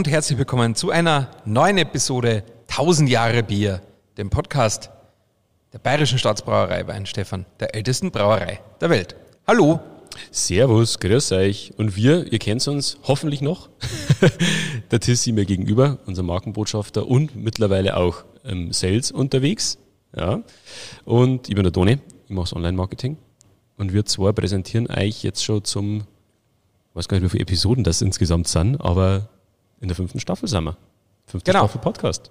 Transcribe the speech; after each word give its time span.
und 0.00 0.08
herzlich 0.08 0.38
willkommen 0.38 0.74
zu 0.74 0.90
einer 0.90 1.28
neuen 1.44 1.76
Episode 1.76 2.42
1000 2.70 3.10
Jahre 3.10 3.42
Bier, 3.42 3.82
dem 4.16 4.30
Podcast 4.30 4.88
der 5.74 5.78
Bayerischen 5.78 6.18
Staatsbrauerei 6.18 6.86
Weinstefan, 6.86 7.44
der 7.60 7.74
ältesten 7.74 8.10
Brauerei 8.10 8.60
der 8.80 8.88
Welt. 8.88 9.14
Hallo. 9.46 9.78
Servus, 10.30 11.00
grüß 11.00 11.32
euch. 11.32 11.74
Und 11.76 11.96
wir, 11.96 12.32
ihr 12.32 12.38
kennt 12.38 12.66
uns 12.66 12.96
hoffentlich 13.02 13.42
noch. 13.42 13.68
der 14.90 15.00
Tissi 15.00 15.32
mir 15.32 15.44
gegenüber, 15.44 15.98
unser 16.06 16.22
Markenbotschafter 16.22 17.06
und 17.06 17.36
mittlerweile 17.36 17.98
auch 17.98 18.24
im 18.42 18.72
Sales 18.72 19.10
unterwegs. 19.10 19.76
Ja. 20.16 20.40
Und 21.04 21.50
ich 21.50 21.54
bin 21.54 21.64
der 21.64 21.74
Toni, 21.74 21.98
ich 22.24 22.30
mache 22.30 22.56
Online-Marketing. 22.56 23.18
Und 23.76 23.92
wir 23.92 24.06
zwei 24.06 24.32
präsentieren 24.32 24.86
euch 24.86 25.22
jetzt 25.24 25.44
schon 25.44 25.62
zum, 25.62 25.98
ich 25.98 26.96
weiß 26.96 27.06
gar 27.06 27.18
nicht, 27.18 27.24
wie 27.26 27.28
viele 27.32 27.42
Episoden 27.42 27.84
das 27.84 28.00
insgesamt 28.00 28.48
sind, 28.48 28.80
aber 28.80 29.28
in 29.80 29.88
der 29.88 29.96
fünften 29.96 30.20
Staffel 30.20 30.48
sind 30.48 30.64
wir. 30.64 30.76
Fünfte 31.26 31.50
Genau. 31.50 31.64
Staffel 31.64 31.80
Podcast. 31.80 32.30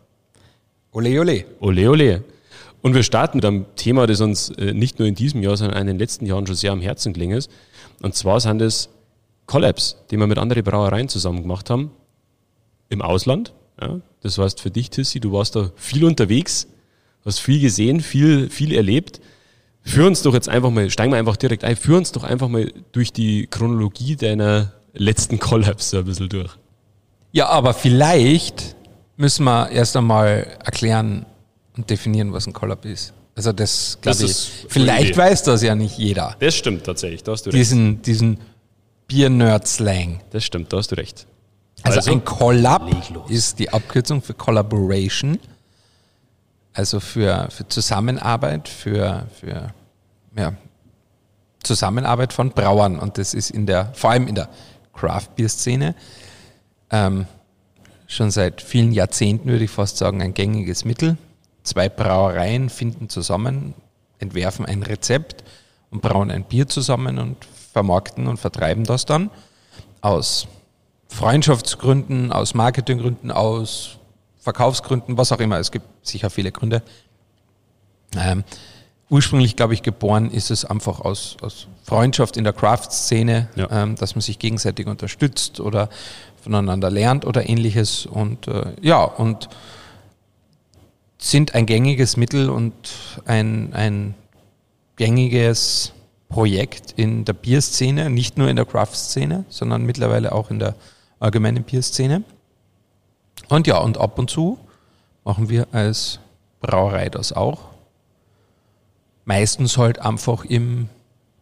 Ole, 0.91 1.19
ole. 1.19 1.45
Ole, 1.59 1.89
ole. 1.89 2.23
Und 2.81 2.95
wir 2.95 3.03
starten 3.03 3.37
mit 3.37 3.45
einem 3.45 3.65
Thema, 3.75 4.07
das 4.07 4.21
uns 4.21 4.49
äh, 4.51 4.73
nicht 4.73 4.99
nur 4.99 5.07
in 5.07 5.15
diesem 5.15 5.43
Jahr, 5.43 5.57
sondern 5.57 5.79
in 5.81 5.87
den 5.87 5.99
letzten 5.99 6.25
Jahren 6.25 6.47
schon 6.47 6.55
sehr 6.55 6.71
am 6.71 6.81
Herzen 6.81 7.13
gelegen 7.13 7.33
ist. 7.33 7.51
Und 8.01 8.15
zwar 8.15 8.39
sind 8.39 8.61
es 8.61 8.89
Collabs, 9.45 9.97
die 10.09 10.17
wir 10.17 10.27
mit 10.27 10.37
anderen 10.37 10.63
Brauereien 10.63 11.09
zusammen 11.09 11.41
gemacht 11.41 11.69
haben. 11.69 11.91
Im 12.89 13.01
Ausland. 13.01 13.53
Ja. 13.81 13.99
Das 14.21 14.37
heißt 14.37 14.61
für 14.61 14.71
dich, 14.71 14.89
Tissi, 14.89 15.19
du 15.19 15.31
warst 15.31 15.55
da 15.55 15.71
viel 15.75 16.05
unterwegs, 16.05 16.67
hast 17.25 17.39
viel 17.39 17.59
gesehen, 17.59 18.01
viel, 18.01 18.49
viel 18.49 18.73
erlebt. 18.73 19.19
Führ 19.81 20.07
uns 20.07 20.21
doch 20.21 20.33
jetzt 20.33 20.49
einfach 20.49 20.69
mal, 20.71 20.89
steigen 20.89 21.11
wir 21.11 21.17
einfach 21.17 21.37
direkt 21.37 21.63
ein, 21.63 21.75
führ 21.75 21.97
uns 21.97 22.11
doch 22.11 22.23
einfach 22.23 22.47
mal 22.47 22.71
durch 22.91 23.13
die 23.13 23.47
Chronologie 23.47 24.15
deiner 24.15 24.73
letzten 24.93 25.39
Collabs 25.39 25.91
so 25.91 25.99
ein 25.99 26.05
bisschen 26.05 26.29
durch. 26.29 26.58
Ja, 27.31 27.47
aber 27.47 27.73
vielleicht 27.73 28.75
müssen 29.17 29.43
wir 29.43 29.69
erst 29.69 29.95
einmal 29.95 30.47
erklären 30.63 31.25
und 31.75 31.89
definieren, 31.89 32.33
was 32.33 32.47
ein 32.47 32.53
Collab 32.53 32.85
ist. 32.85 33.13
Also 33.35 33.53
das, 33.53 33.97
glaube 34.01 34.23
ich, 34.23 34.65
vielleicht 34.67 35.11
Idee. 35.11 35.17
weiß 35.17 35.43
das 35.43 35.61
ja 35.61 35.75
nicht 35.75 35.97
jeder. 35.97 36.35
Das 36.39 36.55
stimmt 36.55 36.83
tatsächlich, 36.83 37.23
da 37.23 37.31
hast 37.31 37.45
du 37.45 37.51
recht. 37.51 37.59
Diesen, 37.59 38.01
diesen 38.01 38.39
Bier-Nerd-Slang. 39.07 40.21
Das 40.31 40.43
stimmt, 40.43 40.73
da 40.73 40.77
hast 40.77 40.91
du 40.91 40.95
recht. 40.95 41.25
Also, 41.83 42.11
ein 42.11 42.25
Collab 42.25 42.89
ist 43.29 43.59
die 43.59 43.69
Abkürzung 43.69 44.21
für 44.21 44.33
Collaboration, 44.33 45.39
also 46.73 46.99
für, 46.99 47.47
für 47.49 47.67
Zusammenarbeit, 47.69 48.67
für, 48.67 49.27
für 49.39 49.73
ja, 50.35 50.53
Zusammenarbeit 51.63 52.33
von 52.33 52.51
Brauern. 52.51 52.99
Und 52.99 53.17
das 53.17 53.33
ist 53.33 53.51
in 53.51 53.65
der, 53.65 53.93
vor 53.93 54.11
allem 54.11 54.27
in 54.27 54.35
der 54.35 54.49
Craft-Bier-Szene, 54.93 55.95
ähm, 56.91 57.25
schon 58.07 58.31
seit 58.31 58.61
vielen 58.61 58.91
Jahrzehnten, 58.91 59.49
würde 59.49 59.63
ich 59.65 59.71
fast 59.71 59.97
sagen, 59.97 60.21
ein 60.21 60.33
gängiges 60.33 60.85
Mittel. 60.85 61.17
Zwei 61.63 61.89
Brauereien 61.89 62.69
finden 62.69 63.09
zusammen, 63.09 63.73
entwerfen 64.17 64.65
ein 64.65 64.81
Rezept 64.83 65.43
und 65.91 66.01
brauen 66.01 66.31
ein 66.31 66.43
Bier 66.43 66.67
zusammen 66.67 67.19
und 67.19 67.37
vermarkten 67.71 68.27
und 68.27 68.37
vertreiben 68.37 68.83
das 68.83 69.05
dann 69.05 69.29
aus 70.01 70.47
Freundschaftsgründen, 71.09 72.31
aus 72.31 72.53
Marketinggründen, 72.53 73.31
aus 73.31 73.97
Verkaufsgründen, 74.39 75.17
was 75.17 75.31
auch 75.31 75.39
immer. 75.39 75.59
Es 75.59 75.71
gibt 75.71 75.85
sicher 76.05 76.29
viele 76.29 76.51
Gründe. 76.51 76.81
Ähm, 78.15 78.43
ursprünglich, 79.09 79.55
glaube 79.55 79.73
ich, 79.73 79.83
geboren 79.83 80.31
ist 80.31 80.49
es 80.49 80.65
einfach 80.65 81.01
aus, 81.01 81.37
aus 81.41 81.67
Freundschaft 81.83 82.37
in 82.37 82.43
der 82.43 82.53
Craft-Szene, 82.53 83.49
Ja. 83.55 83.67
ähm, 83.83 83.95
dass 83.95 84.15
man 84.15 84.21
sich 84.21 84.39
gegenseitig 84.39 84.87
unterstützt 84.87 85.59
oder 85.59 85.89
voneinander 86.41 86.89
lernt 86.89 87.25
oder 87.25 87.47
ähnliches. 87.49 88.05
Und 88.05 88.47
äh, 88.47 88.73
ja, 88.81 89.03
und 89.03 89.49
sind 91.17 91.53
ein 91.53 91.65
gängiges 91.65 92.17
Mittel 92.17 92.49
und 92.49 92.73
ein, 93.25 93.73
ein 93.73 94.15
gängiges 94.95 95.93
Projekt 96.29 96.93
in 96.95 97.25
der 97.25 97.33
Bierszene, 97.33 98.09
nicht 98.09 98.37
nur 98.37 98.47
in 98.47 98.55
der 98.55 98.65
Craft-Szene, 98.65 99.45
sondern 99.49 99.83
mittlerweile 99.85 100.31
auch 100.31 100.49
in 100.51 100.59
der 100.59 100.75
allgemeinen 101.19 101.63
Bierszene. 101.63 102.23
Und 103.49 103.67
ja, 103.67 103.77
und 103.79 103.97
ab 103.97 104.17
und 104.19 104.29
zu 104.29 104.59
machen 105.23 105.49
wir 105.49 105.67
als 105.71 106.19
Brauerei 106.61 107.09
das 107.09 107.33
auch. 107.33 107.69
Meistens 109.25 109.77
halt 109.77 109.99
einfach 109.99 110.45
im, 110.45 110.89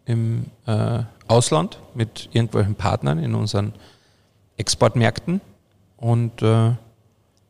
im 0.06 0.46
äh, 0.66 1.04
Ausland 1.28 1.80
mit 1.94 2.30
irgendwelchen 2.32 2.76
Partnern 2.76 3.20
in 3.20 3.36
unseren 3.36 3.74
Exportmärkten. 4.58 5.42
Und 5.98 6.42
äh, 6.42 6.72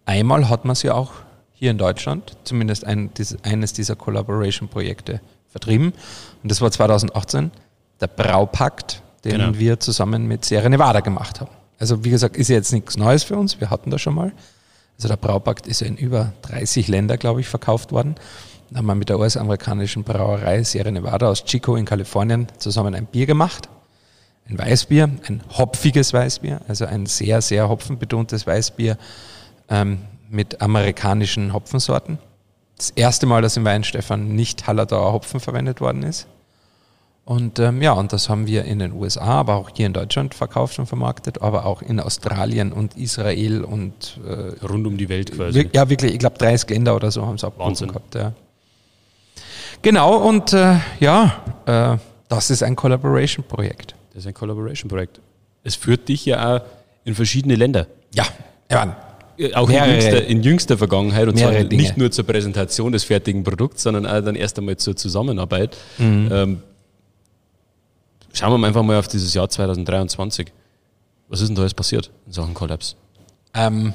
einmal 0.05 0.49
hat 0.49 0.65
man 0.65 0.75
sie 0.75 0.89
auch 0.91 1.11
hier 1.53 1.71
in 1.71 1.77
Deutschland, 1.77 2.37
zumindest 2.43 2.85
ein, 2.85 3.09
dies, 3.17 3.35
eines 3.43 3.73
dieser 3.73 3.95
Collaboration-Projekte 3.95 5.21
vertrieben. 5.47 5.93
Und 6.43 6.51
das 6.51 6.61
war 6.61 6.71
2018 6.71 7.51
der 7.99 8.07
Braupakt, 8.07 9.01
den 9.23 9.31
Genau. 9.39 9.57
wir 9.57 9.79
zusammen 9.79 10.27
mit 10.27 10.45
Sierra 10.45 10.69
Nevada 10.69 10.99
gemacht 10.99 11.41
haben. 11.41 11.49
Also 11.79 12.03
wie 12.03 12.11
gesagt, 12.11 12.37
ist 12.37 12.49
ja 12.49 12.55
jetzt 12.55 12.73
nichts 12.73 12.97
Neues 12.97 13.23
für 13.23 13.37
uns, 13.37 13.59
wir 13.59 13.69
hatten 13.69 13.89
das 13.91 14.01
schon 14.01 14.15
mal. 14.15 14.31
Also 14.97 15.07
der 15.07 15.17
Braupakt 15.17 15.67
ist 15.67 15.81
ja 15.81 15.87
in 15.87 15.97
über 15.97 16.33
30 16.43 16.87
Länder, 16.87 17.17
glaube 17.17 17.39
ich, 17.41 17.47
verkauft 17.47 17.91
worden. 17.91 18.15
Da 18.69 18.79
haben 18.79 18.85
wir 18.85 18.95
mit 18.95 19.09
der 19.09 19.19
US-amerikanischen 19.19 20.03
Brauerei 20.03 20.63
Sierra 20.63 20.91
Nevada 20.91 21.29
aus 21.29 21.45
Chico 21.45 21.75
in 21.75 21.85
Kalifornien 21.85 22.47
zusammen 22.57 22.93
ein 22.95 23.05
Bier 23.05 23.25
gemacht. 23.25 23.69
Ein 24.49 24.57
Weißbier, 24.57 25.09
ein 25.27 25.43
hopfiges 25.57 26.13
Weißbier, 26.13 26.61
also 26.67 26.85
ein 26.85 27.05
sehr, 27.05 27.41
sehr 27.41 27.67
hopfenbetontes 27.67 28.47
Weißbier 28.47 28.97
ähm, 29.69 29.99
mit 30.29 30.61
amerikanischen 30.61 31.53
Hopfensorten. 31.53 32.17
Das 32.77 32.91
erste 32.91 33.25
Mal, 33.25 33.41
dass 33.41 33.57
im 33.57 33.65
Weinstefan 33.65 34.35
nicht 34.35 34.67
Hallertauer 34.67 35.11
Hopfen 35.11 35.39
verwendet 35.39 35.81
worden 35.81 36.03
ist. 36.03 36.27
Und 37.25 37.59
ähm, 37.59 37.81
ja, 37.81 37.91
und 37.91 38.13
das 38.13 38.29
haben 38.29 38.47
wir 38.47 38.63
in 38.63 38.79
den 38.79 38.93
USA, 38.93 39.39
aber 39.39 39.55
auch 39.55 39.69
hier 39.75 39.85
in 39.85 39.91
Deutschland 39.91 40.33
verkauft 40.33 40.79
und 40.79 40.85
vermarktet, 40.85 41.41
aber 41.41 41.65
auch 41.65 41.81
in 41.81 41.99
Australien 41.99 42.71
und 42.71 42.95
Israel 42.95 43.65
und 43.65 44.17
äh, 44.25 44.65
Rund 44.65 44.87
um 44.87 44.97
die 44.97 45.09
Welt 45.09 45.33
quasi. 45.33 45.69
ja, 45.73 45.89
wirklich, 45.89 46.13
ich 46.13 46.19
glaube 46.19 46.37
30 46.37 46.69
Länder 46.69 46.95
oder 46.95 47.11
so 47.11 47.25
haben 47.25 47.35
es 47.35 47.43
Wahnsinn. 47.43 47.89
gehabt. 47.89 48.15
Ja. 48.15 48.31
Genau, 49.81 50.15
und 50.15 50.53
äh, 50.53 50.77
ja, 51.01 51.33
äh, 51.65 51.97
das 52.29 52.49
ist 52.49 52.63
ein 52.63 52.77
Collaboration-Projekt. 52.77 53.93
Das 54.17 54.23
ist 54.23 54.29
ein 54.29 54.33
Collaboration-Projekt. 54.33 55.21
Es 55.63 55.75
führt 55.75 56.09
dich 56.09 56.25
ja 56.25 56.55
auch 56.55 56.61
in 57.05 57.13
verschiedene 57.13 57.53
Länder. 57.53 57.85
Ja, 58.15 58.25
ja, 58.71 58.97
Äh, 59.37 59.53
Auch 59.53 59.69
in 59.69 59.75
Mehrere- 59.75 59.91
jüngster, 59.91 60.25
in 60.25 60.41
jüngster 60.41 60.75
Vergangenheit. 60.79 61.27
Und 61.27 61.37
zwar 61.37 61.51
Dinge. 61.51 61.67
nicht 61.83 61.97
nur 61.97 62.09
zur 62.09 62.25
Präsentation 62.25 62.91
des 62.91 63.03
fertigen 63.03 63.43
Produkts, 63.43 63.83
sondern 63.83 64.07
auch 64.07 64.19
dann 64.21 64.33
erst 64.35 64.57
einmal 64.57 64.75
zur 64.77 64.95
Zusammenarbeit. 64.95 65.77
Mhm. 65.99 66.29
Ähm, 66.31 66.63
schauen 68.33 68.53
wir 68.53 68.57
mal 68.57 68.69
einfach 68.69 68.81
mal 68.81 68.97
auf 68.97 69.07
dieses 69.07 69.35
Jahr 69.35 69.47
2023. 69.47 70.51
Was 71.27 71.41
ist 71.41 71.49
denn 71.49 71.55
da 71.55 71.61
alles 71.61 71.75
passiert 71.75 72.09
in 72.25 72.31
Sachen 72.33 72.55
Collabs? 72.55 72.95
Ähm, 73.53 73.93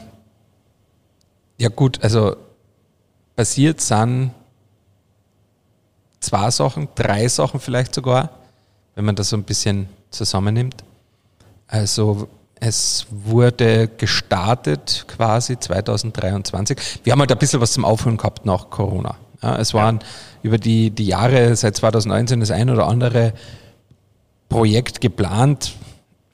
ja 1.58 1.68
gut, 1.68 1.98
also 2.04 2.36
passiert 3.34 3.80
sind 3.80 4.30
zwei 6.20 6.48
Sachen, 6.52 6.86
drei 6.94 7.26
Sachen 7.26 7.58
vielleicht 7.58 7.92
sogar, 7.96 8.38
wenn 8.94 9.04
man 9.04 9.14
das 9.16 9.30
so 9.30 9.36
ein 9.36 9.44
bisschen 9.44 9.88
zusammennimmt. 10.10 10.76
Also 11.66 12.28
es 12.60 13.06
wurde 13.10 13.88
gestartet 13.88 15.04
quasi 15.08 15.58
2023. 15.58 16.78
Wir 17.02 17.12
haben 17.12 17.20
halt 17.20 17.32
ein 17.32 17.38
bisschen 17.38 17.60
was 17.60 17.72
zum 17.72 17.84
Aufholen 17.84 18.16
gehabt 18.16 18.46
nach 18.46 18.70
Corona. 18.70 19.16
Ja, 19.42 19.56
es 19.56 19.74
waren 19.74 19.98
über 20.42 20.58
die, 20.58 20.90
die 20.90 21.06
Jahre 21.06 21.56
seit 21.56 21.76
2019 21.76 22.40
das 22.40 22.50
ein 22.50 22.70
oder 22.70 22.86
andere 22.86 23.32
Projekt 24.48 25.00
geplant 25.00 25.72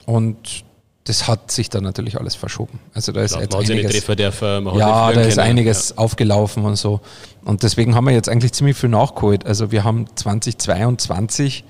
und 0.05 0.63
das 1.05 1.27
hat 1.27 1.49
sich 1.49 1.69
dann 1.69 1.83
natürlich 1.83 2.19
alles 2.19 2.35
verschoben. 2.35 2.79
Also 2.93 3.11
da 3.11 3.21
ist 3.21 3.31
Man 3.31 3.41
jetzt 3.41 3.55
einiges, 3.55 3.91
treffen 3.91 4.15
dürfen, 4.17 4.65
ja, 4.77 5.11
da 5.11 5.21
ist 5.21 5.35
können. 5.35 5.47
einiges 5.47 5.97
aufgelaufen 5.97 6.65
und 6.65 6.75
so. 6.75 7.01
Und 7.43 7.63
deswegen 7.63 7.95
haben 7.95 8.05
wir 8.05 8.13
jetzt 8.13 8.29
eigentlich 8.29 8.53
ziemlich 8.53 8.77
viel 8.77 8.89
nachgeholt. 8.89 9.47
Also 9.47 9.71
wir 9.71 9.83
haben 9.83 10.05
2022 10.13 11.63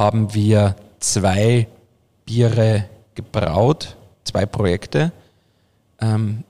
haben 0.00 0.32
wir 0.32 0.76
zwei 0.98 1.68
Biere 2.24 2.86
gebraut, 3.14 3.96
zwei 4.24 4.46
Projekte, 4.46 5.12
ähm, 6.00 6.42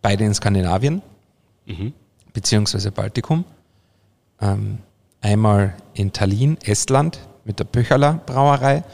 beide 0.00 0.24
in 0.24 0.32
Skandinavien, 0.34 1.02
Mhm. 1.66 1.92
beziehungsweise 2.32 2.92
Baltikum. 2.92 3.44
Ähm, 4.40 4.78
einmal 5.20 5.74
in 5.94 6.12
Tallinn, 6.12 6.58
Estland, 6.64 7.18
mit 7.44 7.58
der 7.58 7.64
Pöcherler 7.64 8.20
Brauerei. 8.24 8.84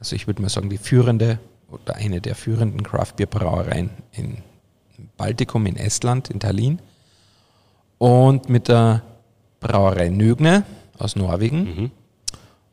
Also 0.00 0.16
ich 0.16 0.26
würde 0.26 0.42
mal 0.42 0.48
sagen, 0.48 0.68
die 0.68 0.78
führende 0.78 1.38
oder 1.70 1.94
eine 1.94 2.20
der 2.20 2.34
führenden 2.34 2.82
Craft-Bier-Brauereien 2.82 3.90
in 4.10 4.38
Baltikum, 5.16 5.66
in 5.66 5.76
Estland, 5.76 6.30
in 6.30 6.40
Tallinn. 6.40 6.80
Und 7.98 8.48
mit 8.48 8.66
der 8.66 9.02
Brauerei 9.60 10.08
Nögne 10.08 10.64
aus 10.98 11.14
Norwegen. 11.14 11.62
Mhm. 11.62 11.90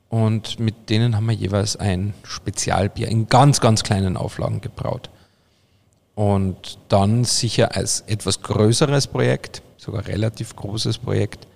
Und 0.10 0.60
mit 0.60 0.90
denen 0.90 1.16
haben 1.16 1.28
wir 1.28 1.36
jeweils 1.36 1.76
ein 1.76 2.14
Spezialbier 2.24 3.08
in 3.08 3.28
ganz, 3.28 3.62
ganz 3.62 3.84
kleinen 3.84 4.18
Auflagen 4.18 4.60
gebraut. 4.60 5.10
Und 6.16 6.80
dann 6.90 7.24
sicher 7.24 7.76
als 7.76 8.02
etwas 8.02 8.42
größeres 8.42 9.08
Projekt, 9.08 9.62
sogar 9.78 10.08
relativ 10.08 10.56
großes 10.56 10.98
Projekt, 10.98 11.48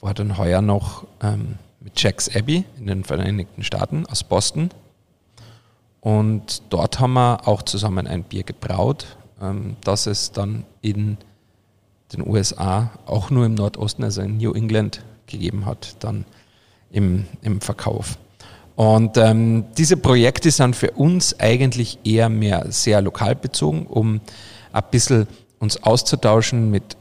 war 0.00 0.14
dann 0.14 0.36
heuer 0.38 0.62
noch 0.62 1.06
ähm, 1.22 1.58
mit 1.80 2.00
Jack's 2.00 2.34
Abbey 2.34 2.64
in 2.78 2.86
den 2.86 3.04
Vereinigten 3.04 3.62
Staaten 3.62 4.06
aus 4.06 4.24
Boston. 4.24 4.70
Und 6.00 6.62
dort 6.70 7.00
haben 7.00 7.12
wir 7.12 7.46
auch 7.46 7.62
zusammen 7.62 8.06
ein 8.06 8.24
Bier 8.24 8.42
gebraut, 8.42 9.16
ähm, 9.40 9.76
das 9.84 10.06
es 10.06 10.32
dann 10.32 10.64
in 10.82 11.18
den 12.12 12.26
USA 12.26 12.90
auch 13.06 13.30
nur 13.30 13.46
im 13.46 13.54
Nordosten, 13.54 14.04
also 14.04 14.22
in 14.22 14.38
New 14.38 14.52
England, 14.52 15.02
gegeben 15.26 15.64
hat, 15.64 15.96
dann 16.00 16.26
im, 16.94 17.26
im 17.42 17.60
Verkauf. 17.60 18.18
Und 18.76 19.16
ähm, 19.18 19.66
diese 19.76 19.96
Projekte 19.96 20.50
sind 20.50 20.74
für 20.74 20.92
uns 20.92 21.38
eigentlich 21.38 21.98
eher 22.04 22.28
mehr 22.28 22.66
sehr 22.70 23.02
lokal 23.02 23.36
bezogen, 23.36 23.86
um 23.86 24.20
ein 24.72 24.82
bisschen 24.90 25.26
uns 25.58 25.82
auszutauschen 25.82 26.70
mit 26.70 26.96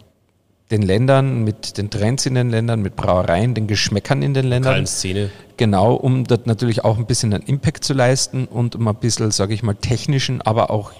den 0.71 0.81
Ländern, 0.81 1.43
mit 1.43 1.77
den 1.77 1.89
Trends 1.89 2.25
in 2.25 2.35
den 2.35 2.49
Ländern, 2.49 2.81
mit 2.81 2.95
Brauereien, 2.95 3.53
den 3.53 3.67
Geschmäckern 3.67 4.21
in 4.21 4.33
den 4.33 4.45
Ländern. 4.45 4.71
Lokalen 4.71 4.87
Szene. 4.87 5.29
Genau, 5.57 5.93
um 5.93 6.25
dort 6.25 6.47
natürlich 6.47 6.83
auch 6.83 6.97
ein 6.97 7.05
bisschen 7.05 7.33
einen 7.33 7.43
Impact 7.43 7.83
zu 7.83 7.93
leisten 7.93 8.45
und 8.45 8.75
um 8.75 8.87
ein 8.87 8.95
bisschen, 8.95 9.31
sage 9.31 9.53
ich 9.53 9.63
mal, 9.63 9.75
technischen, 9.75 10.41
aber 10.41 10.71
auch 10.71 10.91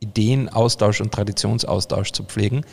Ideenaustausch 0.00 1.00
und 1.00 1.12
Traditionsaustausch 1.12 2.12
zu 2.12 2.24
pflegen. 2.24 2.64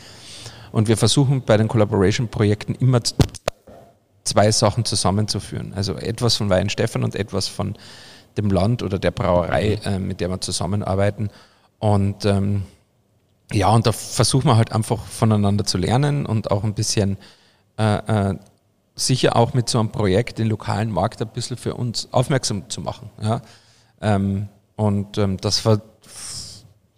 Und 0.70 0.88
wir 0.88 0.96
versuchen 0.96 1.42
bei 1.42 1.56
den 1.56 1.68
Collaboration-Projekten 1.68 2.74
immer 2.74 3.00
zwei 4.24 4.50
Sachen 4.50 4.84
zusammenzuführen. 4.84 5.72
Also 5.74 5.94
etwas 5.94 6.36
von 6.36 6.50
Weihenstephan 6.50 7.04
und 7.04 7.14
etwas 7.14 7.48
von 7.48 7.76
dem 8.36 8.50
Land 8.50 8.82
oder 8.82 8.98
der 8.98 9.10
Brauerei, 9.10 9.78
äh, 9.84 9.98
mit 9.98 10.20
der 10.20 10.28
wir 10.28 10.40
zusammenarbeiten. 10.40 11.30
Und 11.78 12.24
ähm, 12.24 12.64
ja, 13.52 13.68
und 13.68 13.86
da 13.86 13.92
versuchen 13.92 14.46
wir 14.46 14.56
halt 14.56 14.72
einfach 14.72 15.04
voneinander 15.04 15.64
zu 15.64 15.78
lernen 15.78 16.26
und 16.26 16.50
auch 16.50 16.64
ein 16.64 16.74
bisschen 16.74 17.18
äh, 17.78 18.30
äh, 18.30 18.38
sicher 18.96 19.36
auch 19.36 19.54
mit 19.54 19.68
so 19.68 19.78
einem 19.78 19.90
Projekt 19.90 20.38
den 20.38 20.48
lokalen 20.48 20.90
Markt 20.90 21.20
ein 21.20 21.28
bisschen 21.28 21.56
für 21.56 21.74
uns 21.74 22.08
aufmerksam 22.12 22.68
zu 22.70 22.80
machen. 22.80 23.10
Ja? 23.22 23.42
Ähm, 24.00 24.48
und 24.76 25.18
ähm, 25.18 25.36
das 25.36 25.62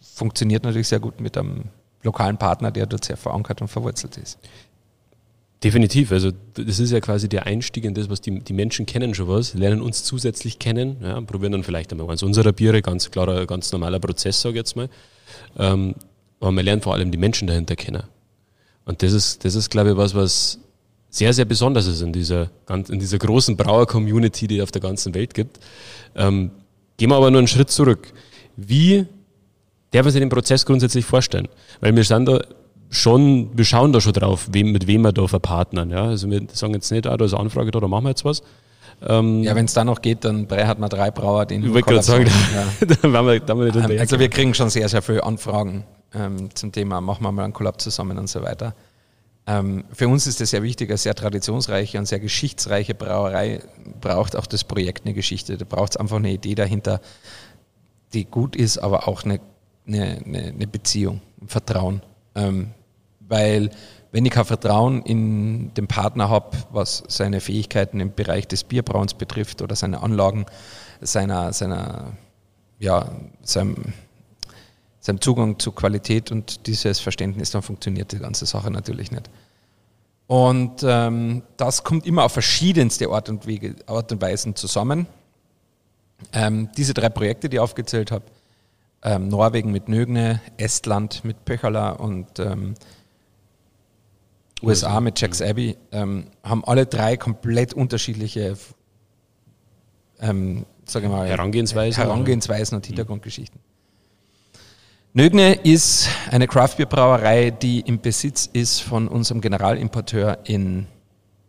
funktioniert 0.01 0.65
natürlich 0.65 0.89
sehr 0.89 1.01
gut 1.01 1.21
mit 1.21 1.37
einem 1.37 1.65
lokalen 2.03 2.39
Partner, 2.39 2.71
der 2.71 2.87
dort 2.87 3.05
sehr 3.05 3.17
verankert 3.17 3.61
und 3.61 3.69
verwurzelt 3.69 4.17
ist. 4.17 4.39
Definitiv, 5.65 6.13
also 6.13 6.33
das 6.53 6.79
ist 6.79 6.91
ja 6.91 7.01
quasi 7.01 7.31
der 7.31 7.47
Einstieg 7.47 7.85
in 7.85 7.95
das, 7.95 8.11
was 8.11 8.21
die, 8.21 8.41
die 8.41 8.53
Menschen 8.53 8.85
kennen 8.85 9.15
schon 9.15 9.27
was, 9.27 9.55
lernen 9.55 9.81
uns 9.81 10.05
zusätzlich 10.05 10.59
kennen, 10.59 10.99
ja, 11.03 11.19
probieren 11.23 11.53
dann 11.53 11.65
vielleicht 11.65 11.91
einmal 11.93 12.11
eins 12.11 12.23
unserer 12.23 12.53
Biere, 12.53 12.83
ganz 12.83 13.11
klarer, 13.11 13.47
ganz 13.47 13.73
normaler 13.73 13.99
Prozess, 13.99 14.43
sage 14.43 14.55
ich 14.55 14.59
jetzt 14.59 14.77
mal. 14.77 14.91
Ähm, 15.59 15.95
aber 16.41 16.53
man 16.53 16.65
lernt 16.65 16.85
vor 16.85 16.93
allem 16.93 17.11
die 17.11 17.17
Menschen 17.17 17.49
dahinter 17.49 17.75
kennen. 17.75 18.03
Und 18.85 19.03
das 19.03 19.13
ist, 19.13 19.47
das 19.47 19.55
ist, 19.55 19.71
glaube 19.71 19.93
ich, 19.93 19.97
was, 19.97 20.15
was 20.15 20.61
sehr, 21.09 21.33
sehr 21.33 21.47
besonders 21.47 21.87
ist 21.87 22.03
in 22.03 22.13
dieser, 22.13 22.51
in 22.69 22.99
dieser 22.99 23.19
großen 23.19 23.57
Brauer-Community, 23.57 24.47
die 24.47 24.59
es 24.59 24.63
auf 24.63 24.73
der 24.73 24.83
ganzen 24.83 25.15
Welt 25.15 25.33
gibt. 25.33 25.59
Ähm, 26.15 26.51
gehen 26.99 27.09
wir 27.09 27.17
aber 27.17 27.31
nur 27.31 27.39
einen 27.39 27.49
Schritt 27.49 27.71
zurück. 27.71 28.13
Wie 28.57 29.07
darf 29.91 30.05
man 30.05 30.13
sich 30.13 30.21
den 30.21 30.29
Prozess 30.29 30.67
grundsätzlich 30.67 31.07
vorstellen? 31.07 31.49
Weil 31.81 31.97
wir 31.97 32.05
sind 32.05 32.27
da 32.27 32.45
schon, 32.91 33.51
wir 33.57 33.65
schauen 33.65 33.93
da 33.93 34.01
schon 34.01 34.13
drauf, 34.13 34.49
wem, 34.53 34.73
mit 34.73 34.87
wem 34.87 35.03
wir 35.03 35.13
da 35.13 35.27
verpartnern. 35.27 35.91
Ja? 35.91 36.05
Also 36.05 36.31
wir 36.31 36.43
sagen 36.53 36.75
jetzt 36.75 36.91
nicht, 36.91 37.07
ah, 37.07 37.17
da 37.17 37.25
ist 37.25 37.35
eine 37.35 37.43
Anfrage 37.43 37.71
da, 37.71 37.81
da 37.81 37.89
machen 37.89 38.05
wir 38.05 38.11
jetzt 38.11 38.25
was. 38.25 38.43
Ähm, 39.07 39.43
ja, 39.43 39.55
wenn 39.55 39.67
es 39.67 39.75
da 39.75 39.85
noch 39.85 40.01
geht, 40.01 40.25
dann 40.25 40.49
hat 40.51 40.79
man 40.79 40.89
drei 40.89 41.11
Brauer, 41.11 41.45
den 41.45 41.65
Ich 41.65 41.73
wollte 41.73 41.91
gerade 41.91 42.03
sagen, 42.03 42.27
ja. 42.55 42.87
dann 43.03 43.13
wir, 43.27 43.41
dann 43.41 43.59
wir 43.59 43.67
nicht 43.67 43.77
ähm, 43.77 43.99
Also 43.99 44.19
wir 44.19 44.29
kriegen 44.29 44.55
schon 44.55 44.71
sehr, 44.71 44.89
sehr 44.89 45.03
viele 45.03 45.23
Anfragen 45.23 45.85
ähm, 46.15 46.55
zum 46.55 46.73
Thema, 46.73 47.01
machen 47.01 47.23
wir 47.23 47.33
mal 47.33 47.45
einen 47.45 47.53
Kollab 47.53 47.81
zusammen 47.81 48.17
und 48.19 48.29
so 48.29 48.43
weiter. 48.43 48.75
Ähm, 49.47 49.85
für 49.93 50.09
uns 50.09 50.27
ist 50.27 50.41
das 50.41 50.51
sehr 50.51 50.63
wichtig, 50.63 50.89
eine 50.91 50.99
sehr 50.99 51.15
traditionsreiche 51.15 51.99
und 51.99 52.07
sehr 52.07 52.21
geschichtsreiche 52.21 52.95
Brauerei 52.95 53.61
braucht 54.01 54.35
auch 54.35 54.47
das 54.47 54.65
Projekt 54.65 55.05
eine 55.05 55.15
Geschichte. 55.15 55.57
Da 55.57 55.65
braucht 55.65 55.93
es 55.93 55.97
einfach 55.97 56.17
eine 56.17 56.33
Idee 56.33 56.55
dahinter, 56.55 57.01
die 58.13 58.25
gut 58.25 58.57
ist, 58.57 58.79
aber 58.79 59.07
auch 59.07 59.25
eine, 59.25 59.41
eine, 59.87 60.19
eine 60.27 60.67
Beziehung, 60.67 61.21
ein 61.41 61.49
Vertrauen. 61.49 62.03
Ähm, 62.37 62.71
weil 63.21 63.71
wenn 64.13 64.25
ich 64.25 64.31
kein 64.31 64.45
Vertrauen 64.45 65.03
in 65.03 65.75
den 65.75 65.89
Partner 65.89 66.29
habe, 66.29 66.57
was 66.71 67.03
seine 67.09 67.41
Fähigkeiten 67.41 68.01
im 68.01 68.15
Bereich 68.15 68.47
des 68.47 68.65
Bierbrauens 68.65 69.15
betrifft 69.15 69.63
oder 69.63 69.75
seine 69.75 70.03
Anlagen, 70.03 70.47
seiner, 71.01 71.53
seiner, 71.53 72.13
ja, 72.79 73.11
seinem, 73.43 73.93
seinem 75.01 75.21
Zugang 75.21 75.59
zu 75.59 75.73
Qualität 75.73 76.31
und 76.31 76.67
dieses 76.67 77.01
Verständnis, 77.01 77.51
dann 77.51 77.63
funktioniert 77.63 78.13
die 78.13 78.19
ganze 78.19 78.47
Sache 78.47 78.71
natürlich 78.71 79.11
nicht. 79.11 79.29
Und 80.29 80.83
ähm, 80.83 81.43
das 81.57 81.85
kommt 81.85 82.07
immer 82.07 82.25
auf 82.25 82.33
verschiedenste 82.33 83.09
Art 83.09 83.29
und, 83.29 83.47
Wege, 83.47 83.77
Art 83.87 84.11
und 84.13 84.21
Weisen 84.21 84.57
zusammen. 84.57 85.07
Ähm, 86.33 86.71
diese 86.77 86.95
drei 86.95 87.09
Projekte, 87.09 87.49
die 87.49 87.57
ich 87.57 87.61
aufgezählt 87.61 88.11
habe, 88.11 88.25
ähm, 89.03 89.29
Norwegen 89.29 89.73
mit 89.73 89.89
Nögne, 89.89 90.41
Estland 90.57 91.25
mit 91.25 91.45
Pöchala 91.45 91.91
und 91.91 92.39
ähm, 92.39 92.75
USA 94.63 95.01
mit 95.01 95.21
Jack's 95.21 95.43
Abbey, 95.43 95.77
ähm, 95.93 96.29
haben 96.43 96.65
alle 96.65 96.87
drei 96.87 97.17
komplett 97.17 97.75
unterschiedliche 97.75 98.57
ähm, 100.21 100.65
sage 100.85 101.09
mal, 101.09 101.29
Herangehensweisen, 101.29 102.03
Herangehensweisen 102.03 102.77
und 102.77 102.87
Hintergrundgeschichten. 102.87 103.61
Nögne 105.13 105.55
ist 105.55 106.09
eine 106.31 106.47
Craftbeer-Brauerei, 106.47 107.51
die 107.51 107.81
im 107.81 108.01
Besitz 108.01 108.49
ist 108.53 108.81
von 108.81 109.09
unserem 109.09 109.41
Generalimporteur 109.41 110.41
in 110.45 110.87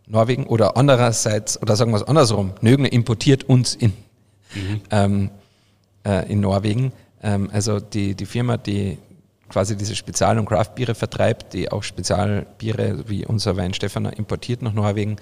Norwegen 0.07 0.45
oder 0.45 0.77
andererseits, 0.77 1.61
oder 1.61 1.75
sagen 1.75 1.91
wir 1.91 1.97
es 1.97 2.03
andersrum, 2.03 2.53
Nögne 2.61 2.87
importiert 2.87 3.43
uns 3.43 3.75
in, 3.75 3.91
mhm. 4.55 4.81
ähm, 4.89 5.29
äh, 6.05 6.31
in 6.31 6.39
Norwegen. 6.39 6.93
Ähm, 7.21 7.49
also 7.51 7.79
die, 7.79 8.15
die 8.15 8.25
Firma, 8.25 8.57
die 8.57 8.97
quasi 9.49 9.77
diese 9.77 9.95
Spezial- 9.95 10.37
und 10.39 10.45
Craft-Biere 10.45 10.95
vertreibt, 10.95 11.53
die 11.53 11.71
auch 11.71 11.83
Spezialbiere 11.83 13.07
wie 13.07 13.25
unser 13.25 13.55
Wein 13.55 13.73
Stefaner 13.73 14.17
importiert 14.17 14.61
nach 14.61 14.73
Norwegen, 14.73 15.17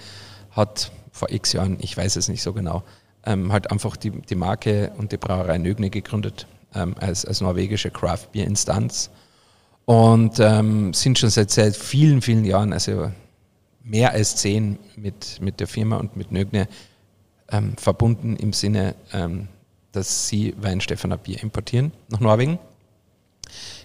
hat 0.52 0.92
vor 1.12 1.32
x 1.32 1.54
Jahren, 1.54 1.78
ich 1.80 1.96
weiß 1.96 2.16
es 2.16 2.28
nicht 2.28 2.42
so 2.42 2.54
genau, 2.54 2.84
ähm, 3.26 3.52
halt 3.52 3.72
einfach 3.72 3.96
die, 3.98 4.12
die 4.12 4.36
Marke 4.36 4.92
und 4.98 5.12
die 5.12 5.18
Brauerei 5.18 5.58
Nögne 5.58 5.90
gegründet 5.90 6.48
ähm, 6.74 6.96
als, 7.00 7.26
als 7.26 7.42
norwegische 7.42 7.92
Craft-Bier-Instanz. 7.92 9.10
Und 9.86 10.40
ähm, 10.40 10.94
sind 10.94 11.20
schon 11.20 11.30
seit, 11.30 11.52
seit 11.52 11.76
vielen, 11.76 12.22
vielen 12.22 12.44
Jahren, 12.44 12.74
also 12.74 13.12
mehr 13.84 14.12
als 14.12 14.36
zehn 14.36 14.80
mit, 14.96 15.40
mit 15.42 15.60
der 15.60 15.68
Firma 15.68 15.98
und 15.98 16.18
mit 16.18 16.32
Nögne 16.32 16.68
ähm, 17.52 17.78
verbunden 17.78 18.36
im 18.36 18.52
Sinne, 18.52 18.96
ähm, 19.14 19.48
dass 19.96 20.28
sie 20.28 20.54
Weinstefaner 20.58 21.18
Bier 21.18 21.42
importieren 21.42 21.92
nach 22.10 22.20
Norwegen. 22.20 22.60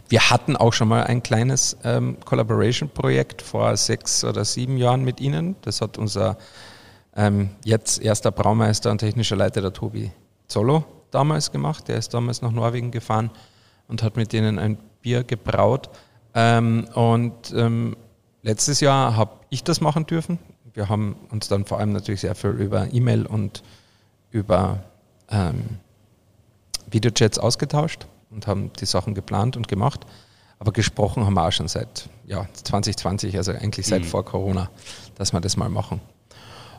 Wir 0.08 0.30
hatten 0.30 0.56
auch 0.56 0.72
schon 0.72 0.88
mal 0.88 1.04
ein 1.04 1.22
kleines 1.22 1.76
ähm, 1.84 2.18
Collaboration-Projekt 2.24 3.42
vor 3.42 3.76
sechs 3.76 4.24
oder 4.24 4.44
sieben 4.44 4.76
Jahren 4.76 5.04
mit 5.04 5.20
ihnen. 5.20 5.54
Das 5.62 5.80
hat 5.80 5.98
unser 5.98 6.36
ähm, 7.14 7.50
jetzt 7.64 8.02
erster 8.02 8.32
Braumeister 8.32 8.90
und 8.90 8.98
technischer 8.98 9.36
Leiter, 9.36 9.60
der 9.60 9.72
Tobi 9.72 10.10
Zollo, 10.48 10.84
damals 11.12 11.52
gemacht. 11.52 11.86
Der 11.86 11.96
ist 11.96 12.12
damals 12.12 12.42
nach 12.42 12.50
Norwegen 12.50 12.90
gefahren 12.90 13.30
und 13.86 14.02
hat 14.02 14.16
mit 14.16 14.32
denen 14.32 14.58
ein 14.58 14.78
Bier 15.00 15.22
gebraut. 15.22 15.90
Ähm, 16.34 16.88
und 16.94 17.52
ähm, 17.54 17.96
letztes 18.42 18.80
Jahr 18.80 19.16
habe 19.16 19.32
ich 19.48 19.62
das 19.62 19.80
machen 19.80 20.06
dürfen. 20.06 20.38
Wir 20.74 20.88
haben 20.88 21.16
uns 21.30 21.48
dann 21.48 21.64
vor 21.64 21.78
allem 21.78 21.92
natürlich 21.92 22.22
sehr 22.22 22.34
viel 22.34 22.50
über 22.50 22.92
E-Mail 22.92 23.26
und 23.26 23.62
über 24.30 24.82
ähm, 25.30 25.78
Videochats 26.90 27.38
ausgetauscht 27.38 28.06
und 28.30 28.47
haben 28.47 28.70
die 28.78 28.87
Sachen 28.87 29.14
geplant 29.14 29.56
und 29.56 29.68
gemacht. 29.68 30.06
Aber 30.59 30.73
gesprochen 30.73 31.25
haben 31.25 31.35
wir 31.35 31.47
auch 31.47 31.52
schon 31.52 31.68
seit 31.68 32.09
ja, 32.26 32.47
2020, 32.52 33.37
also 33.37 33.52
eigentlich 33.52 33.87
seit 33.87 34.02
mhm. 34.02 34.06
vor 34.06 34.25
Corona, 34.25 34.70
dass 35.16 35.32
wir 35.32 35.40
das 35.40 35.56
mal 35.56 35.70
machen. 35.70 36.00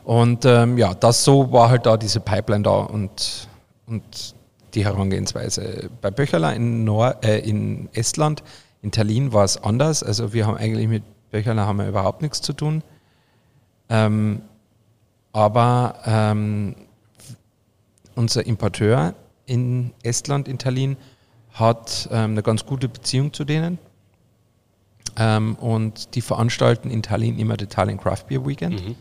Und 0.04 0.44
ähm, 0.44 0.78
ja, 0.78 0.94
das 0.94 1.24
so 1.24 1.52
war 1.52 1.68
halt 1.68 1.86
da 1.86 1.96
diese 1.96 2.20
Pipeline 2.20 2.62
da 2.62 2.70
und, 2.70 3.48
und 3.86 4.34
die 4.74 4.84
Herangehensweise. 4.84 5.90
Bei 6.00 6.10
Böcherler 6.10 6.54
in, 6.54 6.84
Nor 6.84 7.22
äh, 7.22 7.38
in 7.38 7.88
Estland, 7.92 8.42
in 8.82 8.90
Tallinn 8.90 9.32
war 9.32 9.44
es 9.44 9.62
anders. 9.62 10.02
Also 10.02 10.32
wir 10.32 10.46
haben 10.46 10.56
eigentlich 10.56 10.88
mit 10.88 11.02
Böcherler 11.30 11.66
haben 11.66 11.78
wir 11.78 11.88
überhaupt 11.88 12.22
nichts 12.22 12.40
zu 12.40 12.52
tun. 12.52 12.82
Ähm, 13.88 14.42
aber 15.32 15.94
ähm, 16.04 16.74
unser 18.14 18.46
Importeur 18.46 19.14
in 19.46 19.92
Estland, 20.02 20.48
in 20.48 20.58
Tallinn, 20.58 20.96
hat 21.52 22.08
ähm, 22.10 22.32
eine 22.32 22.42
ganz 22.42 22.64
gute 22.64 22.88
Beziehung 22.88 23.32
zu 23.32 23.44
denen. 23.44 23.78
Ähm, 25.16 25.56
und 25.56 26.14
die 26.14 26.22
veranstalten 26.22 26.90
in 26.90 27.02
Tallinn 27.02 27.38
immer 27.38 27.56
die 27.56 27.66
Tallinn 27.66 27.98
Craft 27.98 28.24
Beer 28.28 28.46
Weekend. 28.46 28.86
Mhm. 28.86 28.94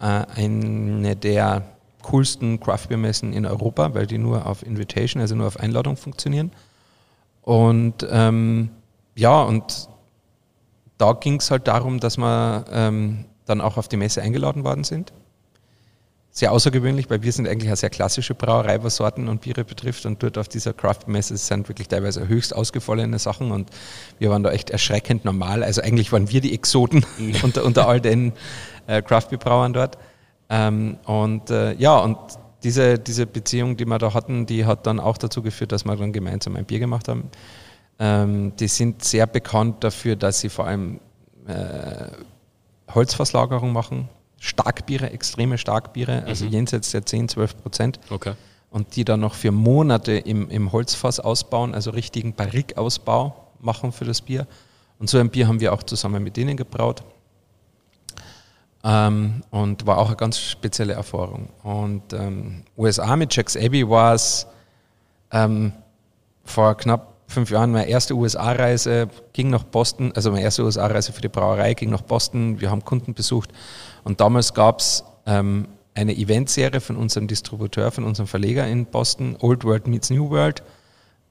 Äh, 0.00 0.24
eine 0.34 1.16
der 1.16 1.64
coolsten 2.02 2.60
Craft 2.60 2.88
Beer 2.88 2.98
Messen 2.98 3.32
in 3.32 3.46
Europa, 3.46 3.94
weil 3.94 4.06
die 4.06 4.18
nur 4.18 4.46
auf 4.46 4.62
Invitation, 4.64 5.20
also 5.20 5.34
nur 5.34 5.46
auf 5.46 5.58
Einladung 5.58 5.96
funktionieren. 5.96 6.52
Und 7.42 8.06
ähm, 8.10 8.70
ja, 9.16 9.42
und 9.42 9.88
da 10.98 11.12
ging 11.14 11.36
es 11.36 11.50
halt 11.50 11.66
darum, 11.66 11.98
dass 11.98 12.16
wir 12.16 12.64
ähm, 12.70 13.24
dann 13.46 13.60
auch 13.60 13.76
auf 13.76 13.88
die 13.88 13.96
Messe 13.96 14.22
eingeladen 14.22 14.64
worden 14.64 14.84
sind. 14.84 15.12
Sehr 16.32 16.52
außergewöhnlich, 16.52 17.10
weil 17.10 17.22
wir 17.22 17.32
sind 17.32 17.48
eigentlich 17.48 17.68
eine 17.68 17.76
sehr 17.76 17.90
klassische 17.90 18.34
Brauerei, 18.34 18.84
was 18.84 18.96
Sorten 18.96 19.28
und 19.28 19.40
Biere 19.40 19.64
betrifft. 19.64 20.06
Und 20.06 20.22
dort 20.22 20.38
auf 20.38 20.46
dieser 20.46 20.72
Craft-Messe 20.72 21.36
sind 21.36 21.68
wirklich 21.68 21.88
teilweise 21.88 22.28
höchst 22.28 22.54
ausgefallene 22.54 23.18
Sachen 23.18 23.50
und 23.50 23.70
wir 24.20 24.30
waren 24.30 24.44
da 24.44 24.52
echt 24.52 24.70
erschreckend 24.70 25.24
normal. 25.24 25.64
Also 25.64 25.82
eigentlich 25.82 26.12
waren 26.12 26.30
wir 26.30 26.40
die 26.40 26.54
Exoten 26.54 27.04
unter, 27.42 27.64
unter 27.64 27.88
all 27.88 28.00
den 28.00 28.32
äh, 28.86 29.02
Craft-Brauern 29.02 29.72
dort. 29.72 29.98
Ähm, 30.48 30.98
und 31.04 31.50
äh, 31.50 31.74
ja, 31.74 31.98
und 31.98 32.16
diese, 32.62 32.98
diese 32.98 33.26
Beziehung, 33.26 33.76
die 33.76 33.86
wir 33.86 33.98
da 33.98 34.14
hatten, 34.14 34.46
die 34.46 34.66
hat 34.66 34.86
dann 34.86 35.00
auch 35.00 35.18
dazu 35.18 35.42
geführt, 35.42 35.72
dass 35.72 35.84
wir 35.84 35.96
dann 35.96 36.12
gemeinsam 36.12 36.56
ein 36.56 36.64
Bier 36.64 36.78
gemacht 36.78 37.08
haben. 37.08 37.30
Ähm, 37.98 38.52
die 38.56 38.68
sind 38.68 39.04
sehr 39.04 39.26
bekannt 39.26 39.82
dafür, 39.82 40.16
dass 40.16 40.40
sie 40.40 40.48
vor 40.48 40.66
allem 40.66 41.00
äh, 41.46 42.08
Holzverslagerung 42.94 43.72
machen, 43.72 44.08
Starkbiere, 44.42 45.10
extreme 45.10 45.58
Starkbiere, 45.58 46.24
also 46.24 46.46
mhm. 46.46 46.52
jenseits 46.52 46.90
der 46.90 47.04
10, 47.04 47.28
12 47.28 47.62
Prozent. 47.62 48.00
Okay. 48.08 48.32
Und 48.70 48.96
die 48.96 49.04
dann 49.04 49.20
noch 49.20 49.34
für 49.34 49.52
Monate 49.52 50.12
im, 50.12 50.48
im 50.48 50.72
Holzfass 50.72 51.20
ausbauen, 51.20 51.74
also 51.74 51.90
richtigen 51.90 52.34
Barrikausbau 52.34 53.48
machen 53.60 53.92
für 53.92 54.06
das 54.06 54.22
Bier. 54.22 54.46
Und 54.98 55.10
so 55.10 55.18
ein 55.18 55.28
Bier 55.28 55.46
haben 55.46 55.60
wir 55.60 55.74
auch 55.74 55.82
zusammen 55.82 56.22
mit 56.22 56.38
denen 56.38 56.56
gebraut. 56.56 57.02
Ähm, 58.82 59.42
und 59.50 59.86
war 59.86 59.98
auch 59.98 60.06
eine 60.06 60.16
ganz 60.16 60.38
spezielle 60.38 60.94
Erfahrung. 60.94 61.50
Und 61.62 62.14
ähm, 62.14 62.62
USA 62.78 63.16
mit 63.16 63.34
Jack's 63.36 63.58
Abbey 63.58 63.86
war 63.86 64.14
es 64.14 64.46
ähm, 65.32 65.72
vor 66.44 66.76
knapp 66.78 67.09
fünf 67.30 67.50
Jahren 67.50 67.72
meine 67.72 67.88
erste 67.88 68.14
USA-Reise, 68.14 69.08
ging 69.32 69.50
nach 69.50 69.64
Boston, 69.64 70.12
also 70.14 70.30
meine 70.30 70.42
erste 70.42 70.64
USA-Reise 70.64 71.12
für 71.12 71.20
die 71.20 71.28
Brauerei 71.28 71.74
ging 71.74 71.90
nach 71.90 72.02
Boston, 72.02 72.60
wir 72.60 72.70
haben 72.70 72.84
Kunden 72.84 73.14
besucht 73.14 73.50
und 74.04 74.20
damals 74.20 74.54
gab 74.54 74.80
es 74.80 75.04
ähm, 75.26 75.68
eine 75.94 76.16
Eventserie 76.16 76.80
von 76.80 76.96
unserem 76.96 77.26
Distributeur, 77.26 77.90
von 77.90 78.04
unserem 78.04 78.26
Verleger 78.26 78.66
in 78.66 78.86
Boston, 78.86 79.36
Old 79.40 79.64
World 79.64 79.86
Meets 79.86 80.10
New 80.10 80.30
World. 80.30 80.62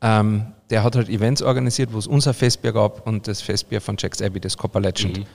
Ähm, 0.01 0.53
der 0.70 0.84
hat 0.84 0.96
halt 0.96 1.10
Events 1.10 1.41
organisiert, 1.41 1.94
wo 1.94 1.98
es 1.98 2.08
unser 2.08 2.34
Festbier 2.34 2.74
gab 2.74 3.06
und 3.08 3.27
das 3.27 3.41
Festbier 3.41 3.82
von 3.82 3.96
Jack's 3.98 4.22
Abbey, 4.22 4.39
das 4.39 4.58
Copper 4.58 4.79
Legend. 4.79 5.20
Mhm. 5.20 5.25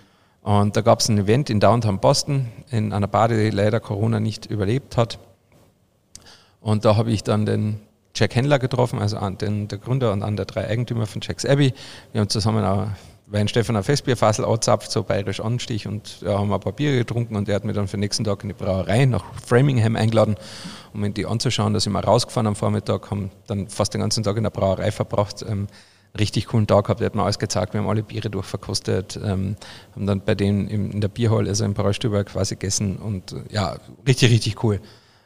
Und 0.42 0.76
da 0.76 0.82
gab 0.82 1.00
es 1.00 1.08
ein 1.08 1.18
Event 1.18 1.50
in 1.50 1.58
Downtown 1.58 1.98
Boston, 1.98 2.48
in 2.70 2.92
einer 2.92 3.08
Bar, 3.08 3.28
die 3.28 3.50
leider 3.50 3.80
Corona 3.80 4.20
nicht 4.20 4.46
überlebt 4.46 4.96
hat. 4.96 5.18
Und 6.60 6.84
da 6.84 6.96
habe 6.96 7.10
ich 7.10 7.24
dann 7.24 7.46
den 7.46 7.80
Jack 8.14 8.36
Händler 8.36 8.58
getroffen, 8.58 9.00
also 9.00 9.18
den 9.30 9.68
der 9.68 9.78
Gründer 9.78 10.12
und 10.12 10.22
an 10.22 10.36
der 10.36 10.46
drei 10.46 10.68
Eigentümer 10.68 11.06
von 11.06 11.20
Jack's 11.22 11.44
Abbey. 11.44 11.74
Wir 12.12 12.20
haben 12.20 12.28
zusammen 12.28 12.64
auch 12.64 12.88
Wein 13.26 13.48
Stefan 13.48 13.76
ein 13.76 13.82
Festbierfassel 13.82 14.44
angezapft, 14.44 14.90
so 14.90 15.02
bayerisch 15.02 15.40
Anstich 15.40 15.88
und 15.88 16.20
ja, 16.20 16.38
haben 16.38 16.52
ein 16.52 16.60
paar 16.60 16.72
Bier 16.72 16.92
getrunken 16.92 17.36
und 17.36 17.48
er 17.48 17.56
hat 17.56 17.64
mich 17.64 17.74
dann 17.74 17.88
für 17.88 17.96
den 17.96 18.00
nächsten 18.00 18.22
Tag 18.22 18.42
in 18.42 18.50
die 18.50 18.54
Brauerei 18.54 19.06
nach 19.06 19.24
Framingham 19.44 19.96
eingeladen, 19.96 20.36
um 20.92 21.00
mir 21.00 21.10
die 21.10 21.26
anzuschauen. 21.26 21.72
Da 21.72 21.80
sind 21.80 21.92
wir 21.92 22.04
rausgefahren 22.04 22.46
am 22.46 22.54
Vormittag, 22.54 23.10
haben 23.10 23.30
dann 23.46 23.68
fast 23.68 23.94
den 23.94 24.02
ganzen 24.02 24.22
Tag 24.22 24.36
in 24.36 24.42
der 24.42 24.50
Brauerei 24.50 24.92
verbracht. 24.92 25.44
Ähm, 25.48 25.68
richtig 26.16 26.46
coolen 26.46 26.66
Tag 26.66 26.84
gehabt, 26.84 27.00
er 27.00 27.06
hat 27.06 27.14
mir 27.14 27.24
alles 27.24 27.38
gezeigt, 27.38 27.72
wir 27.72 27.80
haben 27.80 27.88
alle 27.88 28.02
Biere 28.04 28.30
durchverkostet, 28.30 29.16
ähm, 29.16 29.56
haben 29.94 30.06
dann 30.06 30.20
bei 30.20 30.36
denen 30.36 30.68
in 30.68 31.00
der 31.00 31.08
Bierhall, 31.08 31.48
also 31.48 31.64
im 31.64 31.74
Braustüber 31.74 32.22
quasi 32.22 32.54
gegessen 32.54 32.96
und 32.96 33.34
ja, 33.50 33.76
richtig, 34.06 34.30
richtig 34.30 34.62
cool. 34.62 34.80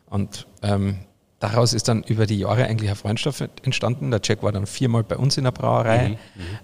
Und 0.07 0.47
ähm, 0.63 1.01
daraus 1.41 1.73
ist 1.73 1.89
dann 1.89 2.03
über 2.03 2.27
die 2.27 2.39
Jahre 2.39 2.65
eigentlich 2.65 2.91
eine 2.91 2.97
Freundschaft 2.97 3.45
entstanden. 3.63 4.11
Der 4.11 4.21
Jack 4.23 4.43
war 4.43 4.53
dann 4.53 4.67
viermal 4.67 5.05
bei 5.05 5.17
uns 5.17 5.37
in 5.37 5.45
der 5.45 5.53
Brauerei. 5.53 6.09
Mhm, 6.09 6.15
mhm, 6.15 6.19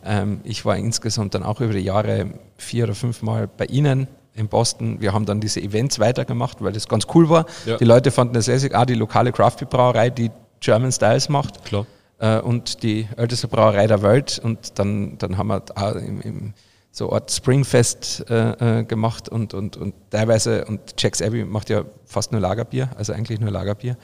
ähm, 0.04 0.40
ich 0.44 0.64
war 0.64 0.76
insgesamt 0.76 1.34
dann 1.34 1.42
auch 1.42 1.60
über 1.60 1.72
die 1.72 1.80
Jahre 1.80 2.30
vier 2.56 2.84
oder 2.84 2.94
fünfmal 2.94 3.48
bei 3.48 3.66
Ihnen 3.66 4.08
in 4.34 4.48
Boston. 4.48 5.00
Wir 5.00 5.12
haben 5.12 5.26
dann 5.26 5.40
diese 5.40 5.60
Events 5.60 5.98
weitergemacht, 6.00 6.62
weil 6.62 6.72
das 6.72 6.88
ganz 6.88 7.06
cool 7.14 7.28
war. 7.28 7.46
Ja. 7.66 7.76
Die 7.76 7.84
Leute 7.84 8.10
fanden 8.10 8.34
das 8.34 8.48
lässig. 8.48 8.74
Ah, 8.74 8.84
die 8.84 8.94
lokale 8.94 9.32
Craft 9.32 9.66
Brauerei, 9.70 10.10
die 10.10 10.30
German 10.60 10.90
Styles 10.90 11.28
macht. 11.28 11.64
Klar. 11.64 11.86
Äh, 12.18 12.40
und 12.40 12.82
die 12.82 13.08
älteste 13.16 13.46
Brauerei 13.48 13.86
der 13.86 14.02
Welt. 14.02 14.40
Und 14.42 14.78
dann, 14.78 15.18
dann 15.18 15.38
haben 15.38 15.48
wir 15.48 15.62
auch 15.76 15.94
im, 15.94 16.20
im 16.20 16.54
so 16.90 17.12
Art 17.12 17.30
Springfest 17.30 18.24
äh, 18.30 18.80
äh, 18.80 18.84
gemacht 18.84 19.28
und, 19.28 19.52
und, 19.52 19.76
und 19.76 19.94
teilweise, 20.10 20.64
und 20.64 20.80
Jack's 20.96 21.20
Abbey 21.20 21.44
macht 21.44 21.68
ja 21.68 21.84
fast 22.04 22.30
nur 22.30 22.40
Lagerbier, 22.40 22.90
also 22.96 23.12
eigentlich 23.12 23.40
nur 23.40 23.50
Lagerbier. 23.50 23.96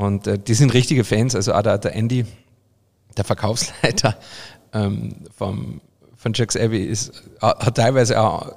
Und 0.00 0.26
äh, 0.26 0.38
die 0.38 0.54
sind 0.54 0.72
richtige 0.72 1.04
Fans, 1.04 1.34
also 1.34 1.52
auch 1.52 1.60
der, 1.60 1.76
der 1.76 1.94
Andy, 1.94 2.24
der 3.18 3.24
Verkaufsleiter 3.24 4.16
ähm, 4.72 5.14
vom, 5.36 5.82
von 6.16 6.32
Jack's 6.34 6.56
Abbey, 6.56 6.84
ist, 6.84 7.10
äh, 7.42 7.46
hat 7.46 7.74
teilweise 7.74 8.18
auch 8.18 8.54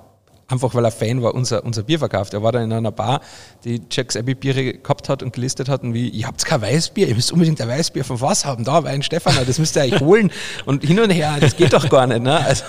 einfach 0.48 0.74
weil 0.74 0.86
er 0.86 0.92
Fan 0.92 1.22
war, 1.22 1.36
unser, 1.36 1.66
unser 1.66 1.84
Bier 1.84 2.00
verkauft. 2.00 2.34
Er 2.34 2.44
war 2.44 2.54
da 2.54 2.64
in 2.64 2.72
einer 2.72 2.94
Bar, 2.94 3.20
die 3.66 3.82
Jack's 3.92 4.16
Abbey 4.16 4.36
Biere 4.36 4.76
gehabt 4.76 5.10
hat 5.10 5.22
und 5.22 5.34
gelistet 5.34 5.68
hat 5.68 5.84
und 5.84 5.94
wie, 5.94 6.08
ihr 6.08 6.28
habt 6.28 6.46
kein 6.46 6.62
Weißbier, 6.62 7.10
ihr 7.10 7.16
müsst 7.16 7.34
unbedingt 7.34 7.60
ein 7.60 7.68
Weißbier 7.68 8.06
von 8.06 8.22
was 8.22 8.46
haben, 8.46 8.64
da, 8.64 8.82
Wein 8.86 9.04
Stefan, 9.04 9.36
das 9.46 9.60
müsst 9.60 9.76
ihr 9.76 9.82
euch 9.82 10.00
holen 10.00 10.32
und 10.66 10.86
hin 10.86 11.00
und 11.02 11.10
her, 11.10 11.36
das 11.42 11.58
geht 11.58 11.74
doch 11.74 11.90
gar 11.90 12.08
nicht. 12.08 12.22
Ne? 12.22 12.38
Also, 12.38 12.64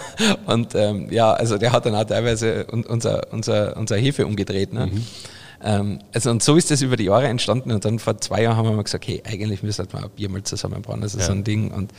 und 0.46 0.74
ähm, 0.74 1.12
ja, 1.12 1.32
also 1.32 1.58
der 1.58 1.70
hat 1.70 1.86
dann 1.86 1.94
auch 1.94 2.04
teilweise 2.04 2.66
unser, 2.66 3.32
unser, 3.32 3.76
unser 3.76 3.96
Hefe 3.96 4.26
umgedreht. 4.26 4.72
Ne? 4.72 4.86
Mhm. 4.86 5.06
Ähm, 5.64 5.98
also 6.12 6.30
und 6.30 6.42
so 6.42 6.56
ist 6.56 6.70
das 6.70 6.82
über 6.82 6.96
die 6.96 7.04
Jahre 7.04 7.26
entstanden 7.26 7.72
und 7.72 7.84
dann 7.84 7.98
vor 7.98 8.18
zwei 8.18 8.42
Jahren 8.42 8.56
haben 8.56 8.68
wir 8.68 8.72
mal 8.72 8.84
gesagt, 8.84 9.06
hey, 9.08 9.22
eigentlich 9.26 9.62
müssen 9.62 9.90
wir 9.90 10.04
ein 10.04 10.10
Bier 10.10 10.28
mal 10.28 10.42
zusammenbauen, 10.42 11.00
das 11.00 11.14
ist 11.14 11.22
ja. 11.22 11.26
so 11.26 11.32
ein 11.32 11.42
Ding 11.42 11.70
und 11.72 11.90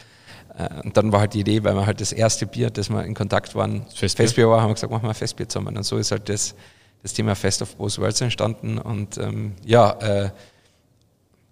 äh, 0.57 0.69
und 0.83 0.95
dann 0.97 1.11
war 1.11 1.21
halt 1.21 1.33
die 1.33 1.41
Idee, 1.41 1.63
weil 1.63 1.75
wir 1.75 1.85
halt 1.85 2.01
das 2.01 2.11
erste 2.11 2.45
Bier, 2.45 2.69
das 2.69 2.89
wir 2.89 3.03
in 3.03 3.13
Kontakt 3.13 3.55
waren, 3.55 3.85
Festbier, 3.93 4.25
Festbier 4.25 4.49
war, 4.49 4.61
haben 4.61 4.69
wir 4.69 4.75
gesagt, 4.75 4.91
machen 4.91 5.03
wir 5.03 5.09
ein 5.09 5.15
Festbier 5.15 5.49
zusammen. 5.49 5.75
Und 5.77 5.83
so 5.83 5.97
ist 5.97 6.11
halt 6.11 6.29
das, 6.29 6.55
das 7.01 7.13
Thema 7.13 7.35
Fest 7.35 7.61
of 7.61 7.75
Both 7.75 7.99
Worlds 7.99 8.21
entstanden. 8.21 8.77
Und 8.77 9.17
ähm, 9.17 9.53
ja, 9.65 9.91
äh, 9.99 10.29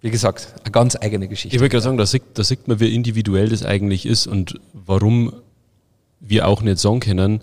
wie 0.00 0.10
gesagt, 0.10 0.54
eine 0.62 0.70
ganz 0.70 0.96
eigene 0.96 1.28
Geschichte. 1.28 1.54
Ich 1.56 1.60
würde 1.60 1.70
gerade 1.70 1.82
sagen, 1.82 1.96
da 1.96 2.06
sieht, 2.06 2.22
da 2.34 2.44
sieht 2.44 2.68
man, 2.68 2.80
wie 2.80 2.94
individuell 2.94 3.48
das 3.48 3.64
eigentlich 3.64 4.06
ist 4.06 4.26
und 4.26 4.60
warum 4.72 5.32
wir 6.20 6.48
auch 6.48 6.62
nicht 6.62 6.78
sagen 6.78 7.00
können, 7.00 7.42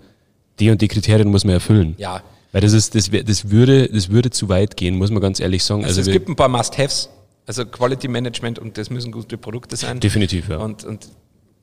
die 0.58 0.70
und 0.70 0.80
die 0.80 0.88
Kriterien 0.88 1.28
muss 1.28 1.44
man 1.44 1.54
erfüllen. 1.54 1.94
Ja, 1.98 2.22
weil 2.52 2.60
das 2.60 2.72
ist, 2.72 2.94
das, 2.94 3.10
das 3.10 3.50
würde, 3.50 3.88
das 3.88 4.10
würde 4.10 4.30
zu 4.30 4.48
weit 4.48 4.76
gehen, 4.76 4.96
muss 4.96 5.10
man 5.10 5.20
ganz 5.20 5.40
ehrlich 5.40 5.64
sagen. 5.64 5.84
Also, 5.84 6.00
also 6.00 6.10
es 6.10 6.14
gibt 6.14 6.28
ein 6.28 6.36
paar 6.36 6.48
Must-Haves, 6.48 7.08
also 7.46 7.64
Quality 7.64 8.08
Management 8.08 8.58
und 8.58 8.78
das 8.78 8.90
müssen 8.90 9.10
gute 9.10 9.38
Produkte 9.38 9.76
sein. 9.76 10.00
Definitiv, 10.00 10.48
ja. 10.48 10.58
Und, 10.58 10.84
und 10.84 11.08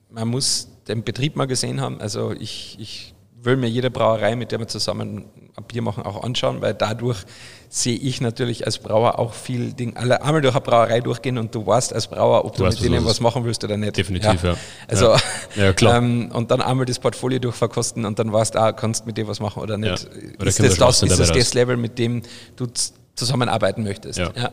man 0.09 0.27
muss 0.27 0.67
den 0.87 1.03
Betrieb 1.03 1.35
mal 1.35 1.45
gesehen 1.45 1.79
haben. 1.79 2.01
Also 2.01 2.31
ich, 2.31 2.75
ich 2.79 3.13
will 3.41 3.57
mir 3.57 3.69
jede 3.69 3.89
Brauerei, 3.89 4.35
mit 4.35 4.51
der 4.51 4.59
wir 4.59 4.67
zusammen 4.67 5.25
ein 5.55 5.63
Bier 5.63 5.81
machen, 5.81 6.03
auch 6.03 6.23
anschauen, 6.23 6.61
weil 6.61 6.73
dadurch 6.73 7.23
sehe 7.69 7.95
ich 7.95 8.19
natürlich 8.19 8.65
als 8.65 8.79
Brauer 8.79 9.19
auch 9.19 9.33
viel 9.33 9.73
Ding. 9.73 9.95
Alle 9.95 10.21
einmal 10.23 10.41
durch 10.41 10.55
eine 10.55 10.61
Brauerei 10.63 11.01
durchgehen 11.01 11.37
und 11.37 11.53
du 11.53 11.65
weißt 11.65 11.93
als 11.93 12.07
Brauer, 12.07 12.43
ob 12.45 12.55
du, 12.55 12.63
du 12.63 12.69
mit 12.69 12.83
denen 12.83 13.05
was 13.05 13.19
machen 13.19 13.45
willst 13.45 13.63
oder 13.63 13.77
nicht. 13.77 13.95
Definitiv, 13.95 14.43
ja. 14.43 14.51
ja. 14.51 14.57
Also 14.87 15.15
ja. 15.55 15.73
klar. 15.73 15.89
Ähm, 15.99 16.29
und 16.31 16.51
dann 16.51 16.61
einmal 16.61 16.85
das 16.85 16.99
Portfolio 16.99 17.39
durchverkosten 17.39 18.05
und 18.05 18.19
dann 18.19 18.31
weißt 18.31 18.53
du, 18.53 18.59
ah, 18.59 18.71
kannst 18.73 19.07
mit 19.07 19.17
dem 19.17 19.27
was 19.27 19.39
machen 19.39 19.61
oder 19.63 19.75
nicht. 19.75 20.07
Oder 20.37 20.47
ist 20.47 20.59
das 20.59 20.77
das, 20.77 21.01
ist 21.01 21.19
das, 21.19 21.31
das 21.31 21.53
Level, 21.55 21.77
mit 21.77 21.97
dem 21.97 22.21
du 22.55 22.67
zusammenarbeiten 23.15 23.83
möchtest? 23.83 24.19
Ja. 24.19 24.51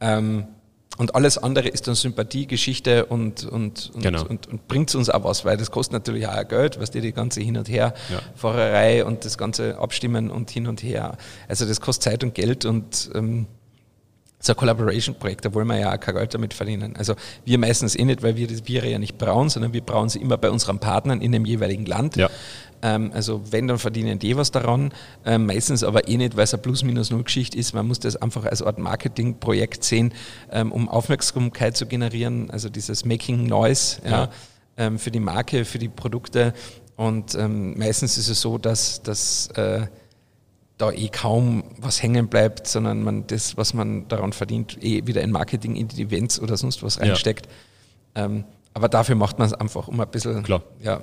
Ähm, 0.00 0.46
und 0.96 1.14
alles 1.14 1.38
andere 1.38 1.68
ist 1.68 1.88
dann 1.88 1.94
Sympathie, 1.94 2.46
Geschichte 2.46 3.06
und, 3.06 3.44
und, 3.44 3.90
und, 3.94 4.02
genau. 4.02 4.24
und, 4.26 4.46
und 4.46 4.68
bringt 4.68 4.94
uns 4.94 5.10
auch 5.10 5.24
was, 5.24 5.44
weil 5.44 5.56
das 5.56 5.70
kostet 5.70 5.92
natürlich 5.92 6.26
auch 6.28 6.46
Geld, 6.46 6.80
was 6.80 6.90
dir 6.90 7.00
die 7.00 7.12
ganze 7.12 7.40
Hin- 7.40 7.56
und 7.56 7.68
Her-Fahrerei 7.68 8.98
ja. 8.98 9.04
und 9.04 9.24
das 9.24 9.36
ganze 9.36 9.78
Abstimmen 9.78 10.30
und 10.30 10.50
hin 10.50 10.66
und 10.66 10.82
her. 10.82 11.16
Also 11.48 11.66
das 11.66 11.80
kostet 11.80 12.04
Zeit 12.04 12.24
und 12.24 12.34
Geld 12.34 12.64
und 12.64 13.10
ähm, 13.14 13.46
das 14.44 14.50
ist 14.50 14.56
ein 14.56 14.58
Collaboration-Projekt, 14.58 15.46
da 15.46 15.54
wollen 15.54 15.66
wir 15.68 15.78
ja 15.78 15.94
auch 15.94 15.98
kein 15.98 16.14
Geld 16.14 16.34
damit 16.34 16.52
verdienen. 16.52 16.96
Also 16.96 17.14
wir 17.46 17.58
meistens 17.58 17.96
eh 17.96 18.04
nicht, 18.04 18.22
weil 18.22 18.36
wir 18.36 18.46
die 18.46 18.60
Biere 18.60 18.90
ja 18.90 18.98
nicht 18.98 19.16
brauen, 19.16 19.48
sondern 19.48 19.72
wir 19.72 19.80
brauen 19.80 20.10
sie 20.10 20.18
immer 20.20 20.36
bei 20.36 20.50
unseren 20.50 20.80
Partnern 20.80 21.22
in 21.22 21.32
dem 21.32 21.46
jeweiligen 21.46 21.86
Land. 21.86 22.16
Ja. 22.16 22.28
Ähm, 22.82 23.10
also 23.14 23.40
wenn, 23.50 23.68
dann 23.68 23.78
verdienen 23.78 24.18
die 24.18 24.36
was 24.36 24.50
daran. 24.50 24.92
Ähm, 25.24 25.46
meistens 25.46 25.82
aber 25.82 26.08
eh 26.08 26.18
nicht, 26.18 26.36
weil 26.36 26.44
es 26.44 26.52
eine 26.52 26.62
Plus-Minus-Null-Geschichte 26.62 27.56
ist. 27.56 27.72
Man 27.72 27.86
muss 27.86 28.00
das 28.00 28.16
einfach 28.16 28.44
als 28.44 28.60
Art 28.60 28.78
Marketing-Projekt 28.78 29.82
sehen, 29.82 30.12
ähm, 30.52 30.72
um 30.72 30.90
Aufmerksamkeit 30.90 31.74
zu 31.78 31.86
generieren. 31.86 32.50
Also 32.50 32.68
dieses 32.68 33.06
Making 33.06 33.46
Noise 33.46 34.02
ja, 34.04 34.28
für 34.98 35.10
die 35.10 35.20
Marke, 35.20 35.64
für 35.64 35.78
die 35.78 35.88
Produkte. 35.88 36.52
Und 36.96 37.38
meistens 37.38 38.18
ist 38.18 38.28
es 38.28 38.40
so, 38.40 38.58
dass, 38.58 39.02
dass 39.02 39.48
äh, 39.54 39.86
da 40.78 40.90
eh 40.90 41.08
kaum 41.08 41.64
was 41.78 42.02
hängen 42.02 42.28
bleibt, 42.28 42.66
sondern 42.66 43.02
man 43.02 43.26
das, 43.26 43.56
was 43.56 43.74
man 43.74 44.08
daran 44.08 44.32
verdient, 44.32 44.82
eh 44.82 45.06
wieder 45.06 45.22
in 45.22 45.30
Marketing, 45.30 45.76
in 45.76 45.88
die 45.88 46.02
Events 46.02 46.40
oder 46.40 46.56
sonst 46.56 46.82
was 46.82 47.00
reinsteckt. 47.00 47.46
Ja. 48.16 48.24
Ähm, 48.24 48.44
aber 48.72 48.88
dafür 48.88 49.14
macht 49.14 49.38
man 49.38 49.46
es 49.46 49.54
einfach, 49.54 49.86
um 49.86 50.00
ein 50.00 50.08
bisschen 50.08 50.42
Klar. 50.42 50.62
Ja, 50.82 51.00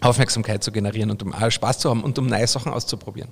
Aufmerksamkeit 0.00 0.64
zu 0.64 0.72
generieren 0.72 1.10
und 1.10 1.22
um 1.22 1.32
Spaß 1.32 1.78
zu 1.78 1.90
haben 1.90 2.02
und 2.02 2.18
um 2.18 2.26
neue 2.26 2.46
Sachen 2.46 2.72
auszuprobieren. 2.72 3.30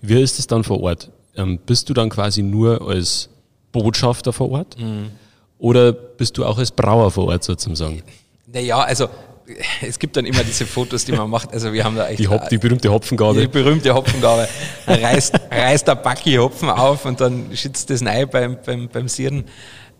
Wie 0.00 0.20
ist 0.20 0.38
es 0.38 0.46
dann 0.46 0.62
vor 0.62 0.80
Ort? 0.80 1.10
Ähm, 1.36 1.58
bist 1.64 1.88
du 1.88 1.94
dann 1.94 2.10
quasi 2.10 2.42
nur 2.42 2.86
als 2.86 3.30
Botschafter 3.72 4.32
vor 4.32 4.50
Ort? 4.50 4.78
Mhm. 4.78 5.10
Oder 5.58 5.92
bist 5.92 6.38
du 6.38 6.44
auch 6.44 6.58
als 6.58 6.70
Brauer 6.70 7.10
vor 7.10 7.26
Ort 7.28 7.42
sozusagen? 7.42 8.02
Naja, 8.46 8.78
also 8.80 9.08
es 9.82 9.98
gibt 9.98 10.16
dann 10.16 10.24
immer 10.24 10.42
diese 10.42 10.66
Fotos, 10.66 11.04
die 11.04 11.12
man 11.12 11.28
macht. 11.28 11.52
Also 11.52 11.72
wir 11.72 11.84
haben 11.84 11.96
da 11.96 12.08
echt 12.08 12.20
die, 12.20 12.28
Hop, 12.28 12.48
die 12.48 12.58
berühmte 12.58 12.90
Hopfengabe. 12.90 13.40
Die 13.40 13.48
berühmte 13.48 13.94
Hopfengabe. 13.94 14.48
reißt, 14.86 15.34
reißt 15.50 15.88
der 15.88 15.94
Backi 15.96 16.34
Hopfen 16.34 16.70
auf 16.70 17.04
und 17.04 17.20
dann 17.20 17.54
schützt 17.54 17.90
das 17.90 18.04
rein 18.04 18.28
beim, 18.30 18.58
beim, 18.64 18.88
beim 18.88 19.08
Sieren. 19.08 19.44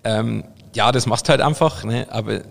Ähm, 0.03 0.45
ja, 0.75 0.93
das 0.93 1.07
machst 1.07 1.29
du 1.29 1.31
halt 1.31 1.41
einfach, 1.41 1.85
ne? 1.85 2.07
aber 2.11 2.43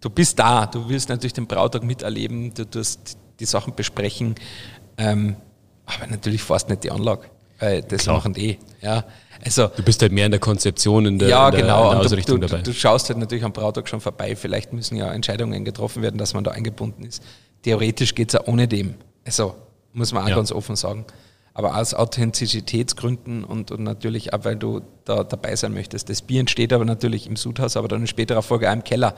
du 0.00 0.10
bist 0.10 0.38
da, 0.38 0.66
du 0.66 0.88
willst 0.88 1.08
natürlich 1.08 1.34
den 1.34 1.46
Brautag 1.46 1.82
miterleben, 1.82 2.54
du 2.54 2.64
tust 2.64 3.18
die 3.38 3.44
Sachen 3.44 3.74
besprechen, 3.74 4.34
ähm, 4.96 5.36
aber 5.86 6.06
natürlich 6.06 6.42
fährst 6.42 6.68
nicht 6.68 6.84
die 6.84 6.90
Anlage, 6.90 7.26
weil 7.58 7.82
das 7.82 8.02
Klar. 8.02 8.16
machen 8.16 8.32
die. 8.32 8.58
Ja. 8.80 9.04
Also, 9.44 9.68
du 9.68 9.82
bist 9.82 10.02
halt 10.02 10.12
mehr 10.12 10.26
in 10.26 10.32
der 10.32 10.40
Konzeption, 10.40 11.06
in 11.06 11.18
der, 11.18 11.28
ja, 11.28 11.48
in 11.48 11.52
der, 11.52 11.62
genau. 11.62 11.84
in 11.84 11.98
der 11.98 12.00
Ausrichtung 12.00 12.40
du, 12.40 12.46
du, 12.46 12.48
dabei. 12.48 12.62
Du 12.62 12.72
schaust 12.72 13.08
halt 13.08 13.18
natürlich 13.18 13.44
am 13.44 13.52
Brautag 13.52 13.88
schon 13.88 14.00
vorbei, 14.00 14.36
vielleicht 14.36 14.72
müssen 14.72 14.96
ja 14.96 15.12
Entscheidungen 15.12 15.64
getroffen 15.64 16.02
werden, 16.02 16.18
dass 16.18 16.34
man 16.34 16.44
da 16.44 16.50
eingebunden 16.50 17.04
ist. 17.04 17.22
Theoretisch 17.62 18.14
geht 18.14 18.28
es 18.28 18.34
ja 18.34 18.46
ohne 18.46 18.68
dem. 18.68 18.94
Also 19.24 19.54
muss 19.92 20.12
man 20.12 20.24
auch 20.24 20.28
ja. 20.28 20.36
ganz 20.36 20.52
offen 20.52 20.76
sagen 20.76 21.04
aber 21.52 21.76
aus 21.76 21.94
Authentizitätsgründen 21.94 23.44
und, 23.44 23.70
und 23.70 23.82
natürlich 23.82 24.32
auch, 24.32 24.44
weil 24.44 24.56
du 24.56 24.82
da 25.04 25.24
dabei 25.24 25.56
sein 25.56 25.74
möchtest. 25.74 26.08
Das 26.08 26.22
Bier 26.22 26.40
entsteht 26.40 26.72
aber 26.72 26.84
natürlich 26.84 27.26
im 27.26 27.36
Sudhaus, 27.36 27.76
aber 27.76 27.88
dann 27.88 28.02
in 28.02 28.06
späterer 28.06 28.42
Folge 28.42 28.68
auch 28.68 28.72
im 28.72 28.84
Keller. 28.84 29.14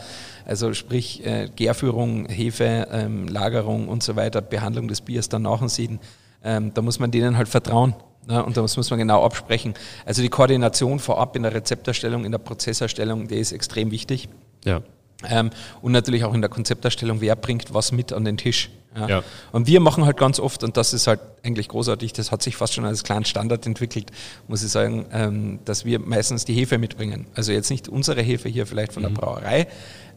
Also 0.47 0.73
sprich 0.73 1.25
äh, 1.27 1.49
Gärführung, 1.55 2.27
Hefe, 2.27 2.89
ähm, 2.91 3.29
Lagerung 3.29 3.89
und 3.89 4.03
so 4.03 4.17
weiter, 4.17 4.41
Behandlung 4.41 4.89
des 4.89 5.03
Biers 5.03 5.29
dann 5.29 5.43
nach 5.43 5.59
dem 5.59 5.69
Sieden. 5.69 6.01
Ähm, 6.43 6.73
da 6.75 6.83
muss 6.83 6.99
man 6.99 7.11
denen 7.11 7.37
halt 7.37 7.49
vertrauen. 7.49 7.95
Ne? 8.27 8.45
Und 8.45 8.57
das 8.57 8.77
muss 8.77 8.91
man 8.91 8.99
genau 8.99 9.25
absprechen. 9.25 9.75
Also 10.05 10.23
die 10.23 10.29
Koordination 10.29 10.99
vorab 10.99 11.37
in 11.37 11.43
der 11.43 11.55
Rezepterstellung, 11.55 12.25
in 12.25 12.33
der 12.33 12.39
Prozesserstellung, 12.39 13.29
die 13.29 13.37
ist 13.37 13.53
extrem 13.53 13.91
wichtig. 13.91 14.29
Ja. 14.65 14.83
Ähm, 15.29 15.51
und 15.81 15.93
natürlich 15.93 16.25
auch 16.25 16.35
in 16.35 16.41
der 16.41 16.51
Konzepterstellung, 16.51 17.21
wer 17.21 17.37
bringt 17.37 17.73
was 17.73 17.93
mit 17.93 18.13
an 18.13 18.25
den 18.25 18.37
Tisch. 18.37 18.71
Ja. 18.97 19.09
ja. 19.09 19.23
Und 19.53 19.67
wir 19.67 19.81
machen 19.81 20.05
halt 20.05 20.17
ganz 20.17 20.39
oft, 20.39 20.63
und 20.65 20.77
das 20.77 20.93
ist 20.93 21.07
halt 21.07 21.21
eigentlich 21.43 21.69
großartig, 21.69 22.13
das 22.13 22.31
hat 22.31 22.43
sich 22.43 22.57
fast 22.57 22.75
schon 22.75 22.85
als 22.85 23.05
kleinen 23.05 23.25
Standard 23.25 23.65
entwickelt, 23.67 24.11
muss 24.49 24.63
ich 24.63 24.71
sagen, 24.71 25.07
ähm, 25.13 25.61
dass 25.65 25.85
wir 25.85 25.99
meistens 25.99 26.45
die 26.45 26.55
Hefe 26.55 26.79
mitbringen. 26.79 27.27
Also 27.35 27.53
jetzt 27.53 27.71
nicht 27.71 27.89
unsere 27.89 28.21
Hefe 28.21 28.49
hier 28.49 28.67
vielleicht 28.67 28.93
von 28.93 29.03
der 29.03 29.11
mhm. 29.11 29.17
Brauerei, 29.17 29.67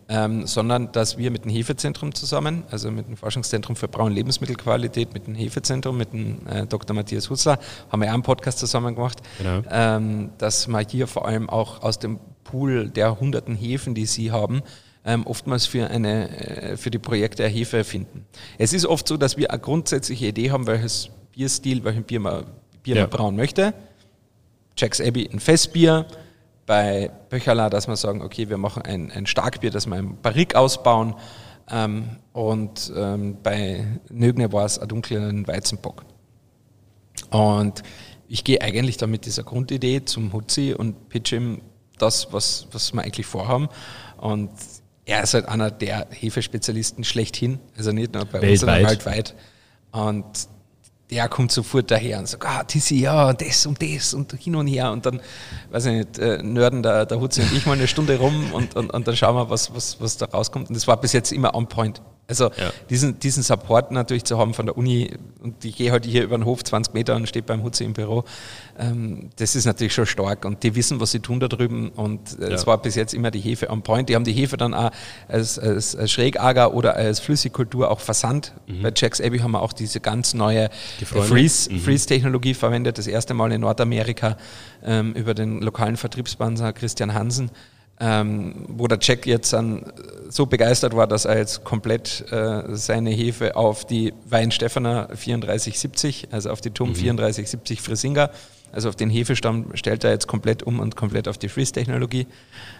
ähm, 0.07 0.45
sondern 0.45 0.91
dass 0.91 1.17
wir 1.17 1.31
mit 1.31 1.45
dem 1.45 1.51
Hefezentrum 1.51 2.13
zusammen, 2.13 2.63
also 2.69 2.91
mit 2.91 3.07
dem 3.07 3.17
Forschungszentrum 3.17 3.75
für 3.75 3.87
Brau- 3.87 4.05
und 4.05 4.13
Lebensmittelqualität, 4.13 5.13
mit 5.13 5.27
dem 5.27 5.35
Hefezentrum, 5.35 5.97
mit 5.97 6.13
dem 6.13 6.45
äh, 6.47 6.65
Dr. 6.67 6.95
Matthias 6.95 7.29
Hussler, 7.29 7.59
haben 7.91 8.01
wir 8.01 8.09
auch 8.09 8.13
einen 8.13 8.23
Podcast 8.23 8.59
zusammen 8.59 8.95
gemacht, 8.95 9.19
genau. 9.37 9.61
ähm, 9.69 10.31
dass 10.37 10.67
wir 10.67 10.79
hier 10.87 11.07
vor 11.07 11.27
allem 11.27 11.49
auch 11.49 11.81
aus 11.81 11.97
dem 11.99 12.19
Pool 12.43 12.89
der 12.89 13.19
hunderten 13.19 13.55
Hefen, 13.55 13.95
die 13.95 14.05
sie 14.05 14.31
haben, 14.31 14.61
ähm, 15.05 15.25
oftmals 15.25 15.65
für, 15.65 15.89
eine, 15.89 16.29
äh, 16.37 16.77
für 16.77 16.91
die 16.91 16.99
Projekte 16.99 17.43
eine 17.43 17.53
Hefe 17.53 17.83
finden. 17.83 18.25
Es 18.57 18.73
ist 18.73 18.85
oft 18.85 19.07
so, 19.07 19.17
dass 19.17 19.37
wir 19.37 19.51
eine 19.51 19.59
grundsätzliche 19.59 20.27
Idee 20.27 20.51
haben, 20.51 20.67
welches 20.67 21.09
Bierstil, 21.31 21.83
welchen 21.83 22.03
Bier 22.03 22.19
man, 22.19 22.45
Bier 22.83 22.95
ja. 22.95 23.01
man 23.01 23.09
brauen 23.09 23.35
möchte. 23.35 23.73
Jack's 24.77 24.99
Abbey 24.99 25.29
ein 25.31 25.39
Festbier, 25.39 26.05
bei 26.65 27.11
Böcherla, 27.29 27.69
dass 27.69 27.87
wir 27.87 27.95
sagen, 27.95 28.21
okay, 28.21 28.49
wir 28.49 28.57
machen 28.57 28.81
ein, 28.81 29.11
ein 29.11 29.25
Starkbier, 29.27 29.71
das 29.71 29.85
wir 29.85 29.97
im 29.97 30.21
Barrik 30.21 30.55
ausbauen 30.55 31.15
ähm, 31.69 32.17
und 32.33 32.91
ähm, 32.95 33.37
bei 33.41 33.85
Nögne 34.09 34.51
war 34.53 34.65
es 34.65 34.77
ein 34.79 34.87
dunklen 34.87 35.47
Weizenbock. 35.47 36.05
Und 37.31 37.83
ich 38.27 38.43
gehe 38.43 38.61
eigentlich 38.61 38.97
da 38.97 39.07
mit 39.07 39.25
dieser 39.25 39.43
Grundidee 39.43 40.05
zum 40.05 40.33
Hutzi 40.33 40.75
und 40.77 41.09
pitch 41.09 41.31
ihm 41.31 41.61
das, 41.97 42.31
was, 42.33 42.67
was 42.71 42.93
wir 42.93 43.01
eigentlich 43.01 43.25
vorhaben. 43.25 43.69
Und 44.17 44.51
er 45.05 45.23
ist 45.23 45.33
halt 45.33 45.47
einer 45.47 45.71
der 45.71 46.07
Hefespezialisten 46.11 47.03
schlechthin, 47.03 47.59
also 47.77 47.91
nicht 47.91 48.13
nur 48.13 48.25
bei 48.25 48.41
weltweit. 48.41 48.51
uns, 48.51 48.59
sondern 48.59 48.85
weltweit. 48.85 49.35
Und 49.91 50.25
der 51.09 51.29
kommt 51.29 51.51
sofort 51.51 51.91
daher 51.91 52.19
und 52.19 52.27
sagt, 52.27 52.45
ah, 52.45 52.63
Tissi, 52.63 52.99
ja, 52.99 53.31
das 53.33 53.65
und 53.65 53.81
das 53.81 54.13
und 54.13 54.33
hin 54.33 54.55
und 54.55 54.67
her. 54.67 54.91
Und 54.91 55.05
dann, 55.05 55.21
weiß 55.69 55.85
ich 55.85 55.93
nicht, 55.93 56.19
äh, 56.19 56.41
nörden 56.41 56.81
der, 56.81 57.05
der 57.05 57.19
Hutzi 57.19 57.41
und 57.41 57.53
ich 57.53 57.65
mal 57.65 57.73
eine 57.73 57.87
Stunde 57.87 58.17
rum 58.17 58.51
und, 58.53 58.75
und, 58.75 58.91
und 58.91 59.07
dann 59.07 59.15
schauen 59.15 59.35
wir, 59.35 59.49
was, 59.49 59.73
was, 59.73 60.01
was 60.01 60.17
da 60.17 60.25
rauskommt. 60.25 60.69
Und 60.69 60.75
das 60.75 60.87
war 60.87 60.99
bis 60.99 61.13
jetzt 61.13 61.31
immer 61.31 61.53
on 61.53 61.67
point. 61.67 62.01
Also 62.27 62.45
ja. 62.45 62.71
diesen, 62.89 63.19
diesen 63.19 63.43
Support 63.43 63.91
natürlich 63.91 64.23
zu 64.23 64.39
haben 64.39 64.55
von 64.55 64.65
der 64.65 64.77
Uni 64.77 65.11
und 65.43 65.63
ich 65.63 65.75
gehe 65.75 65.91
halt 65.91 66.05
hier 66.05 66.23
über 66.23 66.35
den 66.37 66.45
Hof 66.45 66.63
20 66.63 66.93
Meter 66.95 67.15
und 67.15 67.29
stehe 67.29 67.43
beim 67.43 67.63
Hutzi 67.63 67.83
im 67.83 67.93
Büro, 67.93 68.23
ähm, 68.79 69.29
das 69.35 69.55
ist 69.55 69.65
natürlich 69.65 69.93
schon 69.93 70.07
stark 70.07 70.43
und 70.43 70.63
die 70.63 70.73
wissen, 70.73 70.99
was 70.99 71.11
sie 71.11 71.19
tun 71.19 71.39
da 71.39 71.47
drüben 71.47 71.89
und 71.89 72.39
äh, 72.39 72.45
es 72.45 72.61
ja. 72.61 72.67
war 72.67 72.81
bis 72.81 72.95
jetzt 72.95 73.13
immer 73.13 73.29
die 73.29 73.39
Hefe 73.39 73.69
on 73.69 73.83
point. 73.83 74.09
Die 74.09 74.15
haben 74.15 74.23
die 74.23 74.33
Hefe 74.33 74.57
dann 74.57 74.73
auch 74.73 74.89
als, 75.27 75.59
als, 75.59 75.95
als 75.95 76.11
Schrägager 76.11 76.73
oder 76.73 76.95
als 76.95 77.19
Flüssigkultur 77.19 77.91
auch 77.91 77.99
versandt. 77.99 78.53
Mhm. 78.65 78.81
Bei 78.81 78.91
Jacks 78.95 79.21
Abbey 79.21 79.39
haben 79.39 79.51
wir 79.51 79.61
auch 79.61 79.73
diese 79.73 79.99
ganz 79.99 80.33
neue 80.33 80.69
Freeze-Technologie 81.03 82.53
mhm. 82.53 82.57
verwendet, 82.57 82.97
das 82.97 83.05
erste 83.05 83.35
Mal 83.35 83.51
in 83.51 83.61
Nordamerika 83.61 84.35
ähm, 84.83 85.13
über 85.13 85.35
den 85.35 85.61
lokalen 85.61 85.95
Vertriebsbanzer 85.95 86.73
Christian 86.73 87.13
Hansen 87.13 87.51
ähm, 87.99 88.65
wo 88.67 88.87
der 88.87 88.97
Jack 89.01 89.25
jetzt 89.25 89.53
dann 89.53 89.85
so 90.29 90.45
begeistert 90.45 90.95
war, 90.95 91.07
dass 91.07 91.25
er 91.25 91.37
jetzt 91.37 91.63
komplett 91.63 92.29
äh, 92.31 92.63
seine 92.75 93.11
Hefe 93.11 93.55
auf 93.55 93.85
die 93.85 94.13
Weinstephaner 94.27 95.07
3470, 95.07 96.29
also 96.31 96.49
auf 96.49 96.61
die 96.61 96.71
TUM 96.71 96.89
mhm. 96.89 96.93
3470 96.93 97.81
Frisinga, 97.81 98.31
also 98.71 98.89
auf 98.89 98.95
den 98.95 99.09
Hefestamm 99.09 99.67
stellt 99.75 100.03
er 100.03 100.11
jetzt 100.11 100.27
komplett 100.27 100.63
um 100.63 100.79
und 100.79 100.95
komplett 100.95 101.27
auf 101.27 101.37
die 101.37 101.47
Freeze-Technologie. 101.47 102.27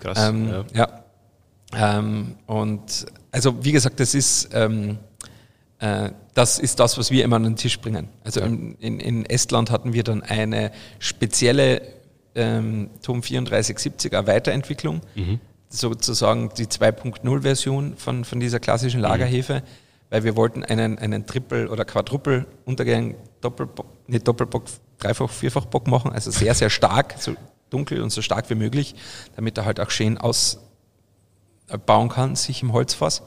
Krass. 0.01 0.27
Ähm, 0.27 0.49
ja. 0.49 0.65
ja. 0.73 1.97
Ähm, 1.97 2.35
und 2.47 3.05
also 3.31 3.63
wie 3.63 3.71
gesagt, 3.71 3.99
das 3.99 4.13
ist 4.13 4.49
ähm, 4.53 4.97
äh, 5.79 6.09
das 6.33 6.59
ist 6.59 6.79
das, 6.79 6.97
was 6.97 7.11
wir 7.11 7.23
immer 7.23 7.37
an 7.37 7.43
den 7.43 7.55
Tisch 7.55 7.79
bringen. 7.79 8.09
Also 8.23 8.41
ja. 8.41 8.45
in, 8.45 8.75
in, 8.75 8.99
in 8.99 9.25
Estland 9.25 9.71
hatten 9.71 9.93
wir 9.93 10.03
dann 10.03 10.21
eine 10.21 10.71
spezielle 10.99 11.81
ähm, 12.35 12.89
TOM 13.01 13.21
3470er 13.21 14.27
Weiterentwicklung, 14.27 15.01
mhm. 15.15 15.39
sozusagen 15.69 16.51
die 16.57 16.67
2.0-Version 16.67 17.97
von, 17.97 18.25
von 18.25 18.39
dieser 18.39 18.59
klassischen 18.59 18.99
mhm. 18.99 19.07
Lagerhefe, 19.07 19.55
mhm. 19.55 19.61
weil 20.09 20.23
wir 20.23 20.35
wollten 20.35 20.63
einen, 20.63 20.99
einen 20.99 21.25
Triple- 21.25 21.69
oder 21.69 21.85
Quadruple-Untergang, 21.85 23.15
Doppelbock, 23.41 23.87
nicht 24.07 24.27
Doppelbock, 24.27 24.65
Dreifach-, 24.99 25.29
Vierfachbock 25.29 25.87
machen, 25.87 26.11
also 26.11 26.31
sehr, 26.31 26.53
sehr 26.53 26.69
stark, 26.69 27.15
so 27.19 27.35
dunkel 27.69 28.01
und 28.01 28.11
so 28.11 28.21
stark 28.21 28.49
wie 28.49 28.55
möglich, 28.55 28.95
damit 29.35 29.57
er 29.57 29.65
halt 29.65 29.79
auch 29.79 29.89
schön 29.89 30.17
ausbauen 30.17 32.09
kann, 32.09 32.35
sich 32.35 32.61
im 32.61 32.73
Holzfass. 32.73 33.23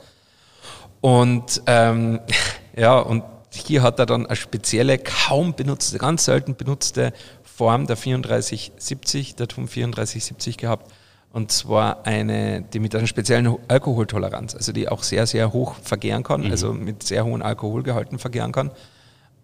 Und 1.01 1.62
ähm, 1.66 2.21
ja, 2.77 2.99
und 2.99 3.25
hier 3.53 3.83
hat 3.83 3.99
er 3.99 4.07
dann 4.07 4.27
eine 4.27 4.37
spezielle, 4.37 4.99
kaum 4.99 5.55
benutzte, 5.55 5.99
ganz 5.99 6.25
selten 6.25 6.55
benutzte 6.55 7.12
Form 7.59 7.88
der 7.88 7.97
3470, 7.97 9.35
der 9.35 9.49
TUM 9.49 9.66
3470 9.66 10.59
gehabt. 10.59 10.92
Und 11.33 11.51
zwar 11.51 12.07
eine, 12.07 12.62
die 12.62 12.79
mit 12.79 12.94
einer 12.94 13.09
speziellen 13.09 13.57
Alkoholtoleranz, 13.66 14.55
also 14.55 14.71
die 14.71 14.88
auch 14.88 15.03
sehr, 15.03 15.27
sehr 15.27 15.53
hoch 15.53 15.75
vergären 15.83 16.23
kann, 16.23 16.44
mhm. 16.44 16.53
also 16.53 16.73
mit 16.73 17.03
sehr 17.03 17.25
hohen 17.25 17.42
Alkoholgehalten 17.42 18.21
vergären 18.21 18.53
kann. 18.53 18.71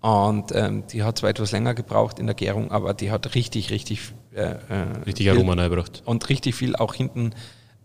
Und 0.00 0.55
ähm, 0.55 0.85
die 0.92 1.03
hat 1.03 1.18
zwar 1.18 1.31
etwas 1.31 1.50
länger 1.50 1.74
gebraucht 1.74 2.20
in 2.20 2.27
der 2.27 2.37
Gärung, 2.37 2.70
aber 2.70 2.94
die 2.94 3.11
hat 3.11 3.35
richtig, 3.35 3.70
richtig, 3.70 4.12
äh, 4.33 4.42
äh 4.42 4.59
richtig 5.05 5.29
Aroma 5.31 5.55
reingebracht. 5.55 6.03
Und 6.05 6.29
richtig 6.29 6.55
viel 6.55 6.77
auch 6.77 6.94
hinten 6.94 7.33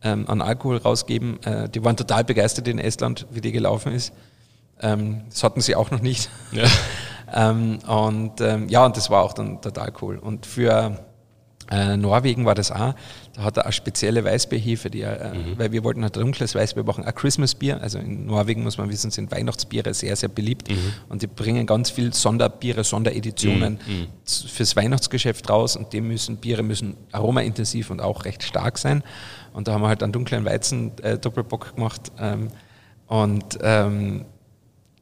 ähm, 0.03 0.29
an 0.29 0.41
Alkohol 0.41 0.77
rausgeben. 0.77 1.41
Äh, 1.41 1.69
die 1.69 1.83
waren 1.83 1.97
total 1.97 2.23
begeistert 2.23 2.67
in 2.67 2.77
Estland, 2.77 3.25
wie 3.31 3.41
die 3.41 3.51
gelaufen 3.51 3.93
ist. 3.93 4.13
Ähm, 4.79 5.23
das 5.29 5.43
hatten 5.43 5.61
sie 5.61 5.75
auch 5.75 5.89
noch 5.89 6.01
nicht. 6.01 6.29
Ja. 6.51 6.65
ähm, 7.33 7.79
und 7.87 8.41
ähm, 8.41 8.69
ja, 8.69 8.85
und 8.85 8.97
das 8.97 9.09
war 9.09 9.23
auch 9.23 9.33
dann 9.33 9.61
total 9.61 9.91
cool. 10.01 10.17
Und 10.17 10.45
für 10.45 10.97
äh, 11.71 11.97
Norwegen 11.97 12.45
war 12.45 12.55
das 12.55 12.71
auch, 12.71 12.95
da 13.33 13.43
hat 13.43 13.57
er 13.57 13.65
eine 13.65 13.71
spezielle 13.71 14.23
Weißbierhefe, 14.23 14.89
die, 14.89 15.01
äh, 15.01 15.33
mhm. 15.33 15.57
weil 15.57 15.71
wir 15.71 15.83
wollten 15.83 16.01
halt 16.01 16.17
ein 16.17 16.21
dunkles 16.21 16.55
Weißbier 16.55 16.83
machen, 16.83 17.03
ein 17.03 17.13
Christmas-Bier. 17.13 17.79
Also 17.81 17.99
in 17.99 18.25
Norwegen 18.25 18.63
muss 18.63 18.77
man 18.77 18.89
wissen, 18.89 19.11
sind 19.11 19.31
Weihnachtsbiere 19.31 19.93
sehr, 19.93 20.15
sehr 20.15 20.29
beliebt 20.29 20.69
mhm. 20.69 20.93
und 21.09 21.21
die 21.21 21.27
bringen 21.27 21.67
ganz 21.67 21.91
viel 21.91 22.13
Sonderbiere, 22.13 22.83
Sondereditionen 22.83 23.79
mhm. 23.87 23.93
mhm. 23.93 24.07
fürs 24.25 24.75
Weihnachtsgeschäft 24.75 25.49
raus 25.49 25.75
und 25.75 25.93
die 25.93 26.01
müssen, 26.01 26.37
Biere 26.37 26.63
müssen 26.63 26.97
aromaintensiv 27.11 27.91
und 27.91 28.01
auch 28.01 28.25
recht 28.25 28.43
stark 28.43 28.77
sein. 28.77 29.03
Und 29.53 29.67
da 29.67 29.73
haben 29.73 29.81
wir 29.81 29.89
halt 29.89 30.01
einen 30.01 30.11
dunklen 30.11 30.45
Weizen 30.45 30.91
äh, 31.03 31.17
Doppelbock 31.19 31.75
gemacht 31.75 32.11
ähm, 32.19 32.49
und 33.07 33.59
ähm, 33.61 34.25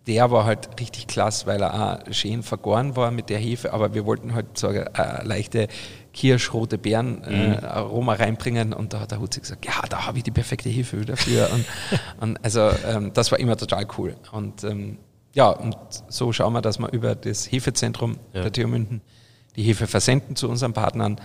der 0.08 0.32
war 0.32 0.46
halt 0.46 0.70
richtig 0.80 1.08
klasse, 1.08 1.46
weil 1.46 1.62
er 1.62 1.74
auch 2.08 2.14
schön 2.14 2.42
vergoren 2.42 2.96
war 2.96 3.12
mit 3.12 3.30
der 3.30 3.40
Hefe, 3.40 3.74
aber 3.74 3.94
wir 3.94 4.06
wollten 4.06 4.34
halt 4.34 4.58
so 4.58 4.68
eine, 4.68 4.96
eine 4.96 5.28
leichte 5.28 5.68
kirschrote 6.14 6.78
Beeren 6.78 7.24
äh, 7.24 7.48
mhm. 7.50 7.66
Aroma 7.66 8.14
reinbringen 8.14 8.74
und 8.74 8.94
da 8.94 9.02
hat 9.02 9.12
der 9.12 9.20
Hutzi 9.20 9.42
gesagt, 9.42 9.66
ja, 9.66 9.74
da 9.90 10.08
habe 10.08 10.18
ich 10.18 10.24
die 10.24 10.32
perfekte 10.32 10.70
Hefe 10.70 11.06
dafür 11.06 11.50
und, 11.54 11.66
und 12.22 12.44
also 12.44 12.72
ähm, 12.88 13.12
das 13.14 13.32
war 13.32 13.40
immer 13.40 13.58
total 13.58 13.86
cool 13.98 14.16
und 14.32 14.64
ähm, 14.64 14.98
ja, 15.34 15.50
und 15.50 15.78
so 16.08 16.32
schauen 16.32 16.54
wir, 16.54 16.62
dass 16.62 16.80
wir 16.80 16.92
über 16.92 17.14
das 17.14 17.52
Hefezentrum 17.52 18.18
ja. 18.34 18.42
der 18.44 18.52
TU 18.52 18.68
München 18.68 19.02
die 19.56 19.64
Hefe 19.64 19.86
versenden 19.86 20.36
zu 20.36 20.50
unseren 20.50 20.74
Partnern 20.74 21.20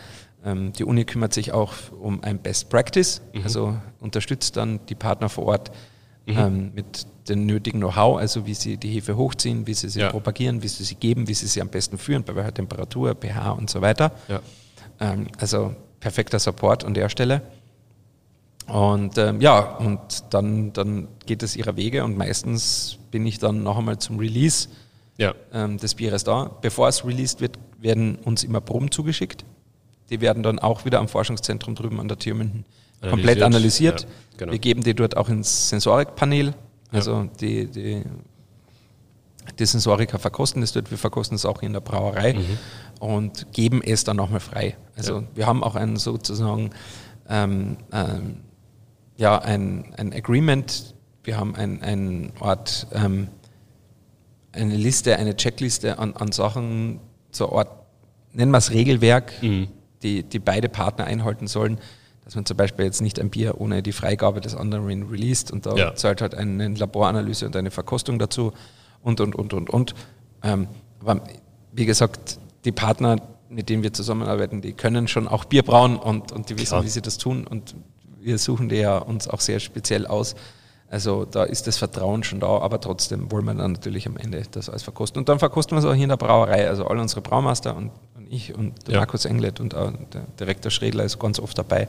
Ähm, 0.45 0.73
die 0.73 0.85
Uni 0.85 1.05
kümmert 1.05 1.33
sich 1.33 1.53
auch 1.53 1.73
um 2.01 2.23
ein 2.25 2.39
Best 2.41 2.69
Practice, 2.69 3.23
Mhm. 3.33 3.43
also 3.45 3.77
unterstützt 4.01 4.57
dann 4.57 4.81
die 4.89 4.97
Partner 4.97 5.29
vor 5.29 5.47
Ort 5.47 5.71
ähm, 6.27 6.73
mit 6.75 7.07
dem 7.29 7.47
nötigen 7.47 7.81
Know-how, 7.81 8.19
also 8.19 8.47
wie 8.47 8.55
sie 8.55 8.77
die 8.77 8.91
Hefe 8.91 9.17
hochziehen, 9.17 9.67
wie 9.67 9.75
sie 9.75 9.89
sie 9.89 10.01
Ja. 10.01 10.11
propagieren, 10.11 10.63
wie 10.63 10.69
sie 10.69 10.85
sie 10.85 10.95
geben, 10.97 11.29
wie 11.29 11.35
sie 11.35 11.47
sie 11.47 11.61
am 11.61 11.69
besten 11.69 11.99
führen, 11.99 12.23
bei 12.25 12.35
welcher 12.35 12.55
Temperatur, 12.55 13.15
pH 13.15 13.51
und 13.53 13.71
so 13.71 13.81
weiter. 13.81 14.13
Ja. 14.29 14.41
Ähm, 15.01 15.29
also 15.39 15.75
perfekter 16.01 16.39
Support 16.39 16.85
an 16.85 16.95
der 16.95 17.09
Stelle. 17.09 17.43
Und 18.67 19.19
ähm, 19.19 19.41
ja, 19.41 19.77
und 19.79 20.01
dann, 20.31 20.73
dann 20.73 21.09
geht 21.27 21.43
es 21.43 21.57
ihrer 21.57 21.77
Wege 21.77 22.05
und 22.05 22.17
meistens 22.17 22.99
bin 23.11 23.27
ich 23.27 23.39
dann 23.39 23.63
noch 23.63 23.77
einmal 23.79 23.99
zum 23.99 24.19
Release 24.19 24.69
Ja. 25.19 25.35
ähm, 25.53 25.79
des 25.79 25.95
Bieres 25.97 26.25
da. 26.25 26.51
Bevor 26.61 26.89
es 26.89 27.05
released 27.05 27.41
wird, 27.41 27.59
werden 27.81 28.17
uns 28.17 28.45
immer 28.45 28.61
Proben 28.61 28.91
zugeschickt. 28.91 29.45
Die 30.11 30.21
werden 30.21 30.43
dann 30.43 30.59
auch 30.59 30.85
wieder 30.85 31.01
am 31.01 31.09
Forschungszentrum 31.09 31.75
drüben 31.75 31.99
an 32.01 32.07
der 32.09 32.19
TU 32.19 32.35
München 32.35 32.65
komplett 33.11 33.43
Analysiert. 33.43 33.95
analysiert. 33.95 34.01
Ja, 34.03 34.37
genau. 34.39 34.53
Wir 34.53 34.59
geben 34.59 34.83
die 34.83 34.95
dort 34.95 35.17
auch 35.17 35.29
ins 35.29 35.69
Sensorikpanel. 35.69 36.55
Also 36.91 37.29
die, 37.41 37.67
die, 37.67 38.03
die 39.59 39.67
Sensoriker 39.67 40.19
verkosten 40.19 40.63
es 40.63 40.73
dort, 40.73 40.91
wir 40.91 40.99
verkosten 40.99 41.35
es 41.37 41.45
auch 41.47 41.63
in 41.63 41.73
der 41.73 41.81
Brauerei 41.81 42.37
und 43.01 43.53
geben 43.53 43.83
es 43.83 44.05
dann 44.05 44.17
nochmal 44.17 44.41
frei. 44.41 44.77
Also 44.97 45.21
Ja. 45.21 45.23
wir 45.35 45.47
haben 45.47 45.65
auch 45.65 45.75
ein 45.75 45.97
sozusagen 45.97 46.71
ähm, 47.29 47.77
ähm, 47.93 48.37
ja, 49.17 49.39
ein, 49.39 49.95
ein 49.97 50.13
Agreement, 50.13 50.95
wir 51.25 51.39
haben 51.39 51.55
ein, 51.55 51.83
ein 51.83 52.33
Art, 52.41 52.87
ähm, 52.93 53.29
eine 54.53 54.77
Liste, 54.77 55.17
eine 55.17 55.37
Checkliste 55.37 55.99
an, 55.99 56.15
an 56.15 56.33
Sachen 56.33 57.01
zur 57.31 57.57
Art, 57.57 57.69
nennen 58.33 58.51
wir 58.53 58.59
es 58.59 58.71
Regelwerk, 58.71 59.33
Mhm. 59.43 59.69
die, 60.03 60.23
die 60.25 60.39
beide 60.39 60.69
Partner 60.69 61.05
einhalten 61.05 61.47
sollen, 61.47 61.79
dass 62.33 62.37
man 62.37 62.47
zum 62.47 62.57
Beispiel 62.57 62.87
jetzt 62.87 63.03
nicht 63.03 63.21
ein 63.21 63.29
Bier 63.29 63.61
ohne 63.61 63.83
die 63.83 63.93
Freigabe 63.93 64.41
des 64.41 64.55
anderen 64.57 64.87
released 65.11 65.51
und 65.51 65.67
da 65.67 65.77
Ja. 65.77 65.95
zahlt 65.95 66.23
halt 66.23 66.35
eine 66.35 66.69
Laboranalyse 66.69 67.45
und 67.45 67.55
eine 67.57 67.71
Verkostung 67.71 68.19
dazu 68.19 68.55
und, 69.03 69.21
und, 69.21 69.35
und, 69.35 69.53
und, 69.53 69.69
und. 69.69 69.95
Ähm, 70.43 70.67
aber 71.01 71.21
wie 71.73 71.85
gesagt, 71.85 72.39
die 72.65 72.73
Partner, 72.73 73.17
mit 73.51 73.69
denen 73.69 73.83
wir 73.83 73.93
zusammenarbeiten, 73.93 74.63
die 74.63 74.73
können 74.73 75.09
schon 75.09 75.29
auch 75.29 75.45
Bier 75.45 75.63
brauen 75.63 75.97
und, 75.97 76.33
und 76.33 76.49
die 76.49 76.55
wissen, 76.57 76.69
Klar. 76.71 76.85
wie 76.85 76.89
sie 76.89 77.03
das 77.03 77.19
tun 77.19 77.47
und 77.47 77.75
wir 78.19 78.39
suchen 78.39 78.71
die 78.71 78.77
ja 78.77 78.97
uns 78.97 79.29
auch 79.29 79.41
sehr 79.41 79.61
speziell 79.61 80.07
aus. 80.07 80.35
Also 80.89 81.27
da 81.27 81.45
ist 81.45 81.67
das 81.67 81.77
Vertrauen 81.77 82.23
schon 82.25 82.41
da, 82.41 82.47
aber 82.61 82.81
trotzdem 82.81 83.31
wollen 83.31 83.45
wir 83.45 83.53
dann 83.55 83.73
natürlich 83.73 84.07
am 84.07 84.17
Ende 84.17 84.43
das 84.53 84.71
alles 84.71 84.85
verkosten. 84.85 85.19
Und 85.21 85.29
dann 85.29 85.39
verkosten 85.39 85.77
wir 85.77 85.81
es 85.81 85.85
auch 85.85 85.93
hier 85.95 86.05
in 86.05 86.09
der 86.09 86.17
Brauerei. 86.17 86.67
Also 86.69 86.87
alle 86.87 87.01
unsere 87.03 87.21
Braumeister 87.21 87.77
und, 87.77 87.91
und 88.17 88.31
ich 88.33 88.55
und 88.55 88.87
der 88.87 88.95
Ja. 88.95 89.01
Markus 89.01 89.27
Englet 89.27 89.61
und 89.61 89.75
auch 89.75 89.91
der 90.15 90.23
Direktor 90.41 90.71
Schredler 90.71 91.05
ist 91.05 91.19
ganz 91.19 91.39
oft 91.39 91.59
dabei. 91.59 91.89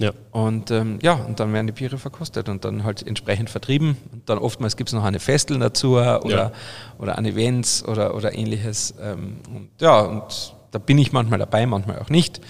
Ja. 0.00 0.12
Und 0.30 0.70
ähm, 0.70 0.98
ja, 1.02 1.12
und 1.12 1.40
dann 1.40 1.52
werden 1.52 1.66
die 1.66 1.74
Biere 1.74 1.98
verkostet 1.98 2.48
und 2.48 2.64
dann 2.64 2.84
halt 2.84 3.06
entsprechend 3.06 3.50
vertrieben. 3.50 3.98
Und 4.12 4.28
dann 4.30 4.38
oftmals 4.38 4.76
gibt 4.76 4.88
es 4.88 4.94
noch 4.94 5.04
eine 5.04 5.20
Festel 5.20 5.58
dazu 5.58 5.90
oder, 5.98 6.20
Ja. 6.24 6.52
oder 6.98 7.18
an 7.18 7.26
Events 7.26 7.84
oder, 7.84 8.14
oder 8.14 8.34
ähnliches. 8.34 8.94
Ähm, 9.00 9.36
und 9.54 9.68
ja, 9.78 10.00
und 10.00 10.54
da 10.70 10.78
bin 10.78 10.96
ich 10.96 11.12
manchmal 11.12 11.38
dabei, 11.38 11.66
manchmal 11.66 11.98
auch 11.98 12.08
nicht. 12.08 12.40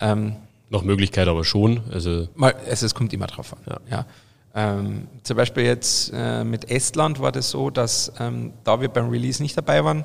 Ähm, 0.00 0.36
Nach 0.70 0.80
Möglichkeit 0.82 1.28
aber 1.28 1.44
schon. 1.44 1.82
Also 1.92 2.26
Mal, 2.34 2.54
also 2.70 2.86
es 2.86 2.94
kommt 2.94 3.12
immer 3.12 3.26
drauf 3.26 3.52
an. 3.52 3.58
Ja. 3.68 3.96
Ja. 3.98 4.06
Ähm, 4.56 5.08
zum 5.24 5.36
Beispiel 5.36 5.64
jetzt 5.64 6.10
äh, 6.14 6.42
mit 6.42 6.70
Estland 6.70 7.20
war 7.20 7.32
das 7.32 7.50
so, 7.50 7.68
dass 7.70 8.12
ähm, 8.18 8.52
da 8.64 8.80
wir 8.80 8.88
beim 8.88 9.10
Release 9.10 9.42
nicht 9.42 9.56
dabei 9.58 9.84
waren, 9.84 10.04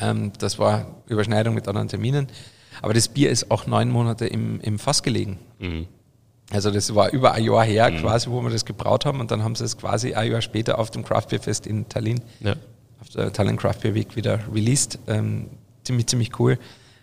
ähm, 0.00 0.32
das 0.38 0.58
war 0.58 0.86
Überschneidung 1.08 1.54
mit 1.54 1.68
anderen 1.68 1.88
Terminen, 1.88 2.28
aber 2.82 2.94
das 2.94 3.08
Bier 3.08 3.30
ist 3.30 3.50
auch 3.50 3.66
neun 3.66 3.90
Monate 3.90 4.26
im, 4.26 4.60
im 4.60 4.78
Fass 4.78 5.02
gelegen. 5.02 5.38
mhm. 5.58 5.86
Also 6.50 6.70
das 6.70 6.94
war 6.94 7.10
über 7.10 7.32
ein 7.32 7.42
Jahr 7.42 7.64
her 7.64 7.90
quasi, 7.90 8.28
wo 8.28 8.42
wir 8.42 8.50
das 8.50 8.66
gebraut 8.66 9.06
haben 9.06 9.18
und 9.20 9.30
dann 9.30 9.42
haben 9.42 9.54
sie 9.54 9.64
es 9.64 9.78
quasi 9.78 10.12
ein 10.12 10.30
Jahr 10.30 10.42
später 10.42 10.78
auf 10.78 10.90
dem 10.90 11.02
Craft 11.02 11.28
Beer 11.30 11.40
Fest 11.40 11.66
in 11.66 11.88
Tallinn 11.88 12.20
ja. 12.40 12.54
auf 13.00 13.08
der 13.08 13.32
Tallinn 13.32 13.56
Craft 13.56 13.80
Beer 13.80 13.94
Week 13.94 14.14
wieder 14.14 14.40
released. 14.52 14.98
Ähm, 15.06 15.46
ziemlich, 15.84 16.06
ziemlich 16.06 16.38
cool. 16.38 16.58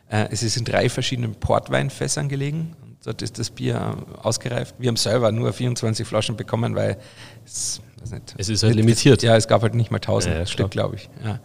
Äh, 0.09 0.27
es 0.29 0.43
ist 0.43 0.57
in 0.57 0.63
drei 0.63 0.89
verschiedenen 0.89 1.33
Portweinfässern 1.35 2.29
gelegen. 2.29 2.75
Und 2.83 2.97
dort 3.03 3.21
ist 3.23 3.39
das 3.39 3.49
Bier 3.49 3.97
ausgereift. 4.21 4.75
Wir 4.77 4.89
haben 4.89 4.95
selber 4.97 5.31
nur 5.31 5.51
24 5.51 6.07
Flaschen 6.07 6.37
bekommen, 6.37 6.75
weil 6.75 6.97
es, 7.43 7.81
nicht, 8.11 8.35
Es 8.37 8.47
ist 8.47 8.63
halt 8.63 8.75
limitiert. 8.75 9.23
ja, 9.23 9.35
es 9.35 9.47
gab 9.47 9.63
halt 9.63 9.73
nicht 9.73 9.89
mal 9.89 9.97
1000 9.97 10.33
Ja, 10.33 10.39
ja, 10.41 10.45
Stück, 10.45 10.69
glaube 10.69 10.97
ich. 10.97 11.09
Ja. 11.23 11.39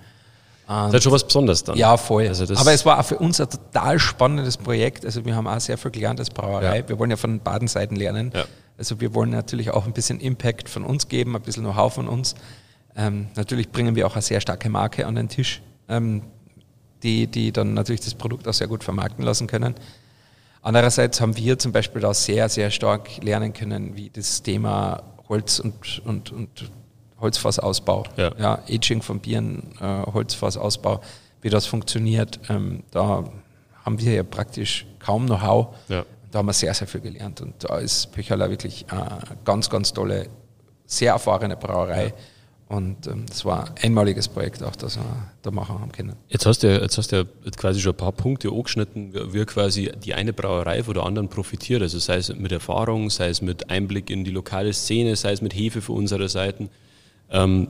Das 0.66 0.86
ist 0.88 0.92
halt 0.94 1.02
schon 1.04 1.12
was 1.12 1.24
Besonderes 1.24 1.64
dann. 1.64 1.76
Ja, 1.76 1.96
voll. 1.96 2.26
Also 2.26 2.44
Aber 2.56 2.72
es 2.72 2.84
war 2.84 2.98
auch 2.98 3.04
für 3.04 3.18
uns 3.18 3.40
ein 3.40 3.48
total 3.48 3.98
spannendes 4.00 4.56
Projekt. 4.56 5.04
Also 5.04 5.24
wir 5.24 5.36
haben 5.36 5.46
auch 5.46 5.60
sehr 5.60 5.78
viel 5.78 5.92
gelernt 5.92 6.18
als 6.18 6.30
Brauerei. 6.30 6.78
Ja. 6.78 6.88
Wir 6.88 6.98
wollen 6.98 7.10
ja 7.10 7.16
von 7.16 7.38
beiden 7.38 7.68
Seiten 7.68 7.94
lernen. 7.94 8.32
Ja. 8.34 8.44
Also 8.76 9.00
wir 9.00 9.14
wollen 9.14 9.30
natürlich 9.30 9.70
auch 9.70 9.86
ein 9.86 9.92
bisschen 9.92 10.20
Impact 10.20 10.68
von 10.68 10.84
uns 10.84 11.08
geben, 11.08 11.36
ein 11.36 11.42
bisschen 11.42 11.62
Know-how 11.62 11.94
von 11.94 12.08
uns. 12.08 12.34
Ähm, 12.96 13.28
natürlich 13.36 13.70
bringen 13.70 13.94
wir 13.94 14.06
auch 14.06 14.14
eine 14.14 14.22
sehr 14.22 14.40
starke 14.40 14.68
Marke 14.68 15.06
an 15.06 15.14
den 15.14 15.28
Tisch, 15.28 15.62
ähm, 15.88 16.22
die, 17.02 17.26
die 17.26 17.52
dann 17.52 17.74
natürlich 17.74 18.00
das 18.00 18.14
Produkt 18.14 18.48
auch 18.48 18.54
sehr 18.54 18.66
gut 18.66 18.82
vermarkten 18.82 19.24
lassen 19.24 19.46
können. 19.46 19.74
Andererseits 20.62 21.20
haben 21.20 21.36
wir 21.36 21.58
zum 21.58 21.70
Beispiel 21.70 22.02
da 22.02 22.12
sehr, 22.12 22.48
sehr 22.48 22.70
stark 22.72 23.22
lernen 23.22 23.52
können, 23.52 23.96
wie 23.96 24.10
das 24.10 24.42
Thema 24.42 25.02
Holz 25.28 25.60
und, 25.60 26.02
und, 26.04 26.32
und 26.32 26.70
Holzfassausbau, 27.20 28.04
Ja. 28.16 28.30
ja, 28.38 28.58
Aging 28.68 29.02
von 29.02 29.20
Bieren, 29.20 29.62
äh, 29.80 30.02
Holzfassausbau, 30.12 31.00
wie 31.42 31.50
das 31.50 31.66
funktioniert. 31.66 32.38
Ähm, 32.48 32.82
da 32.90 33.24
haben 33.84 34.00
wir 34.00 34.12
ja 34.14 34.22
praktisch 34.22 34.86
kaum 34.98 35.26
Know-how. 35.26 35.68
Ja. 35.88 36.04
Da 36.30 36.40
haben 36.40 36.46
wir 36.46 36.52
sehr, 36.52 36.74
sehr 36.74 36.86
viel 36.88 37.00
gelernt. 37.00 37.40
Und 37.40 37.54
da 37.60 37.78
ist 37.78 38.12
Pöcherler 38.12 38.50
wirklich 38.50 38.84
eine 38.90 39.18
ganz, 39.44 39.70
ganz 39.70 39.92
tolle, 39.92 40.28
sehr 40.84 41.12
erfahrene 41.12 41.56
Brauerei. 41.56 42.12
Und 42.68 43.06
ähm, 43.06 43.26
das 43.28 43.44
war 43.44 43.68
ein 43.68 43.74
einmaliges 43.84 44.26
Projekt 44.26 44.60
auch, 44.64 44.74
das 44.74 44.96
wir 44.96 45.04
da 45.42 45.52
machen 45.52 45.78
haben 45.80 45.92
können. 45.92 46.14
Jetzt 46.28 46.46
hast 46.46 46.64
du 46.64 46.66
ja, 46.66 46.80
jetzt 46.82 46.98
hast 46.98 47.12
du 47.12 47.16
ja 47.16 47.24
quasi 47.56 47.80
schon 47.80 47.92
ein 47.92 47.96
paar 47.96 48.10
Punkte 48.10 48.48
angeschnitten, 48.50 49.14
wie 49.32 49.44
quasi 49.44 49.92
die 50.04 50.14
eine 50.14 50.32
Brauerei 50.32 50.82
von 50.82 50.94
der 50.94 51.04
anderen 51.04 51.28
profitiert. 51.28 51.80
Also 51.80 52.00
sei 52.00 52.16
es 52.16 52.34
mit 52.34 52.50
Erfahrung, 52.50 53.08
sei 53.08 53.28
es 53.28 53.40
mit 53.40 53.70
Einblick 53.70 54.10
in 54.10 54.24
die 54.24 54.32
lokale 54.32 54.72
Szene, 54.72 55.14
sei 55.14 55.30
es 55.30 55.42
mit 55.42 55.54
Hefe 55.54 55.80
von 55.80 55.96
unserer 55.96 56.28
Seite. 56.28 56.68
Ähm, 57.30 57.68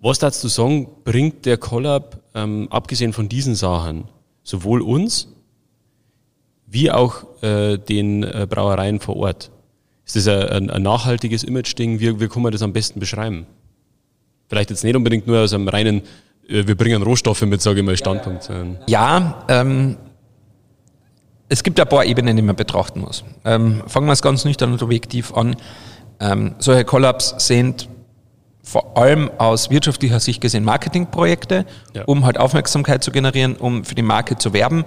was 0.00 0.18
darfst 0.18 0.44
du 0.44 0.48
sagen, 0.48 0.88
bringt 1.04 1.46
der 1.46 1.56
Collab, 1.56 2.20
ähm, 2.34 2.68
abgesehen 2.70 3.12
von 3.12 3.28
diesen 3.28 3.54
Sachen, 3.54 4.04
sowohl 4.42 4.82
uns 4.82 5.28
wie 6.66 6.90
auch 6.90 7.24
äh, 7.42 7.78
den 7.78 8.22
äh, 8.22 8.46
Brauereien 8.48 9.00
vor 9.00 9.16
Ort? 9.16 9.50
Ist 10.04 10.16
das 10.16 10.28
ein, 10.28 10.68
ein, 10.68 10.82
nachhaltiges 10.82 11.42
Image-Ding? 11.44 12.00
Wie, 12.00 12.20
wie 12.20 12.28
kann 12.28 12.42
man 12.42 12.52
das 12.52 12.60
am 12.60 12.72
besten 12.72 13.00
beschreiben? 13.00 13.46
Vielleicht 14.48 14.70
jetzt 14.70 14.84
nicht 14.84 14.96
unbedingt 14.96 15.26
nur 15.26 15.38
aus 15.38 15.54
einem 15.54 15.68
reinen, 15.68 16.02
äh, 16.48 16.66
wir 16.66 16.76
bringen 16.76 17.02
Rohstoffe 17.02 17.42
mit, 17.42 17.62
sage 17.62 17.80
ich 17.80 17.86
mal, 17.86 17.96
Standpunkt. 17.96 18.50
Ja, 18.86 19.44
ähm, 19.48 19.96
es 21.48 21.62
gibt 21.62 21.80
ein 21.80 21.88
paar 21.88 22.04
Ebenen, 22.04 22.36
die 22.36 22.42
man 22.42 22.56
betrachten 22.56 23.00
muss. 23.00 23.24
Ähm, 23.44 23.82
fangen 23.86 24.06
wir 24.06 24.12
es 24.12 24.22
ganz 24.22 24.44
nüchtern 24.44 24.72
und 24.72 24.82
objektiv 24.82 25.32
an. 25.32 25.56
Ähm, 26.20 26.56
solche 26.58 26.84
Collabs 26.84 27.34
sind 27.38 27.88
vor 28.64 28.96
allem 28.96 29.30
aus 29.38 29.70
wirtschaftlicher 29.70 30.18
Sicht 30.18 30.40
gesehen 30.40 30.64
Marketingprojekte, 30.64 31.66
Ja. 31.92 32.04
um 32.06 32.24
halt 32.24 32.38
Aufmerksamkeit 32.38 33.04
zu 33.04 33.12
generieren, 33.12 33.54
um 33.56 33.84
für 33.84 33.94
die 33.94 34.02
Marke 34.02 34.36
zu 34.36 34.52
werben. 34.52 34.84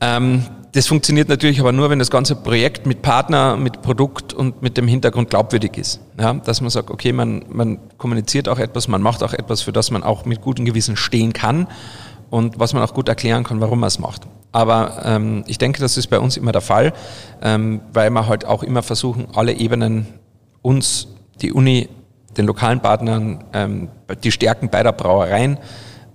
Ähm, 0.00 0.44
das 0.72 0.88
funktioniert 0.88 1.28
natürlich 1.28 1.60
aber 1.60 1.70
nur, 1.70 1.88
wenn 1.88 2.00
das 2.00 2.10
ganze 2.10 2.34
Projekt 2.34 2.84
mit 2.84 3.00
Partner, 3.00 3.56
mit 3.56 3.80
Produkt 3.80 4.32
und 4.34 4.60
mit 4.60 4.76
dem 4.76 4.88
Hintergrund 4.88 5.30
glaubwürdig 5.30 5.76
ist. 5.78 6.00
Ja, 6.18 6.34
dass 6.34 6.60
man 6.60 6.68
sagt, 6.70 6.90
okay, 6.90 7.12
man, 7.12 7.44
man 7.48 7.78
kommuniziert 7.96 8.48
auch 8.48 8.58
etwas, 8.58 8.88
man 8.88 9.00
macht 9.00 9.22
auch 9.22 9.32
etwas, 9.32 9.62
für 9.62 9.72
das 9.72 9.92
man 9.92 10.02
auch 10.02 10.24
mit 10.24 10.40
gutem 10.40 10.64
Gewissen 10.64 10.96
stehen 10.96 11.32
kann 11.32 11.68
und 12.28 12.58
was 12.58 12.72
man 12.74 12.82
auch 12.82 12.92
gut 12.92 13.08
erklären 13.08 13.44
kann, 13.44 13.60
warum 13.60 13.78
man 13.78 13.86
es 13.86 14.00
macht. 14.00 14.22
Aber 14.50 15.02
ähm, 15.04 15.44
ich 15.46 15.58
denke, 15.58 15.80
das 15.80 15.96
ist 15.96 16.08
bei 16.08 16.18
uns 16.18 16.36
immer 16.36 16.50
der 16.50 16.60
Fall, 16.60 16.92
ähm, 17.40 17.80
weil 17.92 18.10
wir 18.10 18.26
halt 18.26 18.44
auch 18.44 18.64
immer 18.64 18.82
versuchen, 18.82 19.28
alle 19.32 19.52
Ebenen 19.52 20.06
uns, 20.60 21.06
die 21.40 21.52
Uni, 21.52 21.88
den 22.36 22.46
lokalen 22.46 22.80
Partnern, 22.80 23.44
ähm, 23.52 23.88
die 24.22 24.32
Stärken 24.32 24.68
beider 24.68 24.92
Brauereien 24.92 25.58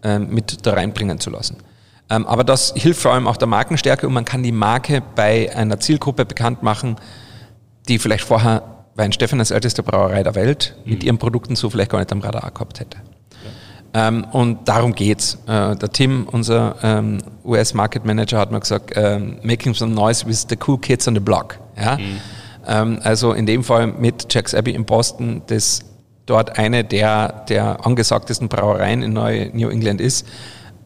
ähm, 0.04 0.28
mit 0.30 0.66
da 0.66 0.74
reinbringen 0.74 1.20
zu 1.20 1.30
lassen. 1.30 1.58
Ähm, 2.10 2.26
aber 2.26 2.44
das 2.44 2.74
hilft 2.76 3.02
vor 3.02 3.14
allem 3.14 3.28
auch 3.28 3.38
der 3.38 3.48
Markenstärke 3.48 4.08
und 4.08 4.14
man 4.14 4.26
kann 4.26 4.44
die 4.44 4.52
Marke 4.52 5.02
bei 5.16 5.56
einer 5.56 5.80
Zielgruppe 5.80 6.26
bekannt 6.26 6.64
machen, 6.64 6.96
die 7.88 8.00
vielleicht 8.00 8.24
vorher 8.24 8.64
Weinsteffen 8.96 9.40
als 9.40 9.52
älteste 9.52 9.84
Brauerei 9.84 10.24
der 10.24 10.36
Welt 10.36 10.76
mit 10.86 11.04
ihren 11.04 11.18
Produkten 11.18 11.56
so 11.56 11.70
vielleicht 11.70 11.92
gar 11.92 12.00
nicht 12.00 12.12
am 12.12 12.20
Radar 12.20 12.52
gehabt 12.52 12.80
hätte. 12.80 12.98
Ähm, 13.94 14.26
und 14.32 14.68
darum 14.68 14.94
geht's. 14.94 15.36
Äh, 15.48 15.76
der 15.76 15.92
Tim, 15.92 16.28
unser 16.32 16.76
ähm, 16.84 17.20
US 17.44 17.74
Market 17.74 18.06
Manager, 18.06 18.38
hat 18.38 18.52
mir 18.52 18.60
gesagt, 18.60 18.92
ähm, 18.96 19.40
making 19.42 19.74
some 19.74 19.94
noise 19.94 20.28
with 20.28 20.46
the 20.50 20.58
cool 20.68 20.78
kids 20.78 21.08
on 21.08 21.16
the 21.16 21.20
block. 21.20 21.60
Ja? 21.76 21.98
Ähm, 22.68 23.00
also 23.04 23.34
in 23.34 23.46
dem 23.46 23.64
Fall 23.64 23.88
mit 23.88 24.32
Jack's 24.32 24.54
Abbey 24.54 24.72
in 24.72 24.86
Boston, 24.86 25.42
das 25.48 25.82
dort 26.30 26.58
eine 26.58 26.84
der, 26.84 27.46
der 27.50 27.86
angesagtesten 27.86 28.50
Brauereien 28.50 29.04
in 29.04 29.14
New 29.14 29.70
England 29.70 30.02
ist. 30.02 30.28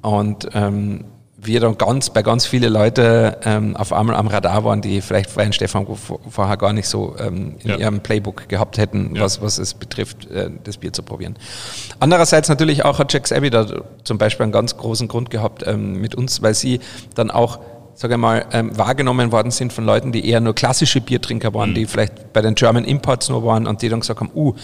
Und 0.01 0.49
ähm, 0.53 1.06
wir 1.45 1.60
dann 1.60 1.77
ganz 1.77 2.10
bei 2.10 2.23
ganz 2.23 2.45
viele 2.45 2.69
Leute 2.69 3.38
ähm, 3.43 3.75
auf 3.75 3.91
einmal 3.91 4.15
am 4.15 4.27
Radar 4.27 4.63
waren, 4.63 4.82
die 4.82 5.01
vielleicht 5.01 5.36
Wein 5.36 5.53
Stefan 5.53 5.86
vorher 6.29 6.58
gar 6.58 6.73
nicht 6.73 6.88
so 6.88 7.15
ähm, 7.19 7.56
in 7.63 7.71
ja. 7.71 7.77
ihrem 7.77 7.99
Playbook 7.99 8.47
gehabt 8.47 8.77
hätten, 8.77 9.15
ja. 9.15 9.21
was, 9.21 9.41
was 9.41 9.58
es 9.58 9.73
betrifft, 9.73 10.29
äh, 10.32 10.49
das 10.63 10.77
Bier 10.77 10.93
zu 10.93 11.03
probieren. 11.03 11.36
Andererseits 11.99 12.49
natürlich 12.49 12.86
auch 12.86 12.99
hat 12.99 13.12
Jack's 13.12 13.32
Abbey 13.32 13.49
da 13.49 13.65
zum 14.03 14.17
Beispiel 14.17 14.43
einen 14.43 14.51
ganz 14.51 14.77
großen 14.77 15.08
Grund 15.08 15.29
gehabt 15.29 15.63
ähm, 15.67 15.99
mit 15.99 16.15
uns, 16.15 16.41
weil 16.41 16.53
sie 16.53 16.79
dann 17.15 17.32
auch 17.32 17.60
sage 17.95 18.17
mal, 18.17 18.45
ähm, 18.51 18.75
wahrgenommen 18.75 19.32
worden 19.32 19.51
sind 19.51 19.71
von 19.71 19.86
Leuten, 19.86 20.12
die 20.12 20.27
eher 20.27 20.39
nur 20.39 20.56
klassische 20.56 20.99
Biertrinker 20.99 21.53
waren, 21.53 21.71
mhm. 21.71 21.75
die 21.75 21.86
vielleicht 21.86 22.34
bei 22.34 22.41
den 22.41 22.56
German 22.56 22.86
Imports 22.86 23.29
nur 23.29 23.45
waren 23.45 23.67
und 23.67 23.82
die 23.82 23.89
dann 23.89 23.99
gesagt 23.99 24.19
haben, 24.19 24.32
uh, 24.34 24.56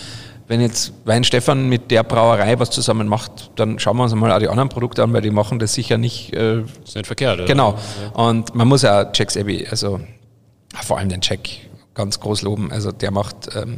wenn 0.49 0.61
jetzt 0.61 0.93
Weinstefan 1.05 1.69
mit 1.69 1.91
der 1.91 2.01
Brauerei 2.01 2.57
was 2.59 2.71
zusammen 2.71 3.07
macht, 3.07 3.51
dann 3.55 3.77
schauen 3.77 3.97
wir 3.97 4.03
uns 4.03 4.15
mal 4.15 4.31
auch 4.31 4.39
die 4.39 4.47
anderen 4.47 4.69
Produkte 4.69 5.03
an, 5.03 5.13
weil 5.13 5.21
die 5.21 5.29
machen 5.29 5.59
das 5.59 5.75
sicher 5.75 5.99
nicht. 5.99 6.33
Äh, 6.33 6.61
ist 6.61 6.95
nicht 6.95 7.05
verkehrt, 7.05 7.37
oder? 7.37 7.45
Genau. 7.45 7.77
Und 8.13 8.55
man 8.55 8.67
muss 8.67 8.81
ja 8.81 9.11
Jack's 9.13 9.37
Abbey, 9.37 9.67
also 9.69 9.99
vor 10.83 10.97
allem 10.97 11.09
den 11.09 11.19
Jack 11.21 11.41
ganz 11.93 12.19
groß 12.19 12.41
loben. 12.41 12.71
Also 12.71 12.91
der 12.91 13.11
macht 13.11 13.55
ähm, 13.55 13.77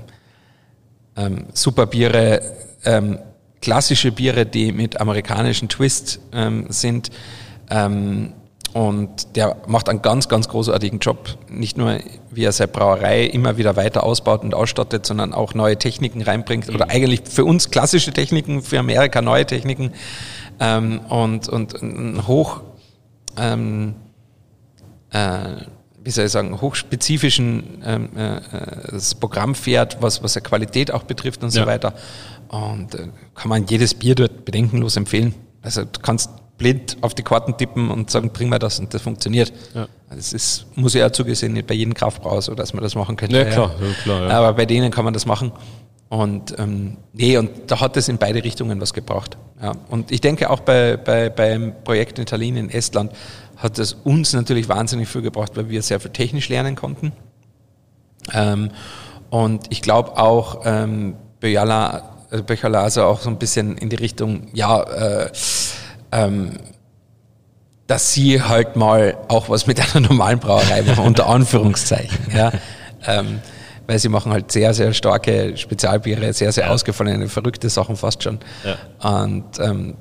ähm, 1.18 1.48
super 1.54 1.88
Biere, 1.88 2.42
ähm, 2.86 3.20
klassische 3.62 4.14
Biere, 4.14 4.46
die 4.46 4.72
mit 4.72 5.02
amerikanischen 5.02 5.68
Twist 5.68 6.22
ähm, 6.32 6.68
sind. 6.70 7.10
Ähm, 7.70 8.32
und 8.74 9.36
der 9.36 9.58
macht 9.68 9.90
einen 9.90 10.02
ganz, 10.02 10.30
ganz 10.30 10.48
großartigen 10.48 11.00
Job. 11.00 11.38
Nicht 11.50 11.78
nur, 11.78 12.00
wie 12.30 12.46
er 12.46 12.54
seine 12.54 12.70
Brauerei 12.70 13.26
immer 13.26 13.58
wieder 13.58 13.76
weiter 13.76 14.04
ausbaut 14.04 14.44
und 14.44 14.54
ausstattet, 14.54 15.06
sondern 15.06 15.34
auch 15.34 15.54
neue 15.54 15.78
Techniken 15.78 16.22
reinbringt. 16.22 16.70
Mhm. 16.70 16.76
Oder 16.76 16.90
eigentlich 16.90 17.24
für 17.30 17.44
uns 17.44 17.70
klassische 17.70 18.14
Techniken, 18.14 18.62
für 18.62 18.80
Amerika 18.80 19.22
neue 19.22 19.46
Techniken. 19.46 19.92
Ähm, 20.60 21.02
und, 21.10 21.50
und 21.50 21.82
ein 21.82 22.28
hoch, 22.28 22.62
ähm, 23.38 23.96
äh, 25.12 25.56
wie 26.04 26.12
soll 26.12 26.26
ich 26.26 26.32
sagen, 26.32 26.62
hochspezifischen 26.62 27.84
ähm, 27.86 28.10
äh, 28.16 28.40
das 28.90 29.16
Programm 29.16 29.54
fährt, 29.54 29.98
was, 30.02 30.24
was 30.24 30.34
der 30.34 30.44
Qualität 30.44 30.92
auch 30.92 31.04
betrifft 31.04 31.44
und 31.44 31.54
ja. 31.54 31.64
so 31.64 31.68
weiter. 31.68 31.94
Und 32.48 32.96
äh, 32.96 33.10
kann 33.36 33.50
man 33.50 33.66
jedes 33.68 33.94
Bier 33.96 34.16
dort 34.16 34.46
bedenkenlos 34.46 34.96
empfehlen. 34.96 35.36
Also 35.62 35.84
du 35.84 36.00
kannst 36.02 36.30
blind 36.62 36.98
auf 37.02 37.16
die 37.16 37.24
Karten 37.24 37.58
tippen 37.58 37.90
und 37.90 38.12
sagen, 38.12 38.30
bring 38.32 38.50
mir 38.50 38.60
das 38.60 38.80
und 38.80 38.94
das 38.94 39.02
funktioniert. 39.02 39.52
Ja. 39.74 39.88
Das 40.16 40.32
ist, 40.32 40.68
muss 40.76 40.94
ja 40.94 41.12
zugesehen, 41.12 41.54
nicht 41.54 41.66
bei 41.66 41.74
jedem 41.74 41.96
Kraftbrauer 41.96 42.42
so, 42.44 42.54
dass 42.54 42.74
man 42.74 42.84
das 42.84 42.94
machen 42.94 43.16
könnte. 43.16 43.38
Ja, 43.38 43.46
klar, 43.46 43.76
ja, 43.82 43.94
klar. 44.04 44.22
Ja. 44.22 44.30
Aber 44.30 44.54
bei 44.54 44.66
denen 44.68 44.92
kann 44.92 45.04
man 45.04 45.14
das 45.14 45.26
machen. 45.26 45.52
Und 46.10 46.54
ähm, 46.60 46.98
nee, 47.14 47.38
und 47.38 47.50
da 47.68 47.80
hat 47.80 47.98
es 47.98 48.10
in 48.10 48.18
beide 48.18 48.44
Richtungen 48.44 48.80
was 48.80 48.94
gebracht. 48.94 49.38
Ja. 49.62 49.72
Und 49.90 50.12
ich 50.12 50.22
denke 50.22 50.50
auch 50.52 50.60
bei, 50.60 50.98
bei, 50.98 51.30
beim 51.30 51.74
Projekt 51.84 52.20
in 52.20 52.26
Tallinn 52.26 52.58
in 52.58 52.70
Estland 52.70 53.12
hat 53.58 53.80
es 53.80 53.94
uns 53.94 54.34
natürlich 54.34 54.70
wahnsinnig 54.70 55.08
viel 55.08 55.22
gebracht, 55.22 55.54
weil 55.56 55.70
wir 55.70 55.82
sehr 55.82 56.00
viel 56.00 56.12
technisch 56.12 56.50
lernen 56.50 56.76
konnten. 56.76 57.12
Ähm, 58.34 58.70
und 59.32 59.66
ich 59.70 59.82
glaube 59.82 60.18
auch 60.18 60.62
ähm, 60.66 61.16
Böjala, 61.40 62.18
also 62.30 62.44
Böchala 62.44 62.84
also 62.84 63.04
auch 63.04 63.22
so 63.22 63.30
ein 63.30 63.40
bisschen 63.40 63.78
in 63.78 63.90
die 63.90 63.96
Richtung, 63.96 64.48
ja, 64.54 64.84
äh, 64.84 65.32
ähm, 66.12 66.58
dass 67.88 68.14
sie 68.14 68.42
halt 68.42 68.76
mal 68.76 69.18
auch 69.28 69.50
was 69.50 69.68
mit 69.68 69.80
einer 69.96 70.08
normalen 70.08 70.40
Brauerei 70.40 70.82
machen, 70.84 71.06
unter 71.06 71.28
Anführungszeichen. 71.28 72.20
Ja. 72.34 72.52
Ähm, 73.06 73.40
weil 73.88 74.00
sie 74.00 74.10
machen 74.10 74.32
halt 74.32 74.52
sehr, 74.52 74.74
sehr 74.74 74.94
starke 74.94 75.58
Spezialbiere, 75.58 76.32
sehr, 76.34 76.52
sehr 76.52 76.68
ja. 76.68 76.72
ausgefallene, 76.72 77.28
verrückte 77.28 77.70
Sachen 77.70 77.98
fast 77.98 78.24
schon. 78.24 78.40
Ja. 78.64 79.20
Und 79.22 79.60
ähm, 79.60 79.96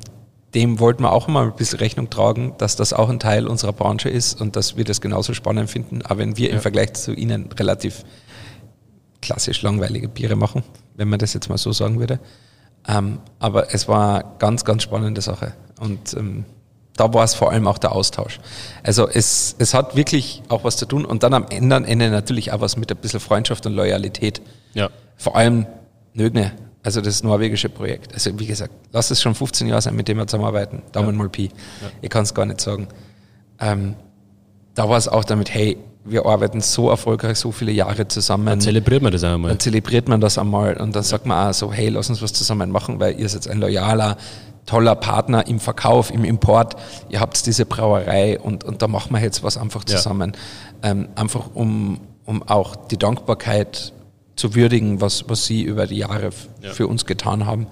dem 0.55 0.79
wollten 0.81 1.03
wir 1.03 1.13
auch 1.13 1.29
mal 1.29 1.47
ein 1.47 1.57
bisschen 1.57 1.79
Rechnung 1.79 2.11
tragen, 2.11 2.55
dass 2.59 2.77
das 2.77 2.93
auch 2.93 3.09
ein 3.09 3.19
Teil 3.19 3.47
unserer 3.47 3.73
Branche 3.73 4.09
ist 4.09 4.41
und 4.41 4.57
dass 4.57 4.77
wir 4.77 4.85
das 4.85 5.01
genauso 5.01 5.35
spannend 5.35 5.71
finden. 5.71 6.03
Aber 6.03 6.19
wenn 6.19 6.37
wir 6.37 6.51
im 6.51 6.61
Vergleich 6.61 6.93
zu 6.95 7.13
ihnen 7.13 7.51
relativ 7.53 8.05
klassisch 9.21 9.63
langweilige 9.63 10.09
Biere 10.09 10.37
machen, 10.37 10.63
wenn 10.95 11.09
man 11.09 11.19
das 11.19 11.35
jetzt 11.35 11.49
mal 11.49 11.59
so 11.59 11.73
sagen 11.73 11.99
würde. 11.99 12.21
Ähm, 12.89 13.19
aber 13.39 13.75
es 13.75 13.89
war 13.89 14.37
ganz, 14.39 14.65
ganz 14.65 14.83
spannende 14.83 15.21
Sache. 15.21 15.53
Und 15.81 16.15
ähm, 16.15 16.45
da 16.97 17.13
war 17.15 17.25
es 17.25 17.35
vor 17.35 17.51
allem 17.51 17.67
auch 17.67 17.79
der 17.79 17.93
Austausch. 17.93 18.39
Also 18.83 19.09
es, 19.09 19.57
es 19.59 19.75
hat 19.75 19.97
wirklich 19.97 20.43
auch 20.49 20.65
was 20.65 20.77
zu 20.77 20.87
tun 20.87 21.05
und 21.05 21.23
dann 21.23 21.33
am 21.35 21.47
Ende, 21.49 21.77
Ende 21.77 22.11
natürlich 22.11 22.53
auch 22.53 22.61
was 22.61 22.77
mit 22.77 22.91
ein 22.91 22.99
bisschen 22.99 23.21
Freundschaft 23.21 23.67
und 23.67 23.73
Loyalität. 23.73 24.43
Ja. 24.75 24.91
Vor 25.17 25.35
allem 25.35 25.67
Nögne, 26.13 26.53
also 26.83 27.01
das 27.01 27.23
norwegische 27.23 27.71
Projekt. 27.71 28.13
Also 28.13 28.39
wie 28.39 28.47
gesagt, 28.47 28.73
lass 28.93 29.11
es 29.11 29.23
schon 29.23 29.35
15 29.35 29.69
Jahre 29.69 29.83
sein, 29.83 29.97
mit 29.97 30.09
dem 30.09 30.19
wir 30.19 30.27
zusammenarbeiten. 30.27 30.83
Daumen 30.93 31.13
ja. 31.13 31.17
mal 31.17 31.29
Pi. 31.29 31.45
Ja. 31.45 31.89
Ich 32.03 32.11
kann 32.11 32.25
es 32.25 32.35
gar 32.35 32.45
nicht 32.45 32.61
sagen. 32.61 32.89
Ähm, 33.59 33.97
da 34.75 34.89
war 34.89 34.99
es 34.99 35.09
auch 35.09 35.25
damit, 35.25 35.53
hey, 35.53 35.79
wir 36.05 36.27
arbeiten 36.27 36.61
so 36.61 36.89
erfolgreich, 36.91 37.39
so 37.39 37.53
viele 37.53 37.73
Jahre 37.73 38.09
zusammen. 38.09 38.47
Dann 38.47 38.61
zelebriert 38.61 39.03
man 39.03 39.13
das 39.13 39.25
einmal. 39.25 39.51
Dann 39.51 39.61
zelebriert 39.61 40.09
man 40.09 40.21
das 40.21 40.39
einmal 40.39 40.75
und 40.75 40.95
dann 40.95 41.03
ja. 41.03 41.09
sagt 41.09 41.27
man 41.27 41.49
auch 41.49 41.55
so, 41.55 41.73
hey, 41.73 41.89
lass 41.89 42.09
uns 42.09 42.23
was 42.23 42.33
zusammen 42.33 42.71
machen, 42.71 43.01
weil 43.01 43.19
ihr 43.19 43.29
seid 43.29 43.49
ein 43.49 43.59
loyaler, 43.59 44.17
toller 44.67 44.95
Partner 44.95 45.47
im 45.47 45.61
Verkauf, 45.61 46.11
im 46.11 46.25
Import. 46.25 46.77
Ihr 47.09 47.21
habt 47.21 47.45
diese 47.47 47.67
Brauerei 47.67 48.39
und, 48.39 48.65
und 48.65 48.83
da 48.83 48.89
machen 48.89 49.13
wir 49.13 49.21
jetzt 49.21 49.43
was 49.43 49.57
einfach 49.57 49.85
zusammen. 49.85 50.33
Ja. 50.83 50.91
Ähm, 50.91 51.09
einfach 51.15 51.51
um, 51.55 52.01
um 52.25 52.43
auch 52.43 52.77
die 52.77 52.99
Dankbarkeit 52.99 53.93
zu 54.37 54.55
würdigen, 54.55 55.01
was, 55.01 55.29
was 55.29 55.45
sie 55.45 55.63
über 55.63 55.87
die 55.87 55.99
Jahre 55.99 56.31
ja. 56.63 56.73
für 56.73 56.87
uns 56.87 57.05
getan 57.05 57.47
haben 57.47 57.67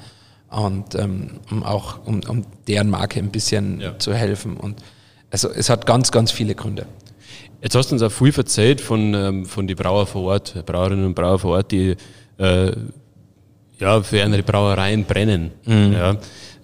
und 0.50 0.94
ähm, 0.94 1.40
um 1.50 1.62
auch 1.62 2.04
um, 2.06 2.20
um 2.28 2.44
deren 2.66 2.90
Marke 2.90 3.18
ein 3.18 3.30
bisschen 3.30 3.80
ja. 3.80 3.98
zu 3.98 4.14
helfen. 4.14 4.56
Und 4.56 4.82
also 5.30 5.48
es 5.50 5.70
hat 5.70 5.86
ganz, 5.86 6.10
ganz 6.10 6.30
viele 6.30 6.54
Gründe. 6.54 6.86
Jetzt 7.60 7.74
hast 7.74 7.90
du 7.90 7.94
uns 7.94 8.02
auch 8.02 8.12
viel 8.12 8.32
erzählt 8.34 8.80
von, 8.80 9.14
ähm, 9.14 9.46
von 9.46 9.66
den 9.66 9.76
Brauer 9.76 10.06
vor 10.06 10.22
Ort, 10.22 10.64
Brauerinnen 10.64 11.06
und 11.06 11.14
Brauer 11.14 11.38
vor 11.38 11.56
Ort, 11.56 11.72
die 11.72 11.96
äh, 12.38 12.72
ja, 13.78 14.02
für 14.02 14.22
andere 14.22 14.42
Brauereien 14.42 15.04
brennen. 15.04 15.52
Mhm. 15.64 15.92
Ja. 15.92 16.16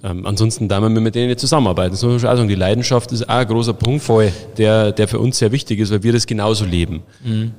Ähm, 0.04 0.26
ansonsten 0.26 0.68
da 0.68 0.80
wir 0.80 0.90
mit 0.90 1.14
denen 1.14 1.28
nicht 1.28 1.40
zusammenarbeiten. 1.40 1.96
Man 2.02 2.20
schon 2.20 2.28
auch 2.28 2.36
sagen. 2.36 2.48
Die 2.48 2.54
Leidenschaft 2.54 3.10
ist 3.10 3.26
auch 3.26 3.36
ein 3.36 3.48
großer 3.48 3.72
Punkt, 3.72 4.04
Voll. 4.04 4.30
Der, 4.58 4.92
der 4.92 5.08
für 5.08 5.18
uns 5.18 5.38
sehr 5.38 5.50
wichtig 5.50 5.80
ist, 5.80 5.90
weil 5.90 6.02
wir 6.02 6.12
das 6.12 6.26
genauso 6.26 6.66
leben. 6.66 7.02
Mhm. 7.24 7.52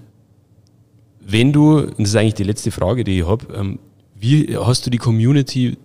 Wenn 1.22 1.52
du, 1.52 1.80
und 1.80 2.00
das 2.00 2.10
ist 2.10 2.16
eigentlich 2.16 2.36
die 2.36 2.44
letzte 2.44 2.70
Frage, 2.70 3.04
die 3.04 3.20
ich 3.20 3.26
habe, 3.26 3.48
ähm, 3.56 3.80
wie 4.14 4.56
hast 4.56 4.86
du 4.86 4.92
die 4.92 5.00
Community, 5.00 5.76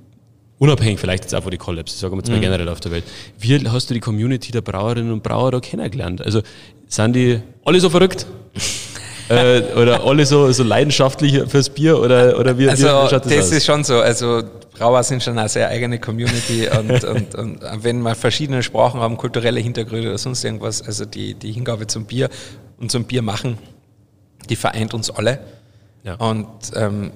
unabhängig 0.58 1.00
vielleicht 1.00 1.24
jetzt 1.24 1.34
auch 1.34 1.42
von 1.42 1.50
die 1.50 1.56
Collabs, 1.56 2.02
wir 2.02 2.10
jetzt 2.18 2.28
mal 2.28 2.36
mhm. 2.36 2.42
generell 2.42 2.68
auf 2.68 2.80
der 2.80 2.92
Welt, 2.92 3.04
wie 3.38 3.66
hast 3.66 3.88
du 3.88 3.94
die 3.94 4.00
Community 4.00 4.52
der 4.52 4.60
Brauerinnen 4.60 5.12
und 5.12 5.22
Brauer 5.22 5.52
da 5.52 5.60
kennengelernt? 5.60 6.20
Also 6.20 6.42
sind 6.88 7.16
die 7.16 7.40
alle 7.64 7.80
so 7.80 7.88
verrückt? 7.88 8.26
äh, 9.30 9.62
oder 9.76 10.04
alle 10.04 10.26
so, 10.26 10.50
so 10.52 10.62
leidenschaftlich 10.64 11.48
fürs 11.48 11.70
Bier 11.70 12.00
oder, 12.00 12.38
oder 12.38 12.58
wie, 12.58 12.68
also, 12.68 12.86
wie 12.86 13.10
das, 13.10 13.22
das 13.22 13.32
aus? 13.32 13.52
ist 13.52 13.64
schon 13.64 13.84
so. 13.84 14.00
Also 14.00 14.42
Brauer 14.76 15.02
sind 15.02 15.22
schon 15.22 15.38
eine 15.38 15.48
sehr 15.48 15.68
eigene 15.68 15.98
Community 15.98 16.68
und, 16.78 17.04
und, 17.04 17.34
und 17.34 17.60
wenn 17.84 18.00
wir 18.00 18.14
verschiedene 18.14 18.62
Sprachen 18.62 19.00
haben, 19.00 19.16
kulturelle 19.16 19.60
Hintergründe 19.60 20.08
oder 20.08 20.18
sonst 20.18 20.42
irgendwas, 20.44 20.82
also 20.82 21.04
die, 21.04 21.34
die 21.34 21.52
Hingabe 21.52 21.86
zum 21.86 22.06
Bier 22.06 22.28
und 22.78 22.90
zum 22.90 23.04
Bier 23.04 23.22
machen, 23.22 23.58
die 24.48 24.56
vereint 24.56 24.94
uns 24.94 25.10
alle. 25.10 25.38
Ja. 26.02 26.14
Und 26.14 26.48
ähm, 26.74 27.12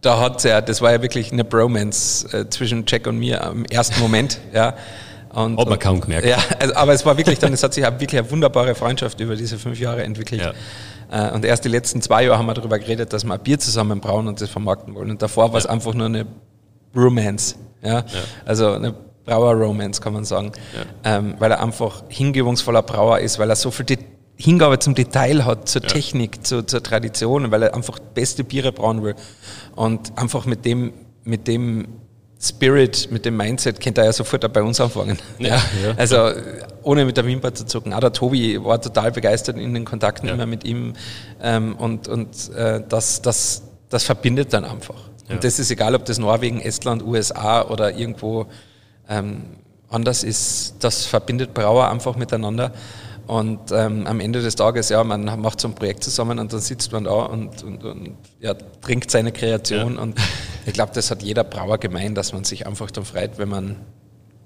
da 0.00 0.20
hat 0.20 0.44
ja, 0.44 0.60
das 0.60 0.80
war 0.80 0.92
ja 0.92 1.02
wirklich 1.02 1.32
eine 1.32 1.44
Bromance 1.44 2.26
äh, 2.32 2.48
zwischen 2.48 2.84
Jack 2.86 3.06
und 3.06 3.18
mir 3.18 3.42
im 3.52 3.64
ersten 3.66 4.00
Moment, 4.00 4.38
ja. 4.54 4.74
Und, 5.32 5.58
hat 5.58 5.68
man 5.68 5.78
kaum 5.78 6.00
gemerkt. 6.00 6.26
Ja, 6.26 6.38
also, 6.58 6.74
aber 6.74 6.92
es 6.92 7.04
war 7.04 7.16
wirklich 7.16 7.38
dann, 7.38 7.52
es 7.52 7.62
hat 7.62 7.74
sich 7.74 7.84
wirklich 7.84 8.18
eine 8.18 8.30
wunderbare 8.30 8.74
Freundschaft 8.74 9.20
über 9.20 9.36
diese 9.36 9.58
fünf 9.58 9.78
Jahre 9.78 10.02
entwickelt. 10.02 10.40
Ja. 10.40 11.30
Äh, 11.30 11.34
und 11.34 11.44
erst 11.44 11.64
die 11.64 11.68
letzten 11.68 12.02
zwei 12.02 12.24
Jahre 12.24 12.38
haben 12.38 12.46
wir 12.46 12.54
darüber 12.54 12.78
geredet, 12.78 13.12
dass 13.12 13.24
wir 13.24 13.34
ein 13.34 13.40
Bier 13.40 13.58
zusammen 13.58 14.00
brauen 14.00 14.28
und 14.28 14.40
das 14.40 14.50
vermarkten 14.50 14.94
wollen. 14.94 15.10
Und 15.10 15.22
davor 15.22 15.52
war 15.52 15.58
es 15.58 15.66
einfach 15.66 15.94
nur 15.94 16.06
eine 16.06 16.26
Romance. 16.94 17.56
Ja? 17.82 17.98
ja. 17.98 18.04
Also 18.44 18.72
eine 18.72 18.94
Brauer-Romance, 19.24 20.00
kann 20.00 20.14
man 20.14 20.24
sagen. 20.24 20.52
Ja. 21.04 21.18
Ähm, 21.18 21.34
weil 21.38 21.50
er 21.50 21.62
einfach 21.62 22.04
hingebungsvoller 22.08 22.82
Brauer 22.82 23.20
ist, 23.20 23.38
weil 23.38 23.50
er 23.50 23.56
so 23.56 23.70
viel 23.70 23.84
De 23.86 23.98
Hingabe 24.40 24.78
zum 24.78 24.94
Detail 24.94 25.44
hat, 25.44 25.68
zur 25.68 25.82
ja. 25.82 25.88
Technik, 25.88 26.46
zu, 26.46 26.62
zur 26.62 26.80
Tradition, 26.80 27.50
weil 27.50 27.64
er 27.64 27.74
einfach 27.74 27.98
beste 27.98 28.44
Biere 28.44 28.70
brauen 28.70 29.02
will. 29.02 29.16
Und 29.74 30.16
einfach 30.16 30.46
mit 30.46 30.64
dem, 30.64 30.92
mit 31.24 31.48
dem 31.48 31.88
Spirit, 32.40 33.08
mit 33.10 33.24
dem 33.24 33.36
Mindset, 33.36 33.80
könnte 33.80 34.02
er 34.02 34.06
ja 34.06 34.12
sofort 34.12 34.52
bei 34.52 34.62
uns 34.62 34.80
anfangen. 34.80 35.18
Ja, 35.38 35.56
ja. 35.82 35.94
Also 35.96 36.30
ohne 36.82 37.04
mit 37.04 37.16
der 37.16 37.26
Wimper 37.26 37.52
zu 37.52 37.66
zucken. 37.66 37.92
Auch 37.92 38.00
der 38.00 38.12
Tobi 38.12 38.62
war 38.62 38.80
total 38.80 39.10
begeistert 39.10 39.56
in 39.56 39.74
den 39.74 39.84
Kontakten 39.84 40.28
ja. 40.28 40.34
immer 40.34 40.46
mit 40.46 40.64
ihm 40.64 40.94
ähm, 41.42 41.74
und, 41.76 42.06
und 42.06 42.50
äh, 42.54 42.80
das, 42.88 43.22
das, 43.22 43.62
das 43.88 44.04
verbindet 44.04 44.52
dann 44.52 44.64
einfach. 44.64 45.08
Und 45.28 45.44
das 45.44 45.58
ist 45.58 45.70
egal, 45.70 45.94
ob 45.94 46.04
das 46.06 46.18
Norwegen, 46.18 46.60
Estland, 46.60 47.02
USA 47.02 47.62
oder 47.62 47.94
irgendwo 47.94 48.46
ähm, 49.08 49.42
anders 49.90 50.24
ist, 50.24 50.76
das 50.80 51.04
verbindet 51.04 51.54
Brauer 51.54 51.90
einfach 51.90 52.16
miteinander. 52.16 52.72
Und 53.28 53.72
ähm, 53.72 54.06
am 54.06 54.20
Ende 54.20 54.40
des 54.40 54.56
Tages, 54.56 54.88
ja, 54.88 55.04
man 55.04 55.24
macht 55.40 55.60
so 55.60 55.68
ein 55.68 55.74
Projekt 55.74 56.02
zusammen 56.02 56.38
und 56.38 56.50
dann 56.50 56.60
sitzt 56.60 56.92
man 56.92 57.04
da 57.04 57.12
und, 57.12 57.62
und, 57.62 57.84
und 57.84 58.16
ja, 58.40 58.54
trinkt 58.54 59.10
seine 59.10 59.32
Kreation. 59.32 59.96
Ja. 59.96 60.00
Und 60.00 60.18
ich 60.66 60.72
glaube, 60.72 60.92
das 60.94 61.10
hat 61.10 61.22
jeder 61.22 61.44
Brauer 61.44 61.76
gemeint, 61.76 62.16
dass 62.16 62.32
man 62.32 62.44
sich 62.44 62.66
einfach 62.66 62.90
dann 62.90 63.04
freut, 63.04 63.36
wenn 63.36 63.50
man 63.50 63.76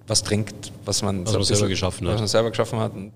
was 0.08 0.22
trinkt, 0.22 0.72
was 0.84 1.02
man, 1.02 1.26
was 1.26 1.34
man 1.34 1.44
selber 1.44 1.68
geschaffen 1.68 2.06
hat. 2.06 2.14
Was 2.14 2.20
man 2.20 2.28
selber 2.28 2.50
geschaffen 2.50 2.80
hat. 2.80 2.92
Und, 2.92 3.12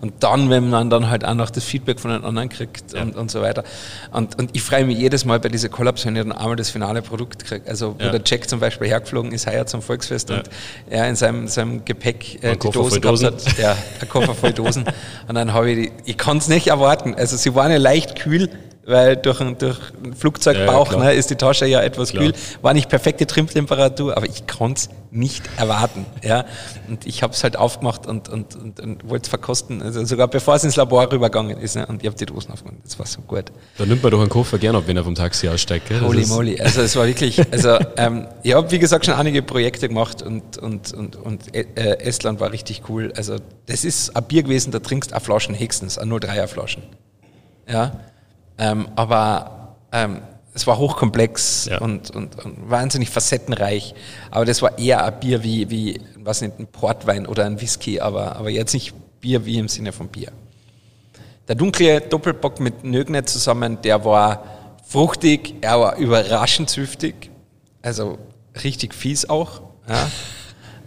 und, 0.00 0.12
dann, 0.20 0.50
wenn 0.50 0.70
man 0.70 0.88
dann 0.88 1.10
halt 1.10 1.24
auch 1.24 1.34
noch 1.34 1.50
das 1.50 1.64
Feedback 1.64 2.00
von 2.00 2.10
den 2.10 2.24
anderen 2.24 2.48
kriegt 2.48 2.92
ja. 2.92 3.02
und, 3.02 3.16
und 3.16 3.30
so 3.30 3.42
weiter. 3.42 3.64
Und, 4.12 4.38
und 4.38 4.50
ich 4.54 4.62
freue 4.62 4.84
mich 4.84 4.98
jedes 4.98 5.24
Mal 5.24 5.38
bei 5.40 5.48
diesen 5.48 5.70
Collabs, 5.70 6.06
wenn 6.06 6.16
ich 6.16 6.22
dann 6.22 6.32
einmal 6.32 6.56
das 6.56 6.70
finale 6.70 7.02
Produkt 7.02 7.44
kriege. 7.44 7.68
Also 7.68 7.96
wo 7.98 8.04
ja. 8.04 8.10
der 8.10 8.22
Jack 8.24 8.48
zum 8.48 8.60
Beispiel 8.60 8.88
hergeflogen 8.88 9.32
ist, 9.32 9.46
heuer 9.46 9.66
zum 9.66 9.82
Volksfest 9.82 10.30
ja. 10.30 10.36
und 10.38 10.50
er 10.88 11.08
in 11.08 11.16
seinem, 11.16 11.48
seinem 11.48 11.84
Gepäck 11.84 12.42
äh, 12.42 12.56
die 12.56 12.70
Dosen 12.70 13.00
gehabt 13.00 13.22
hat. 13.22 13.58
Ja, 13.58 13.76
ein 14.00 14.08
Koffer 14.08 14.34
voll 14.34 14.52
Dosen. 14.52 14.84
und 15.28 15.34
dann 15.34 15.52
habe 15.52 15.70
ich 15.70 15.90
die, 15.90 16.10
ich 16.10 16.16
kann 16.16 16.38
es 16.38 16.48
nicht 16.48 16.68
erwarten. 16.68 17.14
Also 17.14 17.36
sie 17.36 17.54
waren 17.54 17.70
ja 17.70 17.78
leicht 17.78 18.18
kühl, 18.18 18.48
weil 18.84 19.16
durch, 19.16 19.40
ein, 19.40 19.58
durch 19.58 19.78
einen 20.02 20.14
Flugzeugbauch 20.14 20.92
ja, 20.92 20.98
ne, 20.98 21.12
ist 21.12 21.30
die 21.30 21.36
Tasche 21.36 21.66
ja 21.66 21.80
etwas 21.82 22.10
klar. 22.10 22.24
kühl. 22.24 22.32
War 22.62 22.74
nicht 22.74 22.88
perfekte 22.88 23.26
Trimptemperatur, 23.26 24.16
aber 24.16 24.26
ich 24.26 24.46
konnte 24.46 24.80
es 24.80 24.88
nicht 25.12 25.48
erwarten. 25.58 26.06
Ja. 26.22 26.46
Und 26.88 27.06
ich 27.06 27.22
habe 27.22 27.34
es 27.34 27.44
halt 27.44 27.56
aufgemacht 27.56 28.06
und, 28.06 28.28
und, 28.28 28.56
und, 28.56 28.80
und 28.80 29.08
wollte 29.08 29.24
es 29.24 29.28
verkosten, 29.28 29.82
also 29.82 30.04
sogar 30.04 30.26
bevor 30.28 30.54
es 30.54 30.64
ins 30.64 30.76
Labor 30.76 31.12
rübergegangen 31.12 31.58
ist. 31.58 31.76
Ne, 31.76 31.86
und 31.86 32.02
ich 32.02 32.06
habe 32.06 32.16
die 32.16 32.26
Dosen 32.26 32.50
aufgemacht. 32.50 32.78
Das 32.84 32.98
war 32.98 33.06
so 33.06 33.20
gut. 33.20 33.52
Da 33.76 33.84
nimmt 33.84 34.02
man 34.02 34.10
doch 34.10 34.20
einen 34.20 34.30
Koffer 34.30 34.58
gerne 34.58 34.78
ab, 34.78 34.84
wenn 34.86 34.96
er 34.96 35.04
vom 35.04 35.14
Taxi 35.14 35.48
aussteigt. 35.48 35.88
Gell? 35.88 36.00
Holy 36.00 36.26
moly. 36.26 36.60
Also 36.60 36.80
es 36.80 36.96
war 36.96 37.06
wirklich, 37.06 37.40
also 37.52 37.78
ähm, 37.96 38.26
ich 38.42 38.54
habe 38.54 38.70
wie 38.70 38.78
gesagt 38.78 39.04
schon 39.04 39.14
einige 39.14 39.42
Projekte 39.42 39.88
gemacht 39.88 40.22
und, 40.22 40.56
und, 40.56 40.92
und, 40.92 41.16
und 41.16 41.54
äh, 41.54 41.98
Estland 41.98 42.40
war 42.40 42.50
richtig 42.50 42.82
cool. 42.88 43.12
Also 43.14 43.36
das 43.66 43.84
ist 43.84 44.16
ein 44.16 44.24
Bier 44.24 44.42
gewesen, 44.42 44.72
da 44.72 44.78
trinkst 44.78 45.12
du 45.12 45.20
Flaschen 45.20 45.58
höchstens, 45.58 45.98
ein 45.98 46.10
03er 46.10 46.46
Flaschen. 46.46 46.82
Ja. 47.68 48.00
Ähm, 48.58 48.88
aber 48.96 49.76
ähm, 49.92 50.22
es 50.54 50.66
war 50.66 50.78
hochkomplex 50.78 51.66
ja. 51.70 51.78
und, 51.78 52.10
und, 52.10 52.44
und, 52.44 52.70
wahnsinnig 52.70 53.10
facettenreich. 53.10 53.94
Aber 54.30 54.44
das 54.44 54.60
war 54.60 54.78
eher 54.78 55.04
ein 55.04 55.18
Bier 55.18 55.42
wie, 55.42 55.70
wie 55.70 56.00
was 56.16 56.42
nicht, 56.42 56.58
ein 56.58 56.66
Portwein 56.66 57.26
oder 57.26 57.46
ein 57.46 57.60
Whisky, 57.60 58.00
aber, 58.00 58.36
aber 58.36 58.50
jetzt 58.50 58.74
nicht 58.74 58.94
Bier 59.20 59.46
wie 59.46 59.58
im 59.58 59.68
Sinne 59.68 59.92
von 59.92 60.08
Bier. 60.08 60.32
Der 61.48 61.54
dunkle 61.54 62.00
Doppelbock 62.00 62.60
mit 62.60 62.84
Nögner 62.84 63.24
zusammen, 63.24 63.80
der 63.82 64.04
war 64.04 64.44
fruchtig, 64.86 65.54
er 65.62 65.80
war 65.80 65.96
überraschend 65.96 66.68
züftig, 66.68 67.30
also 67.80 68.18
richtig 68.62 68.94
fies 68.94 69.28
auch. 69.28 69.62
Ja. 69.88 70.10